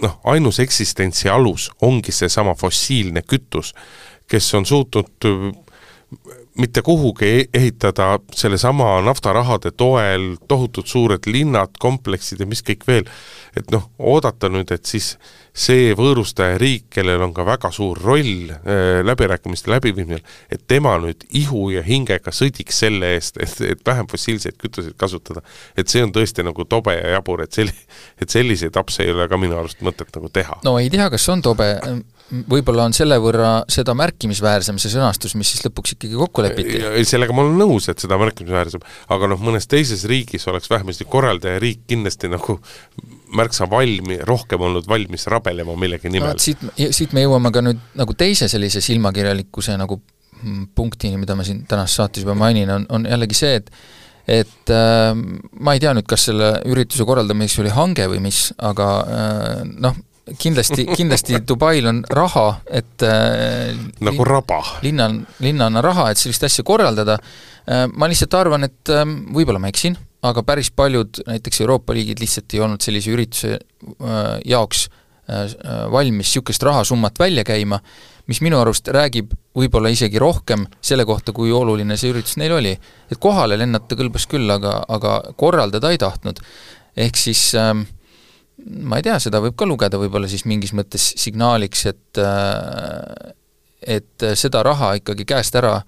noh, 0.02 0.18
ainus 0.32 0.60
eksistentsi 0.62 1.28
alus 1.32 1.70
ongi 1.84 2.12
seesama 2.12 2.54
fossiilne 2.58 3.22
kütus, 3.22 3.72
kes 4.28 4.48
on 4.58 4.66
suutnud 4.66 5.28
mitte 6.58 6.82
kuhugi 6.82 7.26
e-, 7.26 7.48
ehitada 7.54 8.18
sellesama 8.34 9.00
naftarahade 9.04 9.70
toel 9.76 10.36
tohutult 10.48 10.86
suured 10.86 11.26
linnad, 11.26 11.76
kompleksid 11.78 12.40
ja 12.40 12.46
mis 12.48 12.62
kõik 12.66 12.86
veel, 12.88 13.10
et 13.56 13.70
noh, 13.74 13.90
oodata 13.98 14.48
nüüd, 14.52 14.70
et 14.72 14.86
siis 14.88 15.14
see 15.56 15.94
võõrustaja 15.96 16.58
riik, 16.60 16.88
kellel 16.92 17.22
on 17.24 17.32
ka 17.36 17.46
väga 17.46 17.70
suur 17.72 18.00
roll 18.02 18.50
äh, 18.52 19.00
läbirääkimiste 19.06 19.72
läbiviimisel, 19.72 20.24
et 20.52 20.66
tema 20.68 20.96
nüüd 21.02 21.24
ihu 21.36 21.70
ja 21.72 21.84
hingega 21.86 22.32
sõdiks 22.34 22.82
selle 22.84 23.14
eest, 23.16 23.40
et, 23.40 23.56
et 23.64 23.86
vähem 23.86 24.08
fossiilseid 24.10 24.58
kütuseid 24.60 24.96
kasutada. 25.00 25.44
et 25.76 25.88
see 25.88 26.04
on 26.04 26.12
tõesti 26.12 26.44
nagu 26.44 26.64
tobe 26.68 26.96
ja 26.96 27.16
jabur, 27.16 27.44
et 27.44 27.56
sel-, 27.56 27.72
et 28.20 28.32
selliseid 28.32 28.76
apse 28.76 29.04
ei 29.04 29.14
ole 29.14 29.28
ka 29.28 29.40
minu 29.40 29.56
arust 29.58 29.80
mõtet 29.84 30.12
nagu 30.16 30.28
teha. 30.32 30.60
no 30.64 30.78
ei 30.78 30.92
tea, 30.92 31.08
kas 31.12 31.28
on 31.32 31.44
tobe, 31.44 31.72
võib-olla 32.26 32.86
on 32.88 32.94
selle 32.96 33.18
võrra 33.22 33.50
seda 33.70 33.94
märkimisväärsem, 33.98 34.80
see 34.82 34.90
sõnastus, 34.90 35.36
mis 35.38 35.52
siis 35.52 35.62
lõpuks 35.66 35.94
ikkagi 35.94 36.18
kokku 36.18 36.42
lepiti. 36.42 36.80
sellega 37.06 37.34
ma 37.36 37.44
olen 37.44 37.60
nõus, 37.60 37.86
et 37.92 38.02
seda 38.02 38.18
märkimisväärsem, 38.18 38.82
aga 39.14 39.28
noh, 39.30 39.42
mõnes 39.42 39.68
teises 39.70 40.02
riigis 40.10 40.46
oleks 40.50 40.70
vähemasti 40.72 41.06
korraldajariik 41.10 41.84
kindlasti 41.86 42.30
nagu 42.32 42.58
märksa 43.36 43.68
valmi, 43.70 44.18
rohkem 44.26 44.64
olnud 44.66 44.88
valmis 44.90 45.26
rabelema 45.30 45.76
millegi 45.78 46.10
nimel 46.10 46.34
no,. 46.34 46.42
siit, 46.42 46.62
siit 46.94 47.14
me 47.14 47.22
jõuame 47.26 47.52
ka 47.54 47.62
nüüd 47.62 47.84
nagu 47.98 48.16
teise 48.18 48.50
sellise 48.50 48.82
silmakirjalikkuse 48.82 49.76
nagu 49.78 50.00
mm, 50.42 50.66
punktini, 50.74 51.20
mida 51.22 51.38
ma 51.38 51.46
siin 51.46 51.62
tänases 51.68 52.00
saates 52.00 52.26
juba 52.26 52.34
mainin, 52.38 52.70
on, 52.74 52.88
on 52.90 53.06
jällegi 53.06 53.38
see, 53.38 53.54
et 53.62 53.70
et 54.26 54.74
äh, 54.74 55.14
ma 55.62 55.76
ei 55.76 55.82
tea 55.82 55.94
nüüd, 55.94 56.08
kas 56.10 56.26
selle 56.26 56.56
ürituse 56.66 57.06
korraldamiseks 57.06 57.62
oli 57.62 57.70
hange 57.70 58.08
või 58.10 58.18
mis, 58.24 58.48
aga 58.58 58.90
äh, 59.06 59.60
noh, 59.86 59.94
kindlasti, 60.34 60.86
kindlasti 60.96 61.40
Dubail 61.46 61.86
on 61.86 62.02
raha, 62.10 62.46
et 62.66 63.02
äh, 63.06 63.76
nagu 64.02 64.26
raba. 64.26 64.60
linnal, 64.82 65.20
linnal 65.42 65.70
on 65.70 65.84
raha, 65.84 66.10
et 66.10 66.20
sellist 66.20 66.46
asja 66.48 66.64
korraldada 66.66 67.18
äh,, 67.20 67.86
ma 67.94 68.08
lihtsalt 68.10 68.34
arvan, 68.38 68.66
et 68.66 68.92
äh, 68.92 69.04
võib-olla 69.06 69.62
ma 69.62 69.70
eksin, 69.70 69.96
aga 70.26 70.42
päris 70.46 70.72
paljud 70.74 71.22
näiteks 71.28 71.62
Euroopa 71.62 71.94
riigid 71.94 72.22
lihtsalt 72.22 72.56
ei 72.56 72.64
olnud 72.66 72.82
sellise 72.82 73.14
ürituse 73.14 73.56
äh, 73.56 74.22
jaoks 74.44 74.88
valmis 75.90 76.28
niisugust 76.28 76.62
rahasummat 76.62 77.16
välja 77.18 77.42
käima, 77.42 77.80
mis 78.30 78.38
minu 78.46 78.60
arust 78.60 78.86
räägib 78.94 79.32
võib-olla 79.58 79.90
isegi 79.90 80.20
rohkem 80.22 80.68
selle 80.78 81.02
kohta, 81.02 81.32
kui 81.34 81.50
oluline 81.50 81.96
see 81.98 82.12
üritus 82.12 82.36
neil 82.38 82.54
oli. 82.54 82.76
et 83.10 83.18
kohale 83.18 83.58
lennata 83.58 83.98
kõlbas 83.98 84.28
küll, 84.30 84.46
aga, 84.54 84.76
aga 84.86 85.16
korraldada 85.34 85.90
ei 85.90 85.98
tahtnud. 85.98 86.38
ehk 86.94 87.18
siis 87.18 87.42
äh, 87.58 87.74
ma 88.66 88.98
ei 88.98 89.06
tea, 89.06 89.18
seda 89.22 89.40
võib 89.44 89.56
ka 89.58 89.68
lugeda 89.68 90.00
võib-olla 90.00 90.28
siis 90.30 90.46
mingis 90.48 90.74
mõttes 90.76 91.12
signaaliks, 91.20 91.86
et 91.92 92.22
äh, 92.22 93.34
et 93.86 94.24
seda 94.34 94.62
raha 94.66 94.96
ikkagi 94.98 95.26
käest 95.28 95.54
ära 95.58 95.78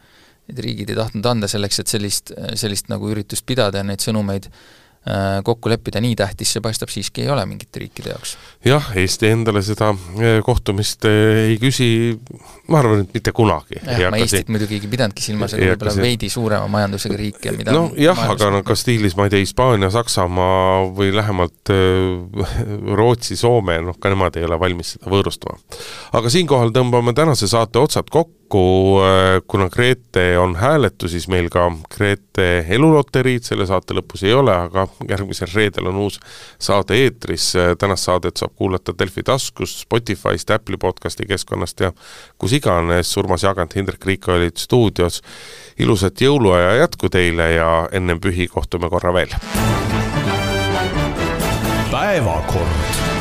need 0.49 0.61
riigid 0.65 0.91
ei 0.93 0.97
tahtnud 0.97 1.27
anda 1.27 1.49
selleks, 1.51 1.81
et 1.83 1.91
sellist, 1.91 2.31
sellist 2.57 2.87
nagu 2.93 3.09
üritust 3.11 3.45
pidada 3.49 3.81
ja 3.81 3.87
neid 3.89 4.05
sõnumeid 4.05 4.47
Äh, 4.49 4.88
kokku 5.45 5.71
leppida, 5.73 6.01
nii 6.05 6.17
tähtis 6.19 6.51
see 6.55 6.63
paistab 6.65 6.91
siiski 6.93 7.23
ei 7.25 7.31
ole 7.33 7.45
mingite 7.49 7.81
riikide 7.81 8.13
jaoks. 8.13 8.35
jah, 8.67 8.91
Eesti 8.99 9.31
endale 9.33 9.63
seda 9.65 9.91
äh, 9.95 10.39
kohtumist 10.45 11.07
äh, 11.09 11.45
ei 11.53 11.59
küsi, 11.63 11.89
ma 12.69 12.83
arvan, 12.83 13.05
et 13.07 13.15
mitte 13.17 13.33
kunagi. 13.37 13.81
jah, 13.85 14.11
ma 14.13 14.21
Eestit 14.21 14.51
muidugi 14.53 14.79
ei 14.79 14.91
pidanudki 14.91 15.25
silmas, 15.25 15.55
aga 15.57 15.73
võib-olla 15.73 15.95
see... 15.97 16.05
veidi 16.05 16.31
suurema 16.33 16.69
majandusega 16.73 17.19
riike, 17.21 17.55
mida 17.57 17.75
no 17.75 17.89
jah, 17.99 18.25
aga 18.35 18.51
no 18.55 18.63
ka 18.67 18.77
stiilis, 18.79 19.17
ma 19.19 19.29
ei 19.29 19.35
tea, 19.35 19.45
Hispaania, 19.45 19.91
Saksamaa 19.95 20.89
või 20.97 21.13
lähemalt 21.17 21.73
Rootsi, 22.99 23.39
Soome, 23.39 23.81
noh 23.85 23.99
ka 24.01 24.13
nemad 24.13 24.37
ei 24.39 24.49
ole 24.49 24.61
valmis 24.61 24.97
seda 24.97 25.13
võõrustama. 25.13 25.61
aga 26.19 26.33
siinkohal 26.33 26.75
tõmbame 26.75 27.17
tänase 27.17 27.49
saate 27.51 27.81
otsad 27.81 28.11
kokku, 28.13 28.38
paraku 28.49 28.99
äh, 29.01 29.43
kuna 29.47 29.69
Grete 29.69 30.39
on 30.39 30.57
hääletu, 30.57 31.09
siis 31.09 31.29
meil 31.29 31.49
ka 31.51 31.71
Grete 31.97 32.65
eluloteriid 32.69 33.43
selle 33.43 33.67
saate 33.67 33.95
lõpus 33.95 34.25
ei 34.25 34.33
ole, 34.33 34.53
aga 34.53 34.87
järgmisel 35.09 35.49
reedel 35.55 35.87
on 35.89 35.97
uus 35.97 36.19
saade 36.59 36.97
eetris, 36.97 37.53
tänast 37.79 38.05
saadet 38.05 38.37
saab 38.37 38.55
kuulata 38.57 38.95
Delfi 38.99 39.23
taskust, 39.23 39.85
Spotify'st, 39.85 40.51
Apple'i 40.51 40.79
podcasti 40.79 41.27
keskkonnast 41.27 41.81
ja 41.81 41.93
kus 42.39 42.53
iganes, 42.53 43.17
Urmas 43.17 43.43
Jagant, 43.43 43.75
Hindrek 43.75 44.05
Riik 44.07 44.29
olid 44.29 44.57
stuudios. 44.57 45.23
ilusat 45.79 46.21
jõuluaja 46.21 46.75
jätku 46.75 47.09
teile 47.09 47.53
ja 47.53 47.89
ennem 47.93 48.21
pühi 48.21 48.49
kohtume 48.49 48.89
korra 48.89 49.13
veel. 49.13 49.29
päevakord 51.91 53.18